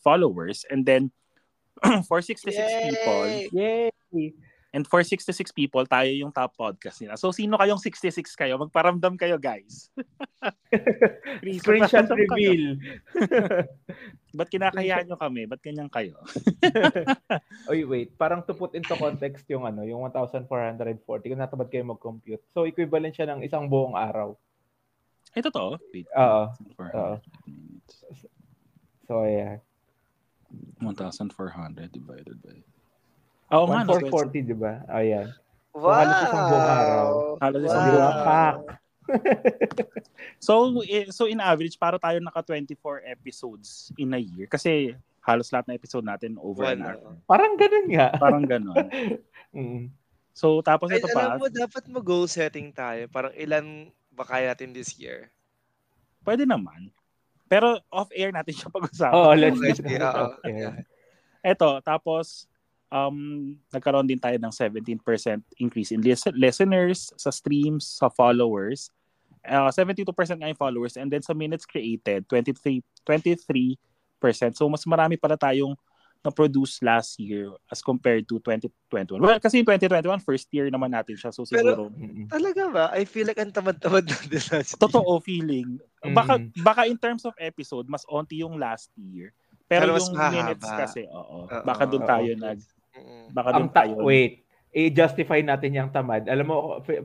followers. 0.00 0.64
And 0.72 0.84
then 0.84 1.12
for 2.08 2.20
66 2.24 2.56
people, 2.56 3.24
Yay! 3.52 3.92
Yay! 4.12 4.32
And 4.74 4.82
for 4.90 5.06
66 5.06 5.54
people, 5.54 5.86
tayo 5.86 6.10
yung 6.10 6.34
top 6.34 6.58
podcast 6.58 6.98
nila. 6.98 7.14
So, 7.14 7.30
sino 7.30 7.54
kayong 7.54 7.78
66 7.78 8.26
kayo? 8.34 8.58
Magparamdam 8.58 9.14
kayo, 9.14 9.38
guys. 9.38 9.86
Screenshot 11.62 12.10
reveal. 12.10 12.74
Ba't 14.38 14.50
kinakahiyan 14.50 15.06
nyo 15.06 15.14
kami? 15.14 15.46
Ba't 15.46 15.62
ganyan 15.62 15.86
kayo? 15.86 16.18
Oy, 17.70 17.86
wait. 17.86 18.18
Parang 18.18 18.42
to 18.42 18.58
put 18.58 18.74
into 18.74 18.98
context 18.98 19.46
yung 19.46 19.62
ano, 19.62 19.86
yung 19.86 20.02
1,440. 20.10 20.50
Kung 21.06 21.38
natabad 21.38 21.70
kayo 21.70 21.86
mag-compute. 21.86 22.42
So, 22.50 22.66
equivalent 22.66 23.14
siya 23.14 23.30
ng 23.30 23.46
isang 23.46 23.70
buong 23.70 23.94
araw. 23.94 24.34
Ay, 25.34 25.42
totoo. 25.42 25.76
Wait. 25.90 26.06
Oo. 26.14 26.42
400 26.78 26.94
Oo. 26.94 27.14
minutes. 27.50 27.94
So, 29.04 29.26
ayan. 29.26 29.58
1,400 30.78 31.90
divided 31.90 32.38
by... 32.38 32.54
Oo 33.50 33.66
nga, 33.68 33.82
no, 33.82 33.98
1,440, 33.98 34.46
di 34.46 34.56
ba? 34.56 34.80
Ayan. 34.88 35.34
Wow! 35.74 35.90
halos 35.90 36.18
isang 36.22 36.44
buong 36.46 36.68
araw. 36.70 37.06
Halos 37.42 37.60
So, 37.60 37.66
isang 37.66 37.82
ba? 37.82 37.90
buong 37.90 38.06
araw. 38.06 38.22
Pack. 38.22 38.58
So, 40.40 40.52
eh, 40.86 41.10
so 41.10 41.26
in 41.26 41.42
average, 41.42 41.76
para 41.76 41.98
tayo 41.98 42.16
naka 42.22 42.40
24 42.40 43.04
episodes 43.04 43.90
in 43.98 44.14
a 44.14 44.20
year. 44.22 44.46
Kasi 44.46 44.94
halos 45.20 45.50
lahat 45.50 45.66
na 45.68 45.74
episode 45.76 46.06
natin 46.06 46.38
over 46.38 46.64
an 46.64 46.78
One, 46.78 46.80
hour. 46.86 46.96
oo. 47.02 47.12
Parang 47.26 47.52
ganun 47.58 47.86
nga. 47.90 48.14
Parang 48.16 48.44
ganon. 48.46 48.86
Mm. 49.54 49.86
So, 50.34 50.58
tapos 50.66 50.90
Ay, 50.90 50.98
ito 50.98 51.06
pa, 51.14 51.30
alam 51.30 51.38
mo, 51.38 51.46
dapat 51.46 51.86
mag-goal 51.86 52.26
setting 52.26 52.74
tayo. 52.74 53.06
Parang 53.06 53.30
ilan 53.38 53.86
ba 54.14 54.24
kaya 54.24 54.54
natin 54.54 54.70
this 54.70 54.94
year? 54.96 55.34
pwede 56.24 56.48
naman. 56.48 56.90
Pero 57.46 57.76
off-air 57.92 58.32
natin 58.32 58.56
siya 58.56 58.72
pag-usapan. 58.72 59.14
Oo, 59.14 59.30
let's 59.36 59.60
Okay, 59.60 60.00
oo. 60.00 60.32
Yeah. 60.48 60.74
Eto, 61.44 61.76
tapos 61.84 62.48
um, 62.88 63.52
nagkaroon 63.68 64.08
din 64.08 64.18
tayo 64.18 64.40
ng 64.40 64.50
17% 64.50 64.96
increase 65.60 65.92
in 65.92 66.00
lis- 66.00 66.34
listeners, 66.34 67.12
sa 67.20 67.28
streams, 67.28 67.84
sa 67.84 68.08
followers. 68.08 68.88
Uh, 69.44 69.68
72% 69.68 70.08
nga 70.40 70.48
yung 70.48 70.56
followers 70.56 70.96
and 70.96 71.12
then 71.12 71.20
sa 71.20 71.36
minutes 71.36 71.68
created, 71.68 72.24
23, 72.32 72.80
23%. 73.04 73.76
So 74.56 74.64
mas 74.72 74.88
marami 74.88 75.20
pala 75.20 75.36
tayong 75.36 75.76
na-produce 76.24 76.80
last 76.80 77.20
year 77.20 77.52
as 77.68 77.84
compared 77.84 78.24
to 78.24 78.40
2021. 78.40 79.20
Well, 79.20 79.36
kasi 79.36 79.60
yung 79.60 79.68
2021, 79.68 80.24
first 80.24 80.48
year 80.50 80.72
naman 80.72 80.90
natin 80.90 81.14
siya. 81.14 81.28
So 81.28 81.44
siguro... 81.44 81.92
Mm-mm. 81.92 82.32
Talaga 82.32 82.62
ba? 82.72 82.84
I 82.90 83.04
feel 83.04 83.28
like 83.28 83.36
ang 83.36 83.52
tamad-tamad 83.52 84.08
natin 84.08 84.40
last 84.48 84.72
year. 84.72 84.80
Totoo 84.80 85.20
feeling. 85.20 85.76
Baka, 86.02 86.40
Mm. 86.40 86.64
baka 86.64 86.88
in 86.88 86.96
terms 86.96 87.28
of 87.28 87.36
episode, 87.36 87.84
mas 87.86 88.08
onti 88.08 88.40
yung 88.40 88.56
last 88.56 88.88
year. 88.96 89.36
Pero, 89.68 89.92
Pero 89.92 90.00
yung 90.00 90.16
mahaba. 90.16 90.32
minutes 90.32 90.64
kasi, 90.66 91.04
oo. 91.08 91.44
Baka 91.48 91.84
doon 91.84 92.04
Oo. 92.04 92.08
tayo 92.08 92.30
nag... 92.36 92.58
Baka 93.28 93.48
doon 93.52 93.68
ta- 93.68 93.84
tayo... 93.84 94.00
wait, 94.00 94.43
i-justify 94.74 95.38
natin 95.38 95.78
yung 95.78 95.94
tamad. 95.94 96.26
Alam 96.26 96.46
mo, 96.50 96.56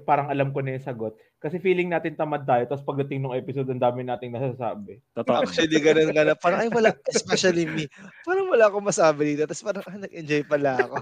parang 0.01 0.33
alam 0.33 0.49
ko 0.49 0.65
na 0.65 0.73
yung 0.73 0.81
sagot. 0.81 1.13
Kasi 1.37 1.61
feeling 1.61 1.87
natin 1.87 2.17
tamad 2.17 2.43
tayo, 2.43 2.65
tapos 2.65 2.83
pagdating 2.83 3.23
ng 3.23 3.37
episode, 3.37 3.69
ang 3.69 3.79
dami 3.79 4.01
nating 4.01 4.33
nasasabi. 4.33 4.99
Totoo. 5.13 5.45
Actually, 5.45 5.77
ganun 5.79 6.11
nga 6.11 6.25
na. 6.25 6.33
Parang, 6.33 6.65
ay, 6.65 6.69
wala, 6.73 6.91
especially 7.13 7.69
me. 7.69 7.85
Parang 8.25 8.49
wala 8.49 8.67
akong 8.67 8.83
masabi 8.83 9.37
dito. 9.37 9.45
Tapos 9.45 9.63
parang, 9.63 9.85
ah, 9.85 10.01
nag-enjoy 10.01 10.43
pala 10.49 10.81
ako. 10.81 10.95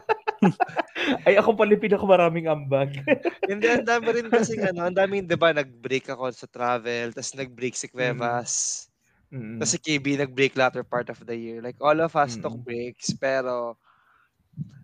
Ay, 1.23 1.39
ako 1.39 1.55
pala 1.55 1.73
yung 1.73 1.85
pinakamaraming 1.87 2.51
ambag. 2.51 2.99
Hindi, 3.49 3.65
ang 3.71 3.87
dami 3.87 4.07
rin 4.13 4.27
kasi, 4.27 4.59
ano, 4.59 4.91
ang 4.91 4.93
daming, 4.93 5.25
di 5.25 5.39
ba, 5.39 5.55
nag-break 5.55 6.11
ako 6.11 6.29
sa 6.35 6.51
travel, 6.51 7.15
tapos 7.15 7.31
nag-break 7.33 7.73
si 7.79 7.87
Cuevas. 7.87 8.85
Mm. 9.31 9.57
Tapos 9.57 9.71
si 9.71 9.79
KB 9.79 10.05
nag-break 10.19 10.53
latter 10.59 10.83
part 10.83 11.07
of 11.07 11.17
the 11.23 11.33
year. 11.33 11.63
Like, 11.63 11.79
all 11.79 11.97
of 12.03 12.13
us 12.13 12.35
took 12.37 12.59
Mm. 12.59 12.67
breaks, 12.67 13.15
pero 13.15 13.79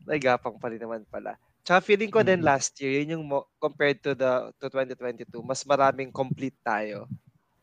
nagapang 0.07 0.57
pa 0.57 0.71
rin 0.71 0.81
naman 0.81 1.03
pala. 1.11 1.35
Tsaka 1.63 1.79
feeling 1.79 2.11
ko 2.11 2.19
din 2.21 2.43
Mm. 2.43 2.47
last 2.47 2.75
year, 2.83 3.01
yun 3.01 3.15
yung 3.19 3.25
mo, 3.25 3.47
compared 3.55 4.03
to 4.03 4.11
the 4.11 4.51
to 4.59 4.67
2022, 4.67 5.39
mas 5.39 5.63
maraming 5.63 6.11
complete 6.11 6.59
tayo. 6.59 7.07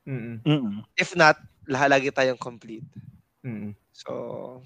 Mm-mm. 0.09 0.41
Mm-mm. 0.41 0.81
If 0.97 1.13
not, 1.13 1.37
lahat 1.69 1.93
lagi 1.93 2.09
tayong 2.09 2.41
complete. 2.41 2.89
Mm-mm. 3.45 3.77
So, 3.93 4.65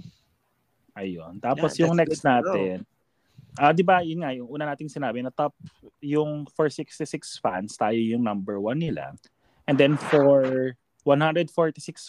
Ayun. 0.94 1.42
Tapos 1.42 1.74
Yeah, 1.74 1.90
yung 1.90 1.98
next 1.98 2.22
natin, 2.22 2.86
ah 3.58 3.74
di 3.74 3.82
ba 3.82 3.98
yun 4.06 4.22
nga, 4.22 4.30
yung 4.30 4.46
una 4.46 4.70
nating 4.70 4.86
sinabi 4.86 5.26
na 5.26 5.34
top, 5.34 5.50
yung 5.98 6.46
for 6.54 6.70
66 6.70 7.42
fans, 7.42 7.74
tayo 7.74 7.98
yung 7.98 8.22
number 8.22 8.62
one 8.62 8.78
nila. 8.78 9.10
And 9.66 9.74
then 9.74 9.98
for 9.98 10.78
146 11.02 11.50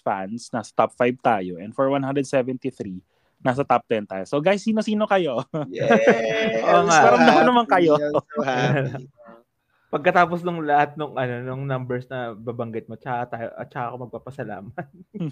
fans, 0.06 0.54
nasa 0.54 0.70
top 0.78 0.94
5 0.94 1.18
tayo. 1.18 1.58
And 1.58 1.74
for 1.74 1.90
173, 1.90 3.02
nasa 3.46 3.62
top 3.62 3.86
10 3.86 4.10
tayo. 4.10 4.24
So 4.26 4.42
guys, 4.42 4.66
sino-sino 4.66 5.06
kayo? 5.06 5.46
yeah! 5.70 5.94
Oo 6.74 6.90
nga. 6.90 7.00
Parang 7.06 7.22
naman 7.22 7.46
naman 7.46 7.66
kayo. 7.70 7.94
So. 7.94 8.18
Pagkatapos 9.94 10.42
ng 10.42 10.66
lahat 10.66 10.98
ng 10.98 11.14
ano 11.14 11.34
ng 11.54 11.62
numbers 11.70 12.10
na 12.10 12.34
babanggit 12.34 12.90
mo, 12.90 12.98
tsaka 12.98 13.38
tayo 13.38 13.48
at 13.54 13.70
tsaka 13.70 13.86
ako 13.94 13.96
magpapasalamat. 14.10 14.86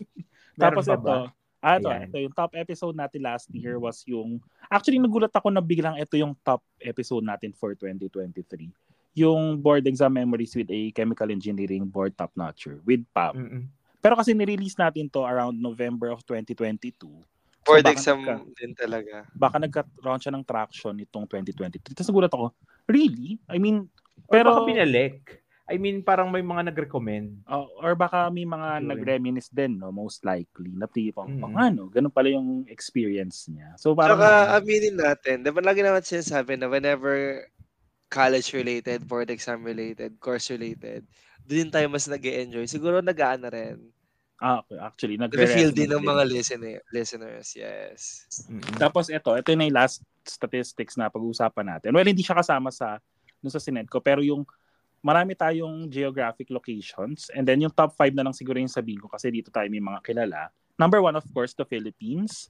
Tapos 0.61 0.85
ito, 0.85 1.01
ba? 1.01 1.33
ah, 1.59 1.81
ito, 1.81 1.89
ito, 1.89 2.17
yung 2.21 2.35
top 2.37 2.53
episode 2.53 2.93
natin 2.93 3.25
last 3.25 3.49
year 3.49 3.81
was 3.81 4.05
yung, 4.05 4.37
actually 4.69 5.01
nagulat 5.01 5.33
ako 5.33 5.49
na 5.49 5.59
biglang 5.59 5.97
ito 5.97 6.13
yung 6.13 6.37
top 6.45 6.61
episode 6.79 7.25
natin 7.25 7.49
for 7.51 7.73
2023. 7.73 8.69
Yung 9.17 9.57
board 9.57 9.89
exam 9.89 10.13
memories 10.13 10.53
with 10.53 10.69
a 10.69 10.93
chemical 10.93 11.27
engineering 11.33 11.89
board 11.89 12.13
top 12.13 12.29
notcher 12.37 12.77
with 12.85 13.01
PAB. 13.11 13.33
Mm-mm. 13.33 13.65
Pero 13.99 14.19
kasi 14.19 14.37
nirelease 14.37 14.77
natin 14.77 15.09
to 15.09 15.25
around 15.25 15.57
November 15.57 16.13
of 16.13 16.21
2022. 16.27 16.93
Board 17.63 17.83
baka 17.83 17.95
exam 17.95 18.19
nagka- 18.21 18.47
din 18.59 18.71
talaga. 18.75 19.15
Baka 19.33 19.55
nagka-round 19.59 20.21
siya 20.21 20.33
ng 20.35 20.45
traction 20.45 20.95
itong 20.99 21.25
2023. 21.25 21.95
Tapos 21.95 22.09
nagulat 22.11 22.31
ako, 22.31 22.45
really? 22.85 23.39
I 23.47 23.57
mean, 23.57 23.87
Pero 24.27 24.45
pero... 24.45 24.47
baka 24.53 24.67
pinalik. 24.67 25.39
I 25.63 25.79
mean, 25.79 26.03
parang 26.03 26.27
may 26.27 26.43
mga 26.43 26.75
nag-recommend. 26.75 27.47
Uh, 27.47 27.63
or 27.79 27.95
baka 27.95 28.27
may 28.27 28.43
mga 28.43 28.83
Sure. 28.83 28.89
nag-reminisce 28.91 29.47
din, 29.47 29.79
no? 29.79 29.95
Most 29.95 30.27
likely. 30.27 30.75
Na 30.75 30.91
tipong, 30.91 31.39
Mm. 31.39 31.39
mm. 31.39 31.55
ano, 31.55 31.81
ganun 31.87 32.11
pala 32.11 32.27
yung 32.27 32.67
experience 32.67 33.47
niya. 33.47 33.71
So 33.79 33.95
parang, 33.95 34.19
Saka 34.19 34.59
aminin 34.59 34.99
natin, 34.99 35.39
diba 35.39 35.63
lagi 35.63 35.79
naman 35.79 36.03
sinasabi 36.03 36.59
na 36.59 36.67
whenever 36.67 37.47
college-related, 38.11 39.07
board 39.07 39.31
exam-related, 39.31 40.19
course-related, 40.19 41.07
doon 41.47 41.71
tayo 41.71 41.87
mas 41.87 42.05
nag 42.05 42.21
enjoy 42.21 42.67
Siguro 42.67 42.99
nag-aana 42.99 43.47
rin. 43.47 43.79
Ah, 44.43 44.59
actually, 44.83 45.15
nag 45.15 45.31
Nag-feel 45.31 45.71
din 45.71 45.87
ng 45.95 46.03
mga 46.03 46.23
listener, 46.27 46.83
listeners. 46.91 47.55
Yes. 47.55 48.27
Mm-mm. 48.51 48.75
Tapos 48.75 49.07
ito, 49.07 49.31
ito 49.31 49.49
na 49.55 49.63
yung 49.63 49.77
last 49.79 50.03
statistics 50.27 50.99
na 50.99 51.07
pag-uusapan 51.07 51.79
natin. 51.79 51.95
Well, 51.95 52.03
hindi 52.03 52.21
siya 52.21 52.35
kasama 52.35 52.67
sa 52.67 52.99
dun 53.39 53.51
sa 53.51 53.63
Sinedco, 53.63 54.03
pero 54.03 54.19
yung 54.19 54.43
marami 55.03 55.35
tayong 55.35 55.91
geographic 55.91 56.47
locations 56.47 57.27
and 57.35 57.43
then 57.43 57.59
yung 57.59 57.75
top 57.75 57.91
5 57.99 58.15
na 58.15 58.23
lang 58.23 58.31
siguro 58.31 58.55
yung 58.55 58.71
sabihin 58.71 59.03
ko 59.03 59.11
kasi 59.11 59.27
dito 59.27 59.51
tayo 59.51 59.67
may 59.67 59.83
mga 59.83 59.99
kilala. 59.99 60.47
Number 60.79 61.03
one, 61.03 61.19
of 61.19 61.27
course, 61.35 61.51
the 61.51 61.67
Philippines. 61.67 62.47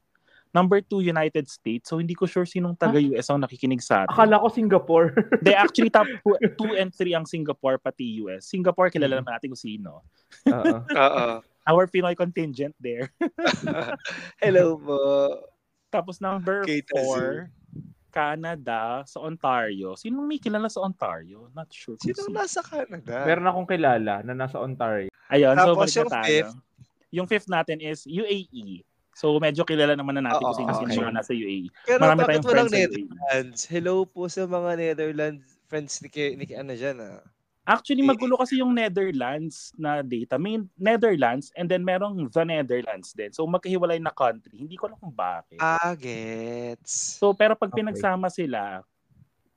Number 0.54 0.86
two, 0.86 1.02
United 1.02 1.50
States. 1.50 1.90
So 1.90 1.98
hindi 1.98 2.14
ko 2.14 2.30
sure 2.30 2.46
sinong 2.46 2.78
taga-US 2.78 3.26
ang 3.34 3.42
nakikinig 3.42 3.82
sa 3.82 4.06
atin. 4.06 4.14
Akala 4.14 4.38
ko 4.38 4.54
Singapore. 4.54 5.10
They 5.42 5.58
actually 5.58 5.90
top 5.90 6.06
2 6.62 6.78
and 6.78 6.94
3 6.94 7.18
ang 7.18 7.26
Singapore 7.26 7.82
pati 7.82 8.22
US. 8.22 8.54
Singapore 8.54 8.94
kilala 8.94 9.18
naman 9.18 9.34
natin 9.34 9.50
kung 9.50 9.58
sino. 9.58 10.06
Oo. 10.54 10.78
Oo. 10.86 11.26
Our 11.64 11.88
Pinoy 11.88 12.16
contingent 12.16 12.76
there. 12.76 13.08
Hello 14.44 14.76
po. 14.76 15.00
Tapos 15.88 16.20
number 16.20 16.68
Kate. 16.68 16.90
4, 16.92 17.48
Canada 18.12 19.02
sa 19.08 19.24
Ontario. 19.24 19.96
Sino 19.96 20.22
may 20.28 20.38
kilala 20.38 20.68
sa 20.68 20.84
Ontario? 20.84 21.48
Not 21.56 21.72
sure. 21.72 21.96
Sino 22.04 22.28
nasa 22.30 22.60
Canada? 22.62 23.24
Meron 23.24 23.48
akong 23.48 23.70
kilala 23.70 24.22
na 24.22 24.34
nasa 24.36 24.60
Ontario. 24.60 25.08
Ayun, 25.32 25.56
so 25.56 25.74
Tapos 25.74 25.78
balik 25.80 25.96
na 25.96 25.98
yung 25.98 26.12
tayo. 26.12 26.28
fifth? 26.28 26.56
Yung 27.14 27.28
fifth 27.30 27.50
natin 27.50 27.78
is 27.80 28.04
UAE. 28.04 28.84
So 29.14 29.38
medyo 29.38 29.64
kilala 29.64 29.94
naman 29.94 30.18
na 30.20 30.34
natin 30.34 30.42
Oo, 30.44 30.54
kung 30.58 30.84
sino 30.90 31.06
okay. 31.06 31.14
nasa 31.14 31.32
UAE. 31.32 31.70
Pero 31.86 32.02
Marami 32.02 32.20
bakit 32.22 32.30
tayong 32.30 32.46
walang 32.50 32.70
friends 32.70 32.74
sa 32.74 32.78
UAE. 32.78 33.06
Netherlands? 33.08 33.60
Hello 33.70 33.96
po 34.04 34.22
sa 34.28 34.42
mga 34.46 34.72
Netherlands 34.76 35.46
friends 35.70 35.94
ni, 36.02 36.10
ni 36.38 36.44
Ki- 36.46 36.60
ano 36.60 36.74
dyan 36.76 36.98
ah. 37.02 37.22
Actually, 37.64 38.04
Eh, 38.04 38.10
magulo 38.12 38.36
kasi 38.36 38.60
yung 38.60 38.76
Netherlands 38.76 39.72
na 39.80 40.04
data. 40.04 40.36
May 40.36 40.60
Netherlands 40.76 41.48
and 41.56 41.72
then 41.72 41.80
merong 41.80 42.28
the 42.28 42.44
Netherlands 42.44 43.16
din. 43.16 43.32
So 43.32 43.48
magkahiwalay 43.48 44.04
na 44.04 44.12
country. 44.12 44.60
Hindi 44.60 44.76
ko 44.76 44.92
alam 44.92 45.00
kung 45.00 45.16
bakit. 45.16 45.64
Ah, 45.64 45.96
gets. 45.96 47.16
So, 47.16 47.32
pero 47.32 47.56
pag 47.56 47.72
Okay. 47.72 47.80
pinagsama 47.80 48.28
sila, 48.28 48.84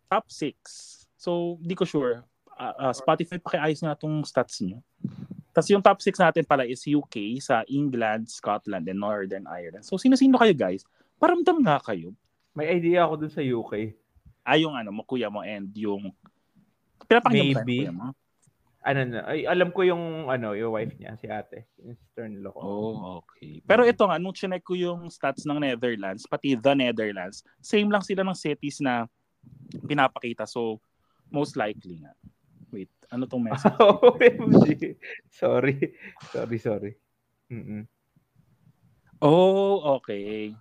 top 0.07 0.31
6. 0.31 1.11
So, 1.19 1.59
di 1.59 1.75
ko 1.75 1.83
sure. 1.83 2.23
Ah, 2.55 2.89
ah, 2.89 2.95
Spotify, 2.95 3.43
pakiayos 3.43 3.83
nga 3.83 3.99
itong 3.99 4.23
stats 4.23 4.63
nyo. 4.63 4.79
Tapos 5.51 5.67
yung 5.75 5.83
top 5.83 5.99
6 5.99 6.15
natin 6.23 6.47
pala 6.47 6.63
is 6.63 6.87
UK, 6.87 7.43
sa 7.43 7.67
England, 7.67 8.31
Scotland, 8.31 8.87
and 8.87 9.03
Northern 9.03 9.51
Ireland. 9.51 9.83
So, 9.83 9.99
sino-sino 9.99 10.39
kayo 10.39 10.55
guys? 10.55 10.87
Paramdam 11.19 11.59
nga 11.67 11.83
kayo. 11.83 12.15
May 12.55 12.71
idea 12.71 13.03
ako 13.03 13.15
dun 13.19 13.33
sa 13.35 13.43
UK. 13.43 13.99
Ay, 14.47 14.63
yung 14.63 14.79
ano 14.79 14.95
mo, 14.95 15.03
kuya 15.03 15.27
mo, 15.27 15.43
and 15.43 15.75
yung... 15.75 16.15
Pinapakinggan 17.05 17.68
Maybe. 17.68 17.84
kuya 17.84 17.92
mo? 17.92 18.09
Ano 18.86 19.01
na, 19.03 19.26
ay, 19.26 19.42
alam 19.51 19.74
ko 19.74 19.82
yung 19.82 20.30
ano, 20.30 20.55
yung 20.55 20.70
wife 20.70 20.94
niya, 20.97 21.18
si 21.18 21.26
ate. 21.26 21.66
Yung 21.82 21.99
sister-in-law 21.99 22.55
ko. 22.55 22.62
Oh, 22.62 22.94
okay. 23.18 23.59
Pero 23.66 23.82
ito 23.82 24.07
nga, 24.07 24.16
nung 24.16 24.32
chinek 24.32 24.62
ko 24.62 24.78
yung 24.78 25.11
stats 25.11 25.42
ng 25.42 25.59
Netherlands, 25.59 26.22
pati 26.30 26.55
the 26.55 26.72
Netherlands, 26.72 27.42
same 27.59 27.90
lang 27.90 28.07
sila 28.07 28.22
ng 28.22 28.38
cities 28.38 28.78
na 28.78 29.11
pinapakita. 29.90 30.47
So, 30.47 30.78
most 31.34 31.59
likely 31.59 31.99
nga. 31.99 32.14
Wait, 32.70 32.90
ano 33.11 33.26
tong 33.26 33.42
message? 33.42 33.74
OMG. 34.07 34.94
sorry. 35.34 35.99
Sorry, 36.30 36.59
sorry. 36.62 36.92
Mm-mm. 37.51 37.90
Oh, 39.18 39.99
okay. 39.99 40.55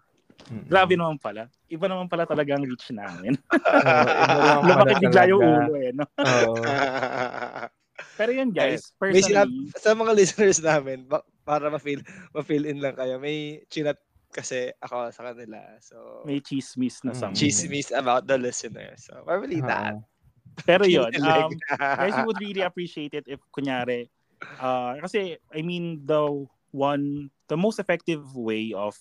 Mm-mm. 0.46 0.70
Grabe 0.70 0.94
naman 0.94 1.18
pala. 1.18 1.50
Iba 1.66 1.90
naman 1.90 2.06
pala 2.06 2.30
talaga 2.30 2.54
ang 2.54 2.66
reach 2.66 2.94
namin. 2.94 3.34
Pala 3.56 4.62
Lumaki 4.62 4.94
bigla 5.02 5.24
yung 5.26 5.42
ulo 5.42 5.74
eh. 5.80 5.90
No? 5.90 6.06
Pero 8.20 8.32
yun 8.32 8.52
guys, 8.52 8.92
may 9.00 9.24
sinab- 9.24 9.50
personally, 9.50 9.80
sa 9.80 9.92
mga 9.96 10.12
listeners 10.16 10.60
namin, 10.62 11.08
para 11.48 11.72
ma-feel, 11.72 12.04
ma-feel 12.32 12.68
in 12.68 12.80
lang 12.80 12.96
kayo, 12.96 13.20
may 13.20 13.64
chinat 13.72 14.00
kasi 14.32 14.72
ako 14.84 15.12
sa 15.16 15.32
kanila. 15.32 15.60
So, 15.80 16.24
may 16.28 16.44
chismis 16.44 17.00
na 17.08 17.16
Mm. 17.16 17.20
something. 17.20 17.40
chismis 17.40 17.90
about 17.96 18.28
the 18.28 18.36
listeners. 18.36 19.08
So, 19.08 19.24
probably 19.24 19.64
that. 19.64 19.96
Oo. 19.96 20.04
Pero 20.64 20.88
yun, 20.88 21.12
um, 21.20 21.52
guys, 21.80 22.16
we 22.16 22.24
would 22.24 22.40
really 22.40 22.64
appreciate 22.64 23.12
it 23.12 23.28
if 23.28 23.40
kunyari, 23.52 24.08
uh, 24.60 24.96
kasi, 25.04 25.36
I 25.52 25.62
mean, 25.64 26.04
the 26.08 26.32
one, 26.72 27.32
the 27.48 27.60
most 27.60 27.80
effective 27.80 28.24
way 28.36 28.72
of 28.72 28.96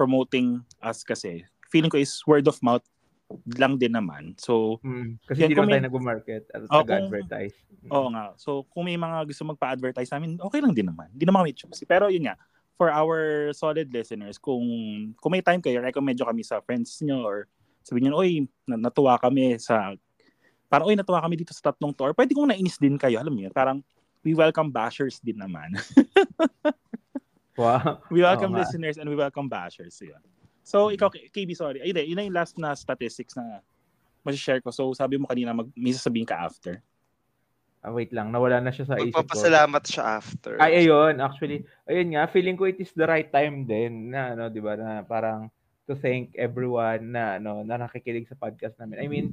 promoting 0.00 0.64
us 0.80 1.04
kasi, 1.04 1.44
feeling 1.68 1.92
ko 1.92 2.00
is 2.00 2.24
word 2.24 2.48
of 2.48 2.56
mouth 2.64 2.80
lang 3.60 3.76
din 3.76 3.92
naman. 3.92 4.32
So, 4.40 4.80
Mm. 4.80 5.20
Kasi 5.28 5.44
hindi 5.44 5.54
naman 5.54 5.76
tayo 5.76 5.84
nag-market 5.86 6.42
at 6.50 6.60
Oh, 6.72 6.80
nag-advertise. 6.82 7.54
Mm. 7.84 7.90
Oo 7.92 8.08
nga. 8.10 8.24
So, 8.40 8.64
kung 8.72 8.88
may 8.88 8.96
mga 8.96 9.28
gusto 9.28 9.44
magpa-advertise 9.44 10.08
sa 10.08 10.16
amin, 10.16 10.40
okay 10.40 10.58
lang 10.64 10.72
din 10.72 10.88
naman. 10.88 11.12
Hindi 11.12 11.28
naman 11.28 11.44
kami 11.44 11.52
choosy. 11.54 11.84
Pero 11.84 12.08
yun 12.08 12.26
nga, 12.26 12.34
for 12.74 12.88
our 12.88 13.52
solid 13.52 13.92
listeners, 13.92 14.40
kung 14.40 14.64
kung 15.20 15.36
may 15.36 15.44
time 15.44 15.60
kayo, 15.60 15.84
recommend 15.84 16.16
nyo 16.16 16.26
kami 16.32 16.40
sa 16.42 16.64
friends 16.64 16.96
nyo 17.04 17.22
or 17.22 17.44
sabihin 17.84 18.08
nyo, 18.10 18.24
oy, 18.24 18.48
na- 18.64 18.80
natuwa 18.80 19.20
kami 19.20 19.60
sa, 19.60 19.92
parang, 20.66 20.88
oy, 20.90 20.96
natuwa 20.96 21.20
kami 21.22 21.36
dito 21.38 21.52
sa 21.52 21.70
tatlong 21.70 21.92
to. 21.92 22.08
Or 22.08 22.16
pwede 22.16 22.32
kong 22.32 22.50
nainis 22.50 22.80
din 22.80 22.96
kayo, 22.96 23.20
alam 23.20 23.30
mo 23.36 23.40
yun, 23.44 23.52
parang, 23.52 23.78
we 24.26 24.32
welcome 24.34 24.72
bashers 24.72 25.20
din 25.22 25.38
naman. 25.38 25.70
Wow. 27.60 28.00
we 28.14 28.24
welcome 28.24 28.56
nga. 28.56 28.64
listeners 28.64 28.96
and 28.96 29.04
we 29.04 29.16
welcome 29.16 29.44
bashers. 29.44 30.00
So, 30.00 30.08
yun. 30.08 30.22
So, 30.64 30.88
ikaw, 30.88 31.12
K- 31.12 31.28
KB, 31.28 31.52
sorry. 31.52 31.84
Ayun, 31.84 31.96
eh, 32.00 32.06
yun 32.08 32.16
na 32.16 32.24
yung 32.24 32.36
last 32.36 32.56
na 32.56 32.72
statistics 32.72 33.36
na 33.36 33.60
share 34.32 34.64
ko. 34.64 34.72
So, 34.72 34.96
sabi 34.96 35.20
mo 35.20 35.28
kanina, 35.28 35.52
mag, 35.52 35.68
may 35.76 35.92
sasabihin 35.92 36.24
ka 36.28 36.40
after. 36.40 36.80
Ah, 37.80 37.92
wait 37.92 38.12
lang, 38.12 38.28
nawala 38.28 38.60
na 38.60 38.72
siya 38.72 38.84
sa 38.88 38.96
isip 39.00 39.12
ko. 39.12 39.24
Magpapasalamat 39.24 39.84
siya 39.88 40.04
after. 40.20 40.60
Ay, 40.60 40.84
ayun, 40.84 41.16
actually, 41.20 41.64
ayun 41.88 42.12
nga, 42.12 42.28
feeling 42.28 42.56
ko 42.56 42.68
it 42.68 42.76
is 42.76 42.92
the 42.92 43.08
right 43.08 43.32
time 43.32 43.64
din 43.64 44.12
na, 44.12 44.36
ano, 44.36 44.52
di 44.52 44.60
ba, 44.60 44.76
na 44.76 45.00
parang 45.00 45.48
to 45.88 45.96
thank 45.96 46.36
everyone 46.36 47.08
na, 47.08 47.40
ano, 47.40 47.64
na 47.64 47.80
nakikinig 47.80 48.28
sa 48.28 48.36
podcast 48.36 48.76
namin. 48.76 49.00
I 49.00 49.08
mean, 49.08 49.26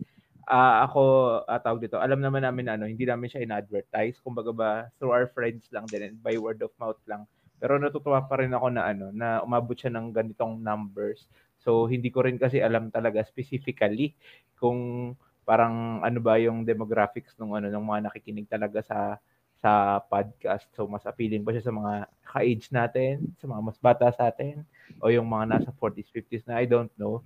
ah 0.48 0.88
ako, 0.88 1.02
uh, 1.44 1.60
tawag 1.60 1.84
dito, 1.84 2.00
alam 2.00 2.24
naman 2.24 2.48
namin 2.48 2.72
na, 2.72 2.80
ano, 2.80 2.88
hindi 2.88 3.04
namin 3.04 3.28
siya 3.28 3.44
in-advertise, 3.44 4.24
kumbaga 4.24 4.52
ba, 4.56 4.72
through 4.96 5.12
our 5.12 5.28
friends 5.36 5.68
lang 5.76 5.84
din, 5.92 6.08
and 6.08 6.18
by 6.24 6.40
word 6.40 6.64
of 6.64 6.72
mouth 6.80 7.00
lang. 7.04 7.28
Pero 7.58 7.82
natutuwa 7.82 8.22
pa 8.26 8.42
rin 8.42 8.54
ako 8.54 8.68
na, 8.70 8.82
ano, 8.90 9.10
na 9.14 9.42
umabot 9.42 9.74
siya 9.74 9.94
ng 9.94 10.14
ganitong 10.14 10.62
numbers. 10.62 11.26
So, 11.62 11.90
hindi 11.90 12.14
ko 12.14 12.24
rin 12.24 12.38
kasi 12.38 12.62
alam 12.62 12.94
talaga 12.94 13.26
specifically 13.26 14.14
kung 14.58 15.14
parang 15.48 16.04
ano 16.04 16.20
ba 16.20 16.36
yung 16.36 16.68
demographics 16.68 17.32
ng 17.40 17.56
ano 17.56 17.68
ng 17.72 17.86
mga 17.88 18.12
nakikinig 18.12 18.52
talaga 18.52 18.84
sa 18.84 19.16
sa 19.58 20.04
podcast. 20.06 20.68
So 20.76 20.86
mas 20.92 21.08
appealing 21.08 21.42
ba 21.42 21.56
siya 21.56 21.66
sa 21.66 21.74
mga 21.74 21.94
ka-age 22.28 22.68
natin, 22.70 23.32
sa 23.40 23.48
mga 23.48 23.62
mas 23.64 23.80
bata 23.80 24.12
sa 24.12 24.28
atin 24.28 24.62
o 25.00 25.08
yung 25.08 25.26
mga 25.26 25.56
nasa 25.56 25.72
40s, 25.72 26.12
50s 26.12 26.46
na 26.46 26.60
I 26.60 26.68
don't 26.68 26.92
know. 27.00 27.24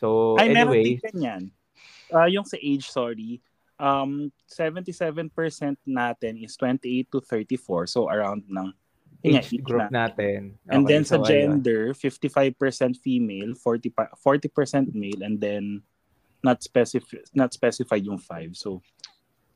So 0.00 0.34
Ay, 0.40 0.48
meron 0.50 0.74
anyway, 0.74 0.96
din 0.96 1.04
ganyan. 1.12 1.42
Ah, 2.08 2.26
yung 2.26 2.48
sa 2.48 2.56
age, 2.56 2.88
sorry. 2.88 3.38
Um, 3.78 4.34
77% 4.50 5.30
natin 5.86 6.34
is 6.42 6.58
28 6.58 7.06
to 7.12 7.20
34. 7.22 7.86
So, 7.86 8.10
around 8.10 8.42
ng 8.50 8.74
age 9.24 9.50
group 9.62 9.90
na. 9.90 10.06
natin. 10.08 10.54
And 10.70 10.86
Okay, 10.86 10.94
then 10.94 11.02
sa 11.04 11.18
so 11.18 11.26
ayun. 11.26 11.26
gender, 11.58 11.94
55% 11.94 12.54
female, 13.02 13.54
40 13.54 13.90
pa- 13.90 14.14
40% 14.14 14.94
male, 14.94 15.22
and 15.22 15.40
then 15.40 15.82
not 16.38 16.62
specific 16.62 17.26
not 17.34 17.50
specified 17.50 18.06
yung 18.06 18.18
5. 18.18 18.54
So, 18.54 18.78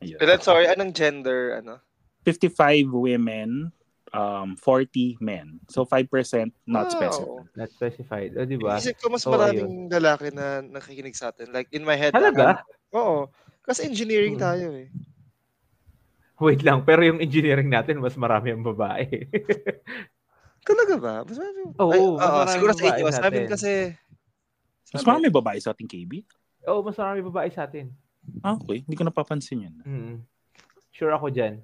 ayun. 0.03 0.19
Pero 0.19 0.35
sorry, 0.43 0.67
anong 0.67 0.91
gender, 0.91 1.63
ano? 1.63 1.79
55 2.27 2.91
women, 2.91 3.71
um, 4.11 4.55
40 4.55 5.15
men. 5.19 5.59
So 5.67 5.83
5% 5.83 6.51
not 6.67 6.87
Wow. 6.87 6.95
specified. 6.95 7.47
Not 7.55 7.69
specified. 7.71 8.31
O, 8.35 8.43
di 8.43 8.55
ba? 8.59 8.79
Isip 8.79 8.99
ko 8.99 9.11
mas 9.11 9.23
So, 9.23 9.31
maraming 9.31 9.87
lalaki 9.87 10.31
na 10.31 10.59
nakikinig 10.59 11.15
sa 11.15 11.31
atin. 11.31 11.51
Like, 11.51 11.67
in 11.71 11.83
my 11.83 11.95
head. 11.95 12.11
Talaga? 12.11 12.63
Oo. 12.95 13.27
Kasi 13.63 13.87
engineering 13.87 14.35
Hmm. 14.35 14.43
tayo 14.43 14.67
eh. 14.75 14.91
Wait 16.43 16.59
lang, 16.59 16.83
pero 16.83 16.99
yung 17.07 17.23
engineering 17.23 17.71
natin, 17.71 18.03
mas 18.03 18.19
marami 18.19 18.51
ang 18.51 18.59
babae. 18.59 19.07
Talaga 20.67 20.95
ba? 20.99 21.13
Mas 21.23 21.39
marami. 21.39 21.59
Oo, 21.79 21.91
Ay, 21.91 21.99
mas 22.19 22.27
oo, 22.27 22.51
siguro 22.51 22.71
sa 22.75 22.83
inyo. 22.83 23.05
amin 23.07 23.15
atin. 23.23 23.43
kasi... 23.47 23.71
Mas 24.91 25.07
marami 25.07 25.27
babae 25.31 25.59
sa 25.63 25.71
ating 25.71 25.87
KB? 25.87 26.11
Oo, 26.67 26.83
mas 26.83 26.99
marami 26.99 27.23
babae 27.23 27.49
sa 27.49 27.63
atin. 27.63 27.87
Ah, 28.43 28.59
okay. 28.59 28.83
Hindi 28.83 28.95
ko 28.99 29.03
napapansin 29.07 29.71
yun. 29.71 29.75
Mm. 29.87 30.15
Sure 30.91 31.15
ako 31.15 31.31
dyan. 31.31 31.63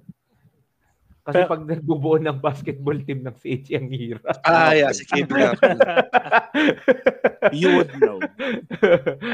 Kasi 1.20 1.44
Pero- 1.44 1.50
pag 1.52 1.62
nagbubuo 1.68 2.16
ng 2.16 2.40
basketball 2.40 2.96
team 3.04 3.20
ng 3.22 3.36
CHE, 3.36 3.76
ang 3.76 3.88
hirap. 3.92 4.34
Ah, 4.42 4.72
yeah. 4.72 4.90
Si 4.90 5.04
KB 5.04 5.28
pala. 5.28 5.84
You 7.56 7.76
would 7.80 7.92
know. 8.00 8.20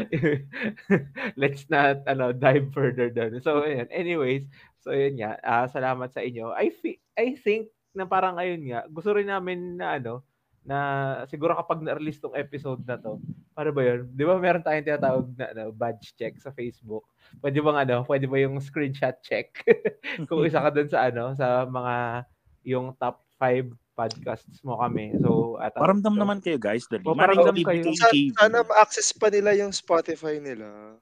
Let's 1.40 1.66
not 1.66 2.07
ano 2.07 2.30
dive 2.30 2.70
further 2.70 3.11
down. 3.11 3.38
So 3.42 3.66
ayan. 3.66 3.90
Anyways, 3.90 4.47
so 4.87 4.95
yun 4.95 5.18
nga. 5.18 5.34
ah, 5.43 5.66
salamat 5.66 6.14
sa 6.14 6.22
inyo. 6.22 6.55
I 6.55 6.70
fe- 6.70 7.03
I 7.18 7.34
think 7.34 7.74
na 7.91 8.07
parang 8.07 8.39
ayun 8.39 8.62
nga. 8.70 8.87
Gusto 8.87 9.11
rin 9.11 9.26
namin 9.26 9.74
na 9.74 9.99
ano 9.99 10.22
na 10.66 10.78
siguro 11.30 11.55
kapag 11.55 11.78
na-release 11.78 12.18
tong 12.18 12.34
episode 12.34 12.82
na 12.82 12.99
to, 12.99 13.22
para 13.55 13.70
ba 13.70 13.87
yun? 13.87 14.11
Di 14.11 14.26
ba 14.26 14.34
meron 14.34 14.66
tayong 14.66 14.82
tinatawag 14.82 15.26
na 15.39 15.47
ano, 15.55 15.64
badge 15.70 16.11
check 16.18 16.34
sa 16.43 16.51
Facebook? 16.51 17.07
Pwede 17.39 17.62
bang 17.62 17.87
ano, 17.87 18.03
pwede 18.07 18.26
ba 18.26 18.34
yung 18.43 18.59
screenshot 18.59 19.14
check? 19.22 19.55
Kung 20.28 20.43
isa 20.43 20.59
ka 20.59 20.74
dun 20.74 20.91
sa 20.91 21.07
ano, 21.07 21.34
sa 21.39 21.66
mga 21.66 21.95
yung 22.66 22.99
top 22.99 23.22
5 23.39 23.70
podcasts 23.97 24.59
mo 24.61 24.76
kami. 24.82 25.14
So, 25.22 25.57
at 25.57 25.72
Paramdam 25.72 26.18
naman 26.18 26.43
kayo 26.43 26.59
guys. 26.59 26.84
Dali. 26.91 27.07
O, 27.07 27.14
paramdam 27.14 27.55
Maraming 27.55 27.64
kayo. 27.64 27.82
kay 27.87 27.95
Sana, 28.34 28.34
sana 28.37 28.59
ma-access 28.66 29.14
pa 29.14 29.30
nila 29.32 29.55
yung 29.57 29.70
Spotify 29.72 30.43
nila. 30.43 30.99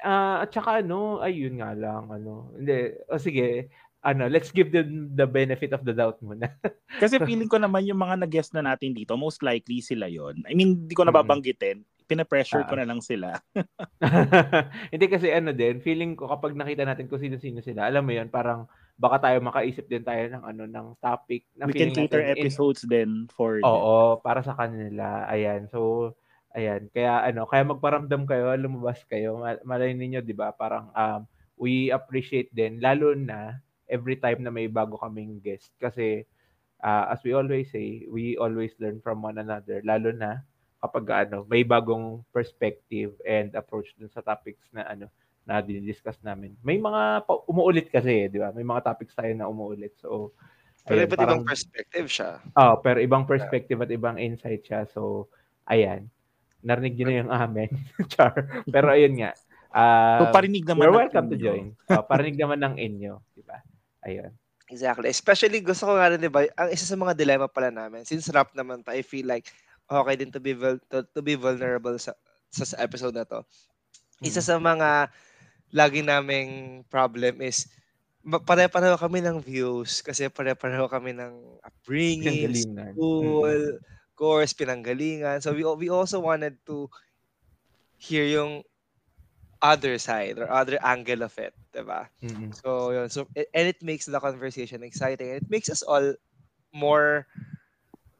Ah, 0.00 0.42
at 0.42 0.50
saka 0.50 0.80
ano, 0.80 1.20
ayun 1.20 1.60
nga 1.60 1.70
lang 1.72 2.08
ano. 2.08 2.50
Hindi, 2.56 2.96
o 3.06 3.20
sige, 3.20 3.68
ano, 4.00 4.28
let's 4.28 4.50
give 4.50 4.68
them 4.68 5.12
the 5.12 5.24
benefit 5.24 5.72
of 5.72 5.80
the 5.82 5.92
doubt 5.92 6.18
muna. 6.20 6.50
Kasi 7.02 7.20
feeling 7.22 7.48
ko 7.48 7.56
naman 7.56 7.84
yung 7.84 8.00
mga 8.00 8.20
nag-guest 8.20 8.52
na 8.52 8.64
natin 8.64 8.92
dito, 8.92 9.14
most 9.14 9.40
likely 9.40 9.80
sila 9.80 10.04
yon. 10.06 10.44
I 10.44 10.52
mean, 10.52 10.88
hindi 10.88 10.94
ko 10.94 11.04
nababanggitin. 11.04 11.84
Pina-pressure 12.04 12.68
ko 12.68 12.76
Ah. 12.76 12.84
na 12.84 12.88
lang 12.92 13.00
sila. 13.00 13.32
Hindi 14.92 15.06
kasi 15.08 15.32
ano 15.32 15.56
din, 15.56 15.80
feeling 15.80 16.12
ko 16.12 16.28
kapag 16.28 16.52
nakita 16.52 16.84
natin 16.84 17.08
kung 17.08 17.16
sino-sino 17.16 17.64
sila, 17.64 17.88
alam 17.88 18.04
mo 18.04 18.12
yun, 18.12 18.28
parang 18.28 18.68
baka 18.94 19.24
tayo 19.24 19.40
makaisip 19.40 19.88
din 19.88 20.04
tayo 20.04 20.20
ng 20.28 20.44
ano 20.44 20.62
ng 20.68 20.86
topic 21.00 21.48
na 21.56 21.64
We 21.64 21.72
can 21.72 21.90
cater 21.90 22.20
natin 22.22 22.36
in- 22.36 22.44
episodes 22.44 22.84
then 22.84 23.26
for 23.32 23.56
them. 23.56 23.64
Oo, 23.66 24.20
para 24.20 24.44
sa 24.44 24.52
kanila. 24.52 25.24
Ayan. 25.26 25.66
So, 25.72 26.12
ayan. 26.54 26.86
Kaya 26.90 27.26
ano, 27.26 27.44
kaya 27.44 27.62
magparamdam 27.66 28.24
kayo, 28.24 28.54
lumabas 28.56 29.02
kayo. 29.04 29.36
Ma- 29.38 29.60
Malay 29.62 29.92
ninyo, 29.92 30.22
'di 30.22 30.34
ba? 30.34 30.54
Parang 30.54 30.88
um 30.94 31.26
we 31.54 31.90
appreciate 31.90 32.50
din 32.50 32.78
lalo 32.78 33.14
na 33.14 33.58
every 33.86 34.16
time 34.16 34.42
na 34.42 34.50
may 34.50 34.66
bago 34.66 34.98
kaming 34.98 35.38
guest 35.38 35.70
kasi 35.78 36.26
ah, 36.80 37.12
as 37.12 37.22
we 37.22 37.30
always 37.32 37.70
say, 37.70 38.04
we 38.08 38.34
always 38.36 38.74
learn 38.78 38.98
from 39.00 39.20
one 39.20 39.36
another 39.36 39.78
lalo 39.84 40.10
na 40.10 40.42
kapag 40.80 41.28
ano, 41.28 41.48
may 41.48 41.64
bagong 41.64 42.20
perspective 42.28 43.16
and 43.24 43.54
approach 43.54 43.94
dun 43.96 44.10
sa 44.10 44.20
topics 44.20 44.68
na 44.70 44.84
ano 44.84 45.08
na 45.44 45.60
dinidiscuss 45.60 46.16
namin. 46.20 46.56
May 46.60 46.76
mga 46.76 47.24
pa- 47.24 47.44
umuulit 47.44 47.88
kasi, 47.88 48.28
'di 48.28 48.40
ba? 48.40 48.48
May 48.50 48.64
mga 48.64 48.84
topics 48.84 49.12
tayo 49.12 49.32
na 49.32 49.48
umuulit. 49.48 49.92
So, 50.00 50.32
Pero 50.84 51.00
ayun, 51.00 51.08
iba't 51.08 51.18
parang- 51.18 51.28
ibang 51.40 51.44
perspective 51.48 52.06
siya. 52.08 52.30
Oh, 52.52 52.74
pero 52.78 52.98
ibang 53.00 53.24
perspective 53.24 53.78
at 53.80 53.88
ibang 53.88 54.16
insight 54.16 54.64
siya. 54.64 54.84
So, 54.88 55.28
ayan. 55.64 56.08
Narinig 56.64 56.96
niyo 56.96 57.04
na 57.06 57.14
yung 57.20 57.32
amin. 57.32 57.70
Char. 58.12 58.32
Pero 58.64 58.86
ayun 58.88 59.20
nga. 59.20 59.36
ah, 59.68 60.24
So 60.24 60.32
parinig 60.32 60.64
naman. 60.64 60.82
you're 60.82 60.96
welcome 60.96 61.28
to 61.28 61.36
join. 61.36 61.76
Oh, 61.92 62.02
parinig 62.02 62.34
naman 62.34 62.64
ng 62.64 62.74
inyo. 62.74 63.20
Diba? 63.32 63.60
Ayun. 64.02 64.32
Exactly. 64.66 65.12
Especially, 65.12 65.60
gusto 65.60 65.84
ko 65.84 65.92
nga 65.94 66.08
rin, 66.08 66.18
di 66.18 66.32
ba, 66.32 66.48
ang 66.56 66.72
isa 66.72 66.88
sa 66.88 66.96
mga 66.96 67.12
dilemma 67.12 67.46
pala 67.46 67.68
namin, 67.68 68.02
since 68.02 68.32
rap 68.32 68.56
naman 68.56 68.80
to, 68.80 68.90
I 68.90 69.04
feel 69.04 69.28
like, 69.28 69.52
okay 69.84 70.16
din 70.16 70.32
to 70.32 70.40
be, 70.40 70.56
vul- 70.56 70.80
to, 70.88 71.04
to 71.12 71.20
be 71.20 71.36
vulnerable 71.36 71.92
sa, 72.00 72.16
sa, 72.48 72.64
sa 72.64 72.80
episode 72.80 73.12
na 73.12 73.28
to. 73.28 73.44
Isa 74.24 74.40
Mm. 74.40 74.46
sa 74.48 74.56
mga 74.56 74.88
lagi 75.68 76.00
naming 76.00 76.80
problem 76.88 77.44
is, 77.44 77.68
pare-pareho 78.24 78.96
kami 78.96 79.20
ng 79.20 79.36
views 79.36 80.00
kasi 80.00 80.32
pare-pareho 80.32 80.88
kami 80.88 81.12
ng 81.12 81.60
upbringing, 81.60 82.56
school, 82.56 83.76
course, 84.16 84.54
pinanggalingan. 84.54 85.42
So 85.42 85.54
we 85.54 85.62
we 85.64 85.88
also 85.90 86.20
wanted 86.20 86.58
to 86.66 86.88
hear 87.98 88.24
yung 88.24 88.62
other 89.62 89.98
side 89.98 90.38
or 90.38 90.50
other 90.50 90.78
angle 90.84 91.24
of 91.24 91.34
it, 91.40 91.54
'di 91.72 91.82
ba? 91.86 92.10
Mm-mm. 92.22 92.54
So 92.62 92.92
yun. 92.92 93.08
So 93.08 93.26
and 93.34 93.66
it 93.68 93.80
makes 93.82 94.06
the 94.06 94.20
conversation 94.20 94.84
exciting. 94.84 95.28
It 95.40 95.48
makes 95.50 95.70
us 95.72 95.82
all 95.82 96.14
more 96.74 97.26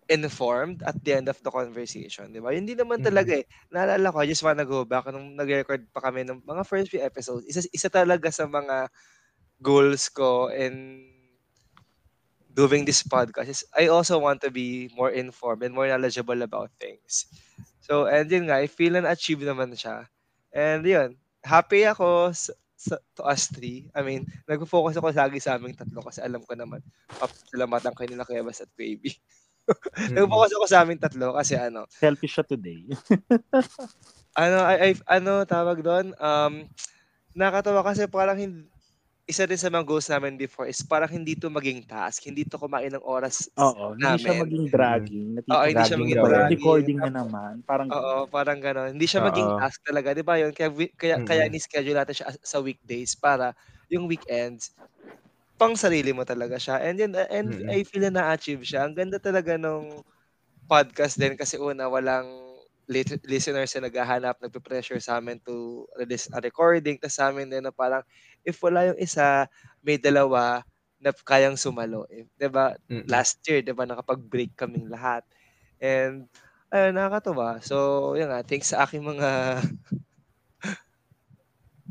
informed 0.08 0.84
at 0.84 1.00
the 1.00 1.16
end 1.16 1.28
of 1.32 1.40
the 1.40 1.48
conversation, 1.48 2.28
di 2.28 2.40
ba? 2.40 2.52
Hindi 2.52 2.76
naman 2.76 3.00
talaga 3.00 3.40
eh. 3.40 3.48
Naalala 3.72 4.12
ko, 4.12 4.20
I 4.20 4.28
just 4.28 4.44
wanna 4.44 4.68
go 4.68 4.84
back 4.84 5.08
nung 5.08 5.32
nag-record 5.32 5.88
pa 5.96 6.04
kami 6.04 6.28
ng 6.28 6.44
mga 6.44 6.62
first 6.68 6.92
few 6.92 7.00
episodes. 7.00 7.48
Isa, 7.48 7.64
isa 7.72 7.88
talaga 7.88 8.28
sa 8.28 8.44
mga 8.44 8.92
goals 9.62 10.12
ko 10.12 10.52
in 10.52 11.04
doing 12.54 12.86
this 12.86 13.02
podcast 13.02 13.50
is 13.50 13.62
I 13.74 13.90
also 13.90 14.16
want 14.22 14.40
to 14.46 14.50
be 14.54 14.88
more 14.94 15.10
informed 15.10 15.66
and 15.66 15.74
more 15.74 15.90
knowledgeable 15.90 16.38
about 16.40 16.70
things. 16.78 17.26
So, 17.82 18.06
and 18.06 18.30
yun 18.30 18.48
nga, 18.48 18.62
I 18.62 18.70
feel 18.70 18.94
na 18.96 19.12
achieve 19.12 19.42
naman 19.42 19.74
siya. 19.74 20.06
And 20.54 20.86
yun, 20.86 21.18
happy 21.42 21.84
ako 21.84 22.32
sa, 22.32 22.54
sa, 22.78 22.96
to 23.18 23.26
us 23.26 23.50
three. 23.50 23.90
I 23.92 24.00
mean, 24.00 24.24
nag-focus 24.48 24.96
ako 24.96 25.12
lagi 25.12 25.42
sa 25.42 25.58
aming 25.58 25.76
tatlo 25.76 26.00
kasi 26.00 26.22
alam 26.24 26.40
ko 26.40 26.54
naman, 26.56 26.80
papasalamatan 27.10 27.92
kayo 27.92 28.08
nila 28.08 28.24
Kevas 28.24 28.64
at 28.64 28.72
Baby. 28.78 29.12
Mm-mm. 29.68 30.16
Nag-focus 30.16 30.52
ako 30.56 30.64
sa 30.70 30.80
aming 30.86 31.02
tatlo 31.02 31.36
kasi 31.36 31.58
ano, 31.58 31.84
Selfish 31.90 32.40
siya 32.40 32.46
today. 32.46 32.88
ano, 34.40 34.56
I, 34.64 34.94
I- 34.94 35.06
ano 35.20 35.44
tawag 35.44 35.84
doon? 35.84 36.14
Um, 36.16 36.64
nakatawa 37.34 37.82
kasi 37.82 38.06
parang 38.06 38.38
hindi, 38.38 38.70
isa 39.28 39.44
din 39.48 39.56
sa 39.60 39.72
mga 39.72 39.86
goals 39.88 40.08
namin 40.12 40.36
before 40.40 40.68
is 40.68 40.82
parang 40.84 41.10
hindi 41.12 41.34
to 41.38 41.48
maging 41.52 41.84
task, 41.88 42.24
hindi 42.28 42.44
to 42.48 42.56
kumain 42.60 42.92
ng 42.92 43.04
oras 43.04 43.48
Oo, 43.62 43.94
hindi 43.94 44.18
siya 44.18 44.34
namin. 44.34 44.42
maging 44.42 44.66
dragging. 44.66 45.30
Oo, 45.52 45.64
hindi 45.68 45.84
siya 45.86 45.94
Dragging 45.94 46.02
maging 46.02 46.22
dragging. 46.26 46.82
Recording 46.82 46.98
na 46.98 47.10
naman. 47.22 47.62
Parang 47.62 47.94
Oo, 47.94 48.24
parang 48.32 48.56
gano'n. 48.64 48.96
Hindi 48.96 49.04
siya 49.04 49.20
Oo. 49.20 49.24
maging 49.24 49.52
task 49.52 49.84
talaga, 49.84 50.16
'di 50.16 50.24
ba 50.24 50.40
'yun? 50.40 50.56
Kaya 50.56 50.72
kaya 50.96 51.16
Mm-mm. 51.16 51.24
kaya 51.24 51.52
ni-schedule 51.52 51.92
natin 52.00 52.16
siya 52.16 52.28
sa 52.40 52.58
weekdays 52.64 53.12
para 53.12 53.52
yung 53.92 54.08
weekends 54.08 54.72
pang 55.60 55.74
sarili 55.78 56.12
mo 56.12 56.22
talaga 56.26 56.58
siya. 56.60 56.82
And 56.82 56.96
yun, 57.00 57.12
and 57.16 57.50
Mm-mm. 57.50 57.74
I 57.74 57.86
feel 57.88 58.02
na 58.08 58.12
na-achieve 58.22 58.62
siya. 58.66 58.86
Ang 58.88 58.94
ganda 58.98 59.18
talaga 59.22 59.56
nung 59.60 60.02
podcast 60.70 61.18
din 61.20 61.34
kasi 61.38 61.58
una 61.60 61.86
walang 61.90 62.28
listeners 63.24 63.72
na 63.76 63.88
naghahanap, 63.88 64.36
nagpe-pressure 64.40 65.00
sa 65.00 65.18
amin 65.18 65.40
to 65.40 65.84
release 65.96 66.28
a 66.32 66.38
recording. 66.40 67.00
Tapos 67.00 67.16
sa 67.16 67.32
amin 67.32 67.48
din 67.48 67.64
na 67.64 67.72
parang 67.72 68.04
if 68.44 68.60
wala 68.60 68.92
yung 68.92 69.00
isa, 69.00 69.48
may 69.80 69.96
dalawa 69.96 70.62
na 71.00 71.12
kayang 71.12 71.60
sumalo. 71.60 72.08
Eh, 72.08 72.24
ba? 72.48 72.76
Mm-mm. 72.88 73.04
last 73.08 73.40
year, 73.44 73.60
ba, 73.76 73.84
nakapag-break 73.84 74.56
kaming 74.56 74.88
lahat. 74.88 75.24
And 75.80 76.28
ayun, 76.72 76.96
nakakatuwa. 76.96 77.60
So, 77.60 78.16
yun 78.16 78.32
nga, 78.32 78.40
thanks 78.40 78.72
sa 78.72 78.88
aking 78.88 79.04
mga 79.04 79.60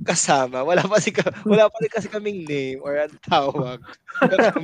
kasama. 0.02 0.62
Wala 0.62 0.82
pa 0.82 0.98
si 0.98 1.14
wala 1.46 1.70
pa 1.70 1.78
rin 1.78 1.91
kasi 1.91 2.10
kaming 2.10 2.41
name 2.44 2.82
or 2.82 2.98
ang 2.98 3.14
tawag. 3.22 3.78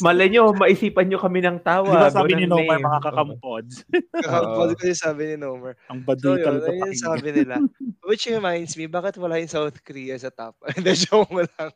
Malay 0.00 0.28
nyo, 0.28 0.52
maisipan 0.52 1.06
nyo 1.06 1.18
kami 1.18 1.40
ng 1.40 1.60
tawa. 1.60 1.86
Di 1.86 1.96
ba 1.98 2.08
sabi 2.08 2.32
ni 2.34 2.48
Nomer 2.48 2.78
mga 2.78 3.00
kakampods? 3.02 3.84
Kakampods 4.24 4.74
kasi 4.76 4.94
sabi 4.94 5.22
ni 5.28 5.36
Nomer. 5.36 5.76
Ang 5.86 6.00
So, 6.00 6.06
baduy 6.06 6.40
yun, 6.40 6.56
pakinggan. 6.58 6.96
sabi 6.96 7.28
nila. 7.32 7.54
Which 8.08 8.24
reminds 8.26 8.72
me, 8.74 8.86
bakit 8.86 9.16
wala 9.16 9.36
yung 9.36 9.50
South 9.50 9.76
Korea 9.82 10.16
sa 10.16 10.30
top? 10.30 10.56
Hindi, 10.70 10.96
joke 10.96 11.28
mo 11.28 11.42
lang. 11.42 11.70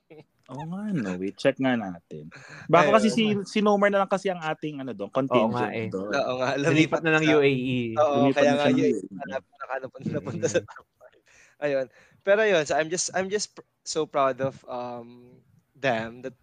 Oo 0.51 0.65
nga, 0.67 0.83
no. 0.91 1.15
Wait, 1.15 1.37
check 1.37 1.55
nga 1.57 1.77
natin. 1.77 2.27
Baka 2.67 2.91
Ayun. 2.91 2.95
kasi 2.97 3.09
si, 3.09 3.23
si 3.45 3.59
Nomer 3.61 3.87
na 3.89 4.03
lang 4.03 4.11
kasi 4.11 4.27
ang 4.27 4.41
ating 4.41 4.81
ano 4.81 4.91
doon, 4.91 5.11
contingent 5.11 5.53
nga 5.53 5.71
eh. 5.71 5.87
doon. 5.87 6.11
Oo 6.11 6.35
nga, 6.39 6.49
Lumipat 6.57 7.01
na 7.03 7.15
ng 7.15 7.25
sa- 7.25 7.33
UAE. 7.37 7.81
Oo, 7.95 8.15
Lumipat 8.19 8.35
kaya 8.37 8.51
na 8.51 8.57
nga 8.57 8.69
yun, 8.69 8.79
UAE. 8.81 8.99
hanap 9.21 9.45
na 9.47 9.75
napunta, 9.79 10.09
napunta 10.11 10.47
sa 10.49 10.59
top 10.61 10.87
five. 10.97 11.23
Ayun. 11.61 11.87
Pero 12.21 12.45
yun, 12.45 12.65
so 12.69 12.77
I'm 12.77 12.89
just 12.93 13.09
I'm 13.17 13.29
just 13.33 13.57
pr- 13.57 13.69
so 13.85 14.05
proud 14.05 14.41
of 14.45 14.61
um 14.69 15.41
them 15.73 16.21
that 16.23 16.37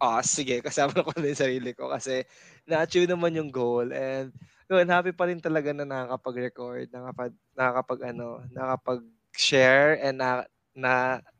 us, 0.00 0.28
sige, 0.28 0.60
kasama 0.66 1.00
ko 1.00 1.12
na 1.16 1.32
yung 1.32 1.40
sarili 1.40 1.72
ko 1.72 1.88
kasi 1.88 2.24
na-achieve 2.68 3.08
naman 3.08 3.36
yung 3.36 3.48
goal 3.48 3.88
and 3.92 4.32
yun, 4.66 4.88
happy 4.90 5.14
pa 5.14 5.30
rin 5.30 5.38
talaga 5.38 5.70
na 5.70 5.86
nakakapag-record, 5.86 6.90
nakakapag, 6.90 7.32
nakakapag 7.54 8.00
ano, 8.10 8.42
nakakapag-share 8.50 10.02
and 10.02 10.18
na, 10.18 10.42
na 10.74 10.92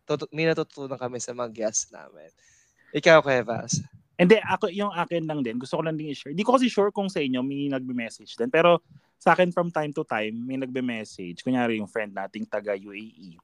tutu- 0.07 0.31
may 0.31 0.47
natutunan 0.47 0.97
kami 0.97 1.18
sa 1.18 1.35
mga 1.35 1.51
guests 1.51 1.91
namin. 1.91 2.31
Ikaw, 2.95 3.18
Kevas. 3.27 3.83
Hindi, 4.16 4.41
ako, 4.41 4.72
yung 4.72 4.95
akin 4.95 5.29
lang 5.29 5.45
din, 5.45 5.59
gusto 5.61 5.77
ko 5.77 5.83
lang 5.85 5.99
din 5.99 6.14
i-share. 6.14 6.33
Di 6.33 6.47
ko 6.47 6.57
kasi 6.57 6.70
sure 6.70 6.95
kung 6.95 7.11
sa 7.11 7.20
inyo 7.20 7.43
may 7.45 7.68
nagbe-message 7.68 8.39
din. 8.39 8.49
Pero 8.49 8.81
sa 9.20 9.35
akin 9.37 9.51
from 9.53 9.68
time 9.74 9.93
to 9.93 10.07
time, 10.07 10.33
may 10.47 10.57
nagbe-message. 10.57 11.43
Kunyari 11.45 11.83
yung 11.83 11.91
friend 11.91 12.14
nating 12.14 12.49
taga 12.49 12.72
UAE. 12.72 13.37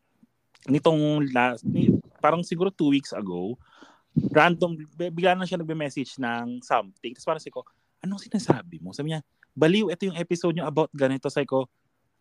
Nitong 0.68 1.26
last, 1.34 1.66
ni, 1.66 1.90
parang 2.22 2.46
siguro 2.46 2.70
two 2.70 2.94
weeks 2.94 3.10
ago, 3.10 3.58
random, 4.30 4.78
bi- 4.94 5.10
bigla 5.10 5.34
na 5.34 5.48
siya 5.48 5.58
nagbe-message 5.58 6.20
ng 6.20 6.62
something. 6.62 7.12
Tapos 7.16 7.26
parang 7.26 7.42
sabi 7.42 7.54
ko, 7.54 7.62
anong 8.04 8.22
sinasabi 8.22 8.76
mo? 8.78 8.94
Sabi 8.94 9.14
niya, 9.14 9.20
baliw, 9.56 9.90
ito 9.90 10.06
yung 10.06 10.18
episode 10.18 10.54
niyo 10.56 10.64
about 10.68 10.90
ganito. 10.94 11.26
Sabi 11.32 11.48
ko, 11.48 11.66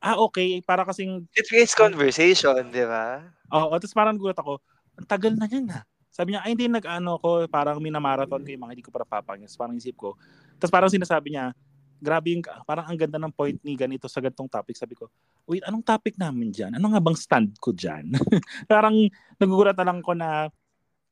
ah, 0.02 0.18
okay. 0.18 0.60
Para 0.66 0.88
kasing 0.88 1.28
It 1.38 1.46
creates 1.48 1.78
conversation, 1.78 2.74
di 2.74 2.86
ba? 2.86 3.30
Oo, 3.54 3.76
tapos 3.78 3.94
parang 3.94 4.18
gulat 4.18 4.38
ako, 4.40 4.58
ang 4.98 5.08
tagal 5.08 5.34
na 5.38 5.46
yan 5.46 5.68
na. 5.70 5.86
Sabi 6.12 6.36
niya, 6.36 6.44
ay 6.44 6.58
hindi 6.58 6.68
nag-ano 6.68 7.16
ko, 7.24 7.48
parang 7.48 7.80
minamarathon 7.80 8.44
ko 8.44 8.50
yung 8.52 8.64
mga 8.68 8.74
hindi 8.76 8.84
ko 8.84 8.92
para. 8.92 9.08
Tapos 9.08 9.56
parang 9.56 9.76
isip 9.80 9.96
ko. 9.96 10.20
Tapos 10.60 10.74
parang 10.74 10.92
sinasabi 10.92 11.34
niya, 11.34 11.56
grabe 12.02 12.34
yung, 12.34 12.44
parang 12.66 12.90
ang 12.90 12.98
ganda 12.98 13.22
ng 13.22 13.30
point 13.32 13.56
ni 13.62 13.78
ganito 13.78 14.10
sa 14.10 14.18
gantong 14.20 14.50
topic. 14.50 14.74
Sabi 14.74 14.98
ko, 14.98 15.08
wait, 15.46 15.62
anong 15.70 15.86
topic 15.86 16.18
namin 16.18 16.50
dyan? 16.50 16.74
Ano 16.76 16.90
nga 16.90 17.00
bang 17.00 17.16
stand 17.16 17.54
ko 17.62 17.70
dyan? 17.72 18.12
parang 18.72 18.98
nagugulat 19.38 19.78
na 19.78 19.86
lang 19.86 20.02
ko 20.02 20.18
na, 20.18 20.50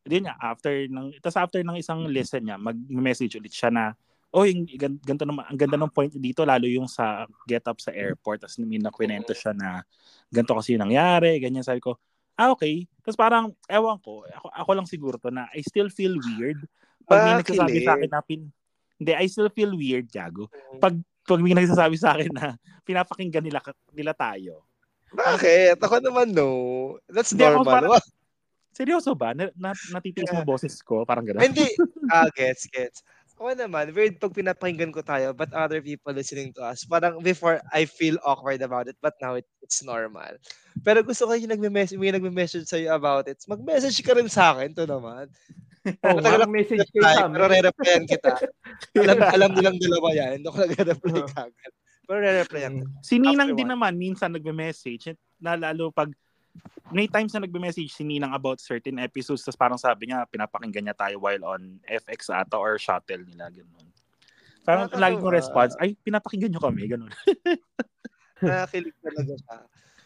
hindi 0.01 0.25
niya, 0.25 0.33
after 0.41 0.89
ng, 0.89 1.21
tapos 1.21 1.37
after 1.37 1.61
ng 1.61 1.77
isang 1.77 2.09
lesson 2.09 2.41
niya, 2.41 2.57
mag-message 2.57 3.37
ulit 3.37 3.53
siya 3.53 3.69
na, 3.69 3.93
oh, 4.33 4.49
yung, 4.49 4.65
gan- 4.65 4.97
ganito 4.97 5.29
naman, 5.29 5.45
ang 5.45 5.59
ganda 5.61 5.77
ng 5.77 5.93
point 5.93 6.09
dito, 6.09 6.41
lalo 6.41 6.65
yung 6.65 6.89
sa 6.89 7.29
get 7.45 7.61
up 7.69 7.77
sa 7.77 7.93
airport, 7.93 8.41
tapos 8.41 8.57
may 8.57 8.81
nakwento 8.81 9.37
siya 9.37 9.53
na, 9.53 9.85
ganito 10.33 10.57
kasi 10.57 10.73
yung 10.73 10.89
nangyari, 10.89 11.37
ganyan, 11.37 11.61
sabi 11.61 11.77
ko, 11.77 12.01
ah, 12.39 12.55
okay. 12.55 12.87
Tapos 13.03 13.19
parang, 13.19 13.45
ewan 13.67 13.99
ko, 13.99 14.23
ako, 14.25 14.47
ako 14.49 14.71
lang 14.71 14.87
siguro 14.87 15.15
to 15.19 15.29
na 15.29 15.51
I 15.51 15.59
still 15.59 15.91
feel 15.91 16.15
weird. 16.15 16.63
Pag 17.03 17.19
may 17.27 17.33
Bakit? 17.35 17.41
nagsasabi 17.43 17.79
sa 17.83 17.93
akin 17.99 18.09
na 18.09 18.21
pin... 18.23 18.41
Hindi, 18.99 19.11
I 19.15 19.25
still 19.31 19.47
feel 19.49 19.71
weird, 19.73 20.11
Gago. 20.11 20.51
Pag, 20.77 20.99
pag 21.23 21.39
may 21.39 21.55
nagsasabi 21.55 21.95
sa 21.95 22.13
akin 22.19 22.35
na 22.35 22.59
pinapakinggan 22.83 23.41
nila, 23.41 23.63
nila 23.95 24.11
tayo. 24.11 24.67
Bakit? 25.15 25.79
Ako 25.79 26.03
naman, 26.03 26.35
no. 26.35 26.49
That's 27.07 27.31
Hindi, 27.33 27.47
ako 27.47 27.63
normal. 27.63 27.73
parang- 27.95 28.17
Seryoso 28.69 29.11
ba? 29.17 29.35
Na, 29.35 29.49
na, 29.59 29.75
natitiis 29.91 30.31
mo 30.31 30.45
boses 30.45 30.79
ko? 30.79 31.03
Parang 31.03 31.25
gano'n. 31.25 31.41
Hindi. 31.41 31.67
Ah, 32.13 32.25
gets, 32.33 32.65
gets. 32.71 33.05
Ako 33.37 33.55
naman, 33.55 33.93
weird 33.95 34.19
pag 34.19 34.33
pinapakinggan 34.35 34.91
ko 34.91 34.99
tayo, 34.99 35.31
but 35.31 35.47
other 35.55 35.79
people 35.79 36.11
listening 36.11 36.51
to 36.51 36.59
us, 36.59 36.83
parang 36.83 37.23
before 37.23 37.61
I 37.71 37.85
feel 37.87 38.19
awkward 38.27 38.59
about 38.59 38.89
it, 38.91 38.97
but 38.99 39.15
now 39.23 39.37
it, 39.39 39.47
it's 39.63 39.79
normal. 39.79 40.35
Pero 40.83 40.99
gusto 41.05 41.23
ko 41.29 41.37
yung 41.37 41.53
nagme-message, 41.53 41.95
may 42.01 42.11
nagme-message 42.11 42.67
sa'yo 42.67 42.91
about 42.97 43.29
it. 43.31 43.39
Mag-message 43.47 43.99
ka 44.03 44.11
rin 44.17 44.27
sa 44.27 44.51
akin, 44.57 44.75
to 44.75 44.83
naman. 44.83 45.31
Oh, 46.03 46.17
Matagal 46.19 46.39
mga 46.45 46.51
message 46.53 46.87
kayo 46.91 47.03
Ay, 47.05 47.15
sa 47.15 47.25
pero 47.27 47.45
amin. 47.45 47.53
re-replyan 47.57 48.03
kita. 48.05 48.31
alam, 49.03 49.17
alam 49.21 49.49
nilang 49.55 49.77
dalawa 49.77 50.07
yan. 50.13 50.29
Hindi 50.39 50.47
ko 50.49 50.57
nag-reply 50.61 51.21
kagad. 51.29 51.71
Pero 52.09 52.17
re-replyan. 52.19 52.73
Mm. 52.81 52.89
Si 53.05 53.15
Ninang 53.21 53.51
din 53.53 53.69
naman, 53.69 53.93
minsan 53.95 54.33
nagme-message. 54.33 55.13
Na 55.39 55.53
lalo 55.53 55.93
pag, 55.93 56.09
may 56.89 57.05
times 57.05 57.37
na 57.37 57.45
nagme-message 57.45 57.93
si 57.93 58.01
Ninang 58.01 58.33
about 58.33 58.57
certain 58.57 58.97
episodes, 58.97 59.45
tapos 59.45 59.57
parang 59.57 59.79
sabi 59.79 60.09
niya, 60.09 60.25
pinapakinggan 60.25 60.89
niya 60.89 60.97
tayo 60.97 61.21
while 61.21 61.45
on 61.45 61.77
FX 61.85 62.33
ata 62.33 62.57
or 62.57 62.81
shuttle 62.81 63.21
nila, 63.21 63.53
ganun. 63.53 63.87
Parang 64.65 64.89
Nakakatuwa. 64.89 65.01
lagi 65.01 65.15
kong 65.21 65.35
response, 65.37 65.73
ay, 65.77 65.93
pinapakinggan 66.01 66.49
niyo 66.49 66.61
kami, 66.61 66.81
ganun. 66.89 67.13
Nakakilig 68.41 68.95
talaga 68.99 69.33
siya. 69.37 69.57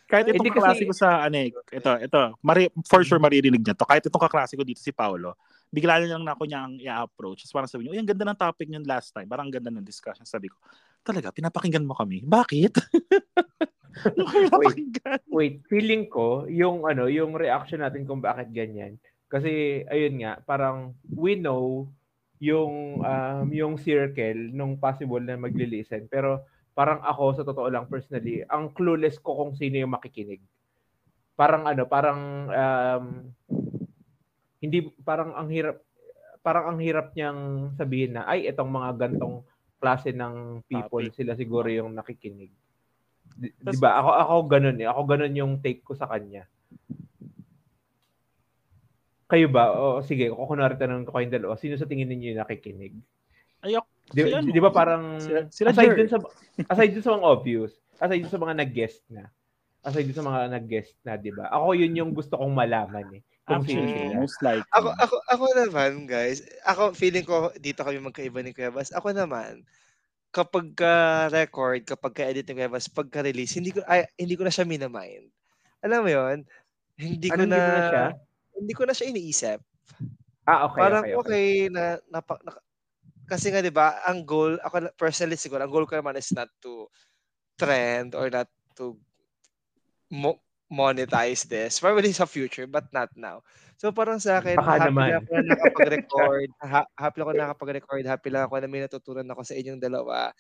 Kahit 0.04 0.26
Hindi 0.30 0.38
itong 0.38 0.46
kasi- 0.46 0.60
kaklase 0.62 0.84
ko 0.86 0.94
sa, 0.94 1.10
ano 1.26 1.36
eh, 1.40 1.50
ito, 1.50 1.92
ito, 1.98 2.22
mari, 2.44 2.70
for 2.86 3.02
sure 3.02 3.18
maririnig 3.18 3.64
niya 3.64 3.74
to. 3.74 3.88
Kahit 3.88 4.04
itong 4.06 4.22
kaklase 4.22 4.54
ko 4.54 4.62
dito 4.62 4.78
si 4.78 4.92
Paolo, 4.94 5.34
bigla 5.74 5.98
na 5.98 6.06
lang 6.06 6.22
na 6.22 6.38
ako 6.38 6.44
niya 6.46 6.60
ang 6.62 6.74
i-approach. 6.78 7.44
Tapos 7.44 7.54
parang 7.58 7.70
sabi 7.74 7.90
niya, 7.90 7.98
uy, 7.98 8.00
ang 8.06 8.10
ganda 8.14 8.26
ng 8.30 8.38
topic 8.38 8.68
niyon 8.70 8.86
last 8.86 9.10
time. 9.10 9.26
Parang 9.26 9.50
ang 9.50 9.56
ganda 9.58 9.74
ng 9.74 9.82
discussion. 9.82 10.22
Sabi 10.30 10.54
ko, 10.54 10.62
talaga, 11.02 11.34
pinapakinggan 11.34 11.82
mo 11.82 11.98
kami. 11.98 12.22
Bakit? 12.22 12.74
Ano 13.94 14.26
pinapakinggan? 14.26 15.22
Wait, 15.30 15.62
feeling 15.70 16.10
ko 16.10 16.50
yung 16.50 16.82
ano, 16.82 17.06
yung 17.06 17.38
reaction 17.38 17.78
natin 17.78 18.10
kung 18.10 18.26
bakit 18.26 18.50
ganyan. 18.50 18.98
Kasi 19.30 19.86
ayun 19.86 20.18
nga, 20.18 20.42
parang 20.50 20.98
we 21.14 21.38
know 21.38 21.86
yung 22.42 23.06
um, 23.06 23.48
yung 23.54 23.78
circle 23.78 24.50
nung 24.50 24.82
possible 24.82 25.22
na 25.22 25.38
magli-listen. 25.38 26.10
Pero 26.10 26.42
parang 26.74 27.06
ako 27.06 27.24
sa 27.38 27.46
totoo 27.46 27.70
lang 27.70 27.86
personally, 27.86 28.42
ang 28.50 28.74
clueless 28.74 29.22
ko 29.22 29.38
kung 29.38 29.54
sino 29.54 29.78
yung 29.78 29.94
makikinig. 29.94 30.42
Parang 31.38 31.70
ano, 31.70 31.86
parang 31.86 32.50
um, 32.50 33.06
hindi 34.64 34.88
parang 35.04 35.36
ang 35.36 35.52
hirap 35.52 35.84
parang 36.40 36.76
ang 36.76 36.80
hirap 36.80 37.12
niyang 37.12 37.72
sabihin 37.76 38.16
na 38.16 38.24
ay 38.24 38.48
itong 38.48 38.72
mga 38.72 38.90
gantong 38.96 39.44
klase 39.84 40.16
ng 40.16 40.64
people 40.64 41.04
Topic. 41.04 41.20
sila 41.20 41.36
siguro 41.36 41.68
yung 41.68 41.92
nakikinig. 41.92 42.52
Di, 43.36 43.52
ba? 43.80 44.00
Ako 44.00 44.10
ako 44.16 44.34
ganun 44.48 44.78
eh. 44.80 44.88
Ako 44.88 45.02
ganun 45.04 45.36
yung 45.36 45.54
take 45.60 45.84
ko 45.84 45.92
sa 45.92 46.08
kanya. 46.08 46.48
Kayo 49.28 49.52
ba? 49.52 49.76
O 49.76 50.00
sige, 50.00 50.32
kung 50.32 50.48
kunwari 50.48 50.80
tanong 50.80 51.04
ko 51.04 51.12
kayong 51.16 51.36
dalawa, 51.36 51.60
sino 51.60 51.76
sa 51.76 51.88
tingin 51.88 52.08
ninyo 52.08 52.36
yung 52.36 52.42
nakikinig? 52.44 52.96
Ayok. 53.64 53.84
Di, 54.12 54.20
Sila, 54.28 54.44
di 54.44 54.62
ba 54.62 54.72
parang 54.72 55.20
Sila- 55.20 55.48
sila 55.48 55.72
aside 55.72 55.96
dun 55.96 56.12
sa 56.12 56.20
aside 56.70 56.92
dun 56.92 57.04
sa 57.04 57.16
mga 57.16 57.24
obvious, 57.24 57.72
aside 57.98 58.20
dun 58.20 58.34
sa 58.36 58.44
mga 58.44 58.56
nag-guest 58.60 59.02
na. 59.08 59.32
Aside 59.84 60.08
dun 60.12 60.20
sa 60.20 60.28
mga 60.28 60.42
nag-guest 60.52 60.96
na, 61.08 61.16
di 61.16 61.32
ba? 61.32 61.48
Ako 61.52 61.76
yun 61.76 61.96
yung 61.96 62.12
gusto 62.12 62.36
kong 62.36 62.52
malaman 62.52 63.20
eh. 63.20 63.24
Actually, 63.44 64.08
sila. 64.08 64.20
most 64.24 64.40
likely. 64.40 64.72
Ako, 64.72 64.90
ako, 64.96 65.16
ako 65.28 65.46
naman, 65.60 65.92
guys, 66.08 66.40
ako 66.64 66.96
feeling 66.96 67.28
ko 67.28 67.52
dito 67.60 67.84
kami 67.84 68.00
magkaiba 68.00 68.40
ni 68.40 68.56
Kuya 68.56 68.72
Bas. 68.72 68.96
Ako 68.96 69.12
naman, 69.12 69.68
kapag 70.32 70.72
ka-record, 70.72 71.84
kapag 71.84 72.14
ka-edit 72.16 72.48
ni 72.48 72.56
Kuya 72.56 72.72
Bas, 72.72 72.88
pagka-release, 72.88 73.60
hindi 73.60 73.76
ko, 73.76 73.84
ay, 73.84 74.08
hindi 74.16 74.40
ko 74.40 74.48
na 74.48 74.54
siya 74.54 74.64
minamind. 74.64 75.28
Alam 75.84 76.08
mo 76.08 76.10
yon 76.10 76.48
Hindi 76.96 77.28
ko 77.28 77.44
Ano, 77.44 77.52
na, 77.52 77.60
hindi 77.60 77.68
mo 77.68 77.74
na 77.76 77.84
siya? 77.92 78.06
hindi 78.54 78.74
ko 78.74 78.84
na 78.88 78.94
siya 78.96 79.10
iniisip. 79.12 79.60
Ah, 80.48 80.68
okay, 80.72 80.80
Parang 80.80 81.04
okay, 81.04 81.16
okay, 81.16 81.20
okay. 81.20 81.48
na, 81.68 81.84
napa, 82.08 82.40
na, 82.48 82.56
kasi 83.28 83.52
nga 83.52 83.64
'di 83.64 83.72
ba, 83.72 84.04
ang 84.04 84.28
goal 84.28 84.60
ako 84.60 84.76
na- 84.84 84.96
personally 84.96 85.40
siguro, 85.40 85.64
ang 85.64 85.72
goal 85.72 85.88
ko 85.88 85.96
naman 85.96 86.20
is 86.20 86.32
not 86.36 86.52
to 86.60 86.88
trend 87.56 88.16
or 88.16 88.28
not 88.28 88.48
to 88.76 89.00
mo, 90.12 90.38
monetize 90.74 91.46
this. 91.46 91.78
Probably 91.80 92.10
sa 92.12 92.26
future, 92.26 92.66
but 92.66 92.90
not 92.90 93.14
now. 93.16 93.46
So 93.78 93.94
parang 93.94 94.18
sa 94.18 94.42
akin, 94.42 94.58
Baka 94.58 94.74
happy 94.74 94.82
naman. 94.90 95.08
lang 95.08 95.22
ako 95.22 95.30
na 95.38 95.44
nakapag-record. 95.54 96.50
ha- 96.74 96.90
happy 96.98 97.18
lang 97.22 97.26
ako 97.30 97.34
na 97.38 97.44
nakapag-record. 97.48 98.04
Happy 98.10 98.30
lang 98.34 98.44
ako 98.50 98.54
na 98.60 98.70
may 98.72 98.82
natutunan 98.84 99.28
ako 99.30 99.42
sa 99.46 99.56
inyong 99.58 99.82
dalawa. 99.82 100.34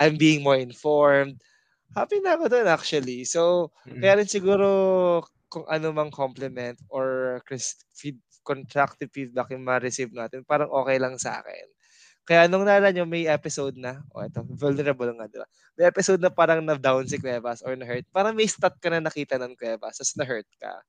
I'm 0.00 0.16
being 0.20 0.42
more 0.44 0.58
informed. 0.58 1.40
Happy 1.96 2.20
na 2.20 2.36
ako 2.38 2.50
doon 2.52 2.68
actually. 2.68 3.24
So, 3.28 3.72
Mm. 3.86 4.00
kaya 4.02 4.20
rin 4.22 4.28
siguro 4.30 4.68
kung 5.48 5.64
ano 5.70 5.94
mang 5.94 6.10
compliment 6.12 6.76
or 6.90 7.38
feed, 7.94 8.18
constructive 8.46 9.10
feedback 9.14 9.50
yung 9.54 9.64
ma-receive 9.66 10.10
natin, 10.14 10.42
parang 10.46 10.70
okay 10.70 10.98
lang 11.00 11.16
sa 11.18 11.40
akin. 11.42 11.66
Kaya 12.26 12.50
nung 12.50 12.66
nala 12.66 12.90
nyo, 12.90 13.06
may 13.06 13.30
episode 13.30 13.78
na, 13.78 14.02
oh 14.10 14.26
ito, 14.26 14.42
vulnerable 14.58 15.14
nga, 15.14 15.30
di 15.30 15.38
ba? 15.38 15.46
May 15.78 15.86
episode 15.86 16.18
na 16.18 16.26
parang 16.26 16.58
na-down 16.58 17.06
si 17.06 17.22
Cuevas 17.22 17.62
or 17.62 17.78
na-hurt. 17.78 18.02
Parang 18.10 18.34
may 18.34 18.50
stat 18.50 18.74
ka 18.82 18.90
na 18.90 18.98
nakita 18.98 19.38
ng 19.38 19.54
Cuevas, 19.54 19.94
tapos 19.94 20.18
na-hurt 20.18 20.50
ka. 20.58 20.82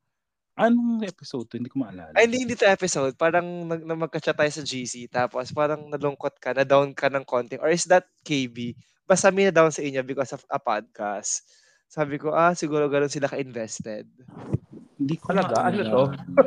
Anong 0.58 1.06
episode 1.06 1.46
to? 1.46 1.62
Hindi 1.62 1.70
ko 1.70 1.86
maalala. 1.86 2.18
Ay, 2.18 2.26
hindi, 2.26 2.42
hindi 2.42 2.58
to 2.58 2.66
episode. 2.66 3.14
Parang 3.14 3.46
nag, 3.70 3.86
na 3.86 3.94
magka-chat 3.94 4.34
tayo 4.34 4.50
sa 4.50 4.66
GC, 4.66 5.06
tapos 5.14 5.54
parang 5.54 5.86
nalungkot 5.86 6.42
ka, 6.42 6.58
na-down 6.58 6.98
ka 6.98 7.14
ng 7.14 7.22
konting. 7.22 7.62
Or 7.62 7.70
is 7.70 7.86
that 7.86 8.10
KB? 8.26 8.74
Basta 9.06 9.30
may 9.30 9.54
na-down 9.54 9.70
sa 9.70 9.86
inyo 9.86 10.02
because 10.02 10.34
of 10.34 10.42
a 10.50 10.58
podcast. 10.58 11.46
Sabi 11.88 12.20
ko, 12.20 12.36
ah, 12.36 12.52
siguro 12.52 12.92
ganun 12.92 13.08
sila 13.08 13.32
ka-invested. 13.32 14.04
Hindi 14.98 15.16
ko 15.16 15.32
Talaga? 15.32 15.72
Ano 15.72 15.82
to? 15.84 16.04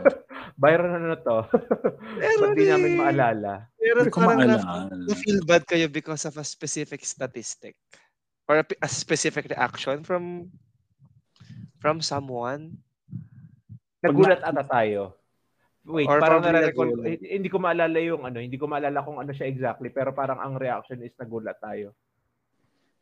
Byron 0.60 0.92
ano 0.92 1.16
to? 1.16 1.38
Meron 2.20 2.52
Ba't 2.52 2.58
di 2.58 2.64
namin 2.68 2.92
eh. 2.92 2.98
maalala? 2.98 3.52
Pero 3.74 4.04
Hindi 4.04 4.12
ko 4.12 4.20
maalala. 4.20 4.60
na-feel 4.92 5.40
bad 5.48 5.64
kayo 5.64 5.88
because 5.88 6.28
of 6.28 6.36
a 6.36 6.44
specific 6.44 7.00
statistic 7.00 7.72
or 8.44 8.60
a, 8.60 8.64
a 8.84 8.88
specific 8.90 9.48
reaction 9.48 10.04
from 10.04 10.52
from 11.80 12.04
someone. 12.04 12.76
Nagulat 14.04 14.44
ata 14.44 14.60
tayo. 14.64 15.16
Wait, 15.80 16.04
Or 16.04 16.20
parang 16.20 16.44
nare-recall. 16.44 16.92
nagulat. 16.92 17.16
eh, 17.16 17.40
Hindi 17.40 17.48
ko 17.48 17.56
maalala 17.56 17.96
yung 18.04 18.20
ano, 18.20 18.36
hindi 18.36 18.60
ko 18.60 18.68
maalala 18.68 19.00
kung 19.00 19.16
ano 19.16 19.32
siya 19.32 19.48
exactly, 19.48 19.88
pero 19.88 20.12
parang 20.12 20.36
ang 20.36 20.60
reaction 20.60 21.00
is 21.00 21.16
nagulat 21.16 21.56
tayo. 21.56 21.96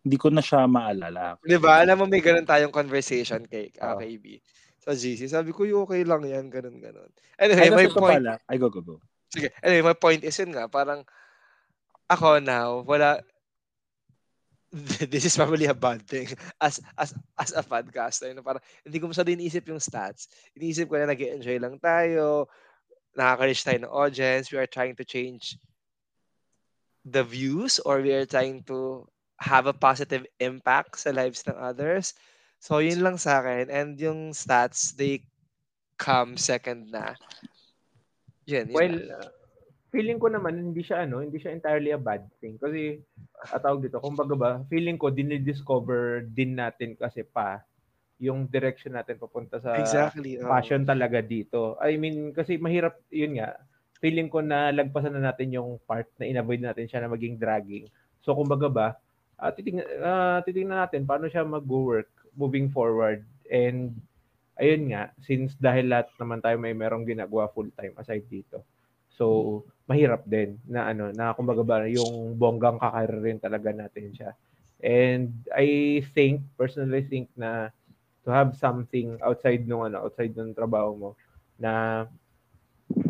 Hindi 0.09 0.17
ko 0.17 0.33
na 0.33 0.41
siya 0.41 0.65
maalala. 0.65 1.37
Di 1.45 1.61
ba? 1.61 1.85
Alam 1.85 2.01
mo, 2.01 2.05
may 2.09 2.25
ganun 2.25 2.49
tayong 2.49 2.73
conversation 2.73 3.45
kay 3.45 3.69
uh, 3.77 3.93
Oo. 3.93 4.01
KB. 4.01 4.41
Sa 4.81 4.97
GC. 4.97 5.29
Sabi 5.29 5.53
ko, 5.53 5.69
"Yung 5.69 5.85
okay 5.85 6.01
lang 6.01 6.25
yan, 6.25 6.49
ganun, 6.49 6.81
ganun. 6.81 7.13
Ay, 7.37 7.53
Anyway, 7.53 7.69
my 7.69 7.85
tas 7.85 7.93
ito 7.93 8.01
point, 8.01 8.17
pala. 8.25 8.33
Ay, 8.49 8.57
go, 8.57 8.73
go, 8.73 8.81
go. 8.81 8.97
sige, 9.29 9.53
anyway, 9.61 9.93
my 9.93 9.97
point 10.01 10.25
is 10.25 10.33
yun 10.41 10.57
nga, 10.57 10.65
parang 10.65 11.05
ako 12.09 12.41
now, 12.41 12.81
wala, 12.89 13.21
this 15.13 15.25
is 15.25 15.37
probably 15.37 15.65
a 15.65 15.77
bad 15.77 16.05
thing 16.05 16.29
as 16.61 16.81
as 17.01 17.17
as 17.41 17.57
a 17.57 17.65
podcaster 17.65 18.29
no 18.37 18.45
parang 18.45 18.61
hindi 18.85 19.01
ko 19.01 19.09
masyado 19.09 19.33
iniisip 19.33 19.65
yung 19.73 19.81
stats 19.81 20.29
iniisip 20.53 20.93
ko 20.93 21.01
na 21.01 21.09
nag 21.09 21.17
enjoy 21.17 21.57
lang 21.57 21.81
tayo 21.81 22.45
nakaka-reach 23.17 23.65
tayo 23.65 23.79
ng 23.81 23.95
audience 23.97 24.53
we 24.53 24.61
are 24.61 24.69
trying 24.69 24.93
to 24.93 25.09
change 25.09 25.57
the 27.09 27.25
views 27.25 27.81
or 27.89 28.05
we 28.05 28.13
are 28.13 28.29
trying 28.29 28.61
to 28.61 29.09
have 29.39 29.70
a 29.70 29.76
positive 29.76 30.26
impact 30.43 30.99
sa 30.99 31.14
lives 31.14 31.47
ng 31.47 31.55
others 31.57 32.14
so 32.59 32.82
yun 32.82 33.03
lang 33.03 33.14
sa 33.14 33.39
akin 33.39 33.70
and 33.70 33.99
yung 34.03 34.34
stats 34.34 34.95
they 34.99 35.22
come 35.99 36.34
second 36.34 36.91
na 36.91 37.14
yun, 38.49 38.64
yun 38.66 38.74
Well, 38.74 38.97
lang. 38.97 39.05
uh, 39.12 39.30
feeling 39.93 40.18
ko 40.20 40.28
naman 40.32 40.72
hindi 40.72 40.80
siya 40.84 41.05
ano, 41.05 41.20
hindi 41.20 41.36
siya 41.41 41.53
entirely 41.53 41.93
a 41.93 42.01
bad 42.01 42.24
thing 42.41 42.57
kasi 42.61 43.01
at 43.45 43.62
tawag 43.62 43.84
dito, 43.86 44.01
kumbaga 44.03 44.34
ba, 44.34 44.51
feeling 44.68 44.99
ko 44.99 45.09
dinidiscover 45.12 46.26
din 46.28 46.59
natin 46.59 46.99
kasi 46.99 47.24
pa 47.24 47.62
yung 48.18 48.51
direction 48.51 48.99
natin 48.99 49.14
papunta 49.14 49.62
sa 49.62 49.78
exactly 49.78 50.36
oo. 50.43 50.49
passion 50.51 50.82
talaga 50.82 51.22
dito. 51.22 51.78
I 51.78 51.95
mean, 51.95 52.34
kasi 52.34 52.59
mahirap, 52.59 52.99
yun 53.14 53.39
nga, 53.39 53.55
feeling 54.03 54.26
ko 54.26 54.43
na 54.43 54.74
lagpasan 54.74 55.14
na 55.14 55.30
natin 55.30 55.55
yung 55.55 55.78
part 55.86 56.11
na 56.18 56.26
inavoid 56.26 56.59
natin 56.59 56.91
siya 56.91 56.99
na 57.07 57.11
maging 57.14 57.39
dragging. 57.39 57.86
So, 58.26 58.34
kumbaga 58.34 58.66
ba, 58.66 58.86
uh, 59.39 59.51
titing, 59.55 59.80
ah, 60.03 60.43
titingnan 60.43 60.84
natin 60.84 61.07
paano 61.07 61.30
siya 61.30 61.47
mag-work 61.47 62.11
moving 62.34 62.68
forward. 62.70 63.22
And, 63.49 63.95
ayun 64.59 64.91
nga, 64.91 65.14
since 65.22 65.55
dahil 65.55 65.89
lahat 65.91 66.11
naman 66.18 66.43
tayo 66.43 66.59
may 66.59 66.74
merong 66.74 67.07
ginagawa 67.07 67.47
full-time 67.55 67.95
aside 67.97 68.26
dito. 68.26 68.62
So, 69.14 69.62
mahirap 69.86 70.26
din 70.26 70.59
na 70.66 70.91
ano, 70.91 71.11
na 71.14 71.34
kumbaga 71.34 71.62
ba, 71.62 71.86
yung 71.86 72.34
bonggang 72.39 72.78
kakarir 72.78 73.39
talaga 73.39 73.70
natin 73.74 74.14
siya. 74.14 74.30
And 74.78 75.34
I 75.51 76.03
think, 76.14 76.47
personally 76.55 77.03
think 77.03 77.30
na 77.34 77.74
to 78.22 78.30
have 78.30 78.55
something 78.55 79.18
outside 79.24 79.66
nung 79.66 79.86
ano, 79.86 80.07
outside 80.07 80.34
ng 80.36 80.55
trabaho 80.55 80.95
mo 80.95 81.11
na 81.59 82.05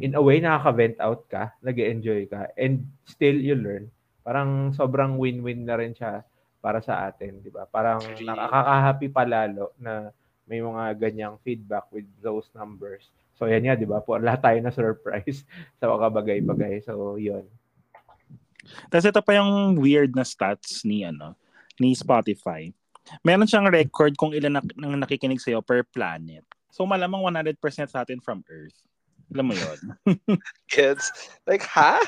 in 0.01 0.17
a 0.17 0.23
way 0.23 0.41
nakaka-vent 0.41 0.97
out 1.01 1.29
ka, 1.29 1.53
nag 1.61 1.77
enjoy 1.77 2.25
ka, 2.25 2.49
and 2.57 2.89
still 3.05 3.37
you 3.37 3.59
learn. 3.59 3.93
Parang 4.29 4.77
sobrang 4.77 5.17
win-win 5.17 5.65
na 5.65 5.81
rin 5.81 5.97
siya 5.97 6.21
para 6.61 6.85
sa 6.85 7.09
atin, 7.09 7.41
di 7.41 7.49
ba? 7.49 7.65
Parang 7.65 7.97
nakaka-happy 8.05 9.09
palalo 9.09 9.73
na 9.81 10.13
may 10.45 10.61
mga 10.61 11.01
ganyang 11.01 11.41
feedback 11.41 11.89
with 11.89 12.05
those 12.21 12.45
numbers. 12.53 13.09
So 13.41 13.49
yan 13.49 13.65
nga, 13.65 13.73
di 13.73 13.89
ba? 13.89 14.05
Po, 14.05 14.21
lahat 14.21 14.45
tayo 14.45 14.59
na 14.61 14.69
surprise 14.69 15.49
sa 15.81 15.89
mga 15.89 16.13
bagay-bagay. 16.13 16.85
So 16.85 17.17
yun. 17.17 17.49
Tapos 18.93 19.09
ito 19.09 19.21
pa 19.25 19.33
yung 19.41 19.81
weird 19.81 20.13
na 20.13 20.29
stats 20.29 20.85
ni 20.85 21.09
ano 21.09 21.33
ni 21.81 21.97
Spotify. 21.97 22.69
Meron 23.25 23.49
siyang 23.49 23.73
record 23.73 24.13
kung 24.21 24.37
ilan 24.37 24.61
na, 24.61 24.63
nang 24.77 25.01
nakikinig 25.01 25.41
sa'yo 25.41 25.65
per 25.65 25.87
planet. 25.89 26.45
So 26.69 26.85
malamang 26.85 27.25
100% 27.25 27.57
sa 27.89 28.05
atin 28.05 28.21
from 28.21 28.45
Earth. 28.51 28.77
Alam 29.33 29.53
mo 29.53 29.55
yon 29.57 29.81
kids 30.73 31.13
like 31.45 31.65
ha 31.65 32.01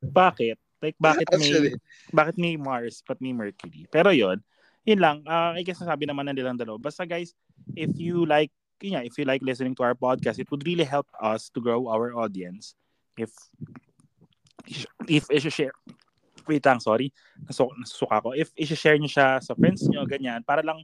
Bakit? 0.00 0.56
Like 0.80 0.96
bakit 0.96 1.28
Actually. 1.28 1.76
may 1.76 2.12
bakit 2.12 2.36
may 2.40 2.54
Mars 2.56 3.04
but 3.04 3.20
may 3.20 3.36
Mercury? 3.36 3.84
Pero 3.92 4.10
yon 4.10 4.40
yun 4.88 5.00
lang. 5.00 5.20
Uh, 5.28 5.52
I 5.56 5.62
guess 5.62 5.80
nasabi 5.80 6.08
naman 6.08 6.28
ng 6.32 6.36
nilang 6.40 6.56
dalawa. 6.56 6.80
Basta 6.80 7.04
guys, 7.04 7.36
if 7.76 7.92
you 8.00 8.24
like 8.24 8.50
yun 8.80 8.96
nga, 8.96 9.04
if 9.04 9.16
you 9.20 9.28
like 9.28 9.44
listening 9.44 9.76
to 9.76 9.84
our 9.84 9.94
podcast, 9.94 10.40
it 10.40 10.48
would 10.48 10.64
really 10.64 10.88
help 10.88 11.06
us 11.20 11.52
to 11.52 11.60
grow 11.60 11.88
our 11.92 12.16
audience 12.16 12.72
if 13.20 13.30
if 15.04 15.28
i-share 15.28 15.76
wait 16.48 16.64
lang, 16.64 16.80
sorry. 16.80 17.12
Nasu 17.44 17.68
nasusuka 17.76 18.18
ko. 18.24 18.28
If 18.32 18.50
i-share 18.56 18.96
niyo 18.96 19.12
siya 19.12 19.38
sa 19.44 19.52
friends 19.54 19.84
niyo, 19.86 20.08
ganyan, 20.08 20.42
para 20.42 20.64
lang 20.64 20.82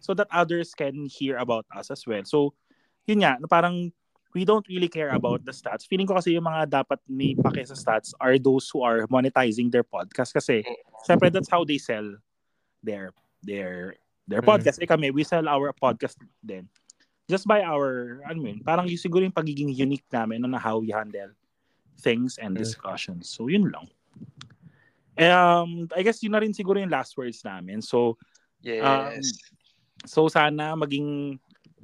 so 0.00 0.14
that 0.14 0.28
others 0.30 0.72
can 0.72 1.08
hear 1.08 1.36
about 1.36 1.66
us 1.72 1.90
as 1.90 2.04
well. 2.06 2.22
So, 2.24 2.54
yun 3.08 3.24
nga, 3.24 3.36
na 3.40 3.48
parang 3.50 3.90
we 4.32 4.44
don't 4.44 4.64
really 4.68 4.88
care 4.88 5.12
about 5.12 5.44
the 5.44 5.52
stats. 5.52 5.84
Feeling 5.84 6.08
ko 6.08 6.16
kasi 6.16 6.32
yung 6.36 6.48
mga 6.48 6.82
dapat 6.82 6.98
may 7.08 7.36
pake 7.36 7.68
sa 7.68 7.76
stats 7.76 8.16
are 8.16 8.40
those 8.40 8.68
who 8.72 8.80
are 8.80 9.04
monetizing 9.08 9.68
their 9.68 9.84
podcast 9.84 10.32
kasi 10.32 10.64
syempre 11.04 11.28
that's 11.28 11.52
how 11.52 11.64
they 11.64 11.76
sell 11.76 12.16
their 12.80 13.12
their 13.44 13.96
their 14.24 14.40
Mm. 14.40 14.48
podcast. 14.48 14.80
Eh 14.80 14.88
kami, 14.88 15.10
we 15.12 15.22
sell 15.26 15.44
our 15.50 15.74
podcast 15.76 16.16
din. 16.40 16.64
Just 17.28 17.46
by 17.46 17.62
our, 17.62 18.20
ano 18.26 18.38
yun, 18.50 18.58
parang 18.64 18.88
yung 18.88 18.98
siguro 18.98 19.22
yung 19.22 19.34
pagiging 19.34 19.70
unique 19.72 20.06
namin 20.10 20.42
no, 20.42 20.50
na 20.50 20.58
how 20.58 20.78
we 20.78 20.90
handle 20.90 21.30
things 22.02 22.38
and 22.38 22.54
Mm. 22.56 22.60
discussions. 22.62 23.30
So, 23.30 23.46
yun 23.46 23.70
lang. 23.70 23.86
Um, 25.18 25.86
I 25.92 26.00
guess 26.02 26.22
yun 26.24 26.32
na 26.32 26.40
rin 26.40 26.56
siguro 26.56 26.80
yung 26.80 26.90
last 26.90 27.14
words 27.20 27.44
namin. 27.44 27.84
So, 27.84 28.16
yes 28.62 29.26
so 30.06 30.26
sana 30.26 30.74
maging 30.74 31.38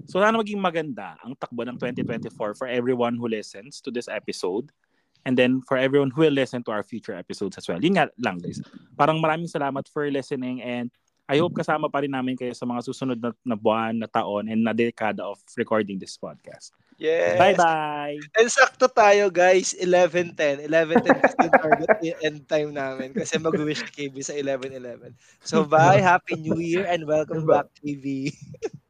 so 0.09 0.19
sana 0.19 0.41
maging 0.41 0.59
maganda 0.59 1.15
ang 1.21 1.37
takbo 1.37 1.63
ng 1.69 1.77
2024 1.77 2.33
for 2.57 2.67
everyone 2.67 3.15
who 3.15 3.29
listens 3.29 3.85
to 3.85 3.93
this 3.93 4.09
episode 4.09 4.73
and 5.29 5.37
then 5.37 5.61
for 5.69 5.77
everyone 5.77 6.09
who 6.09 6.25
will 6.25 6.33
listen 6.33 6.65
to 6.65 6.73
our 6.73 6.81
future 6.81 7.13
episodes 7.13 7.61
as 7.61 7.69
well. 7.69 7.77
Yun 7.77 8.01
nga 8.01 8.09
lang 8.17 8.41
guys. 8.41 8.65
Parang 8.97 9.21
maraming 9.21 9.51
salamat 9.51 9.85
for 9.93 10.09
listening 10.09 10.65
and 10.65 10.89
I 11.29 11.37
hope 11.37 11.53
kasama 11.53 11.93
pa 11.93 12.01
rin 12.01 12.17
namin 12.17 12.41
kayo 12.41 12.57
sa 12.57 12.65
mga 12.65 12.89
susunod 12.89 13.21
na, 13.21 13.37
na 13.45 13.53
buwan, 13.53 14.01
na 14.01 14.09
taon, 14.09 14.49
and 14.49 14.65
na 14.65 14.73
dekada 14.73 15.29
of 15.29 15.37
recording 15.61 16.01
this 16.01 16.17
podcast. 16.17 16.73
yes 16.97 17.37
Bye-bye! 17.37 18.17
And 18.41 18.49
sakto 18.49 18.89
tayo 18.89 19.29
guys, 19.29 19.77
11.10. 19.77 20.65
11.10 20.65 21.21
kasi 21.21 21.47
target 21.53 21.89
end 22.25 22.49
time 22.49 22.73
namin 22.73 23.13
kasi 23.13 23.37
mag-wish 23.37 23.85
KB 23.93 24.17
sa 24.25 24.33
11.11. 24.33 25.13
So 25.45 25.69
bye, 25.69 26.01
Happy 26.01 26.41
New 26.41 26.57
Year 26.65 26.89
and 26.89 27.05
welcome 27.05 27.45
back 27.45 27.69
TV. 27.77 28.33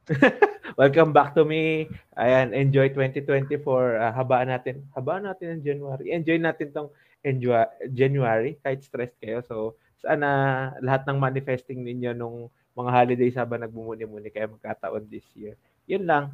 Welcome 0.79 1.11
back 1.11 1.35
to 1.35 1.43
me. 1.43 1.91
Ayan, 2.15 2.55
enjoy 2.55 2.95
2024. 2.95 3.99
Ah, 3.99 4.15
habaan 4.15 4.47
natin. 4.47 4.87
Habaan 4.95 5.27
natin 5.27 5.59
ang 5.59 5.61
January. 5.67 6.15
Enjoy 6.15 6.39
natin 6.39 6.71
tong 6.71 6.87
enjoy, 7.19 7.67
January 7.91 8.55
kahit 8.63 8.79
stressed 8.79 9.19
kayo. 9.19 9.43
So, 9.43 9.75
sana 9.99 10.71
lahat 10.79 11.03
ng 11.03 11.19
manifesting 11.19 11.83
ninyo 11.83 12.15
nung 12.15 12.47
mga 12.79 12.95
holidays 12.95 13.35
habang 13.35 13.59
nagbumuni-muni 13.59 14.31
kayo 14.31 14.55
magkataon 14.55 15.03
this 15.11 15.27
year. 15.35 15.59
Yun 15.83 16.07
lang. 16.07 16.31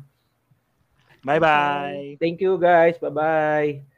Bye-bye! 1.26 2.22
Thank 2.22 2.46
you 2.46 2.62
guys. 2.62 3.02
Bye-bye. 3.02 3.95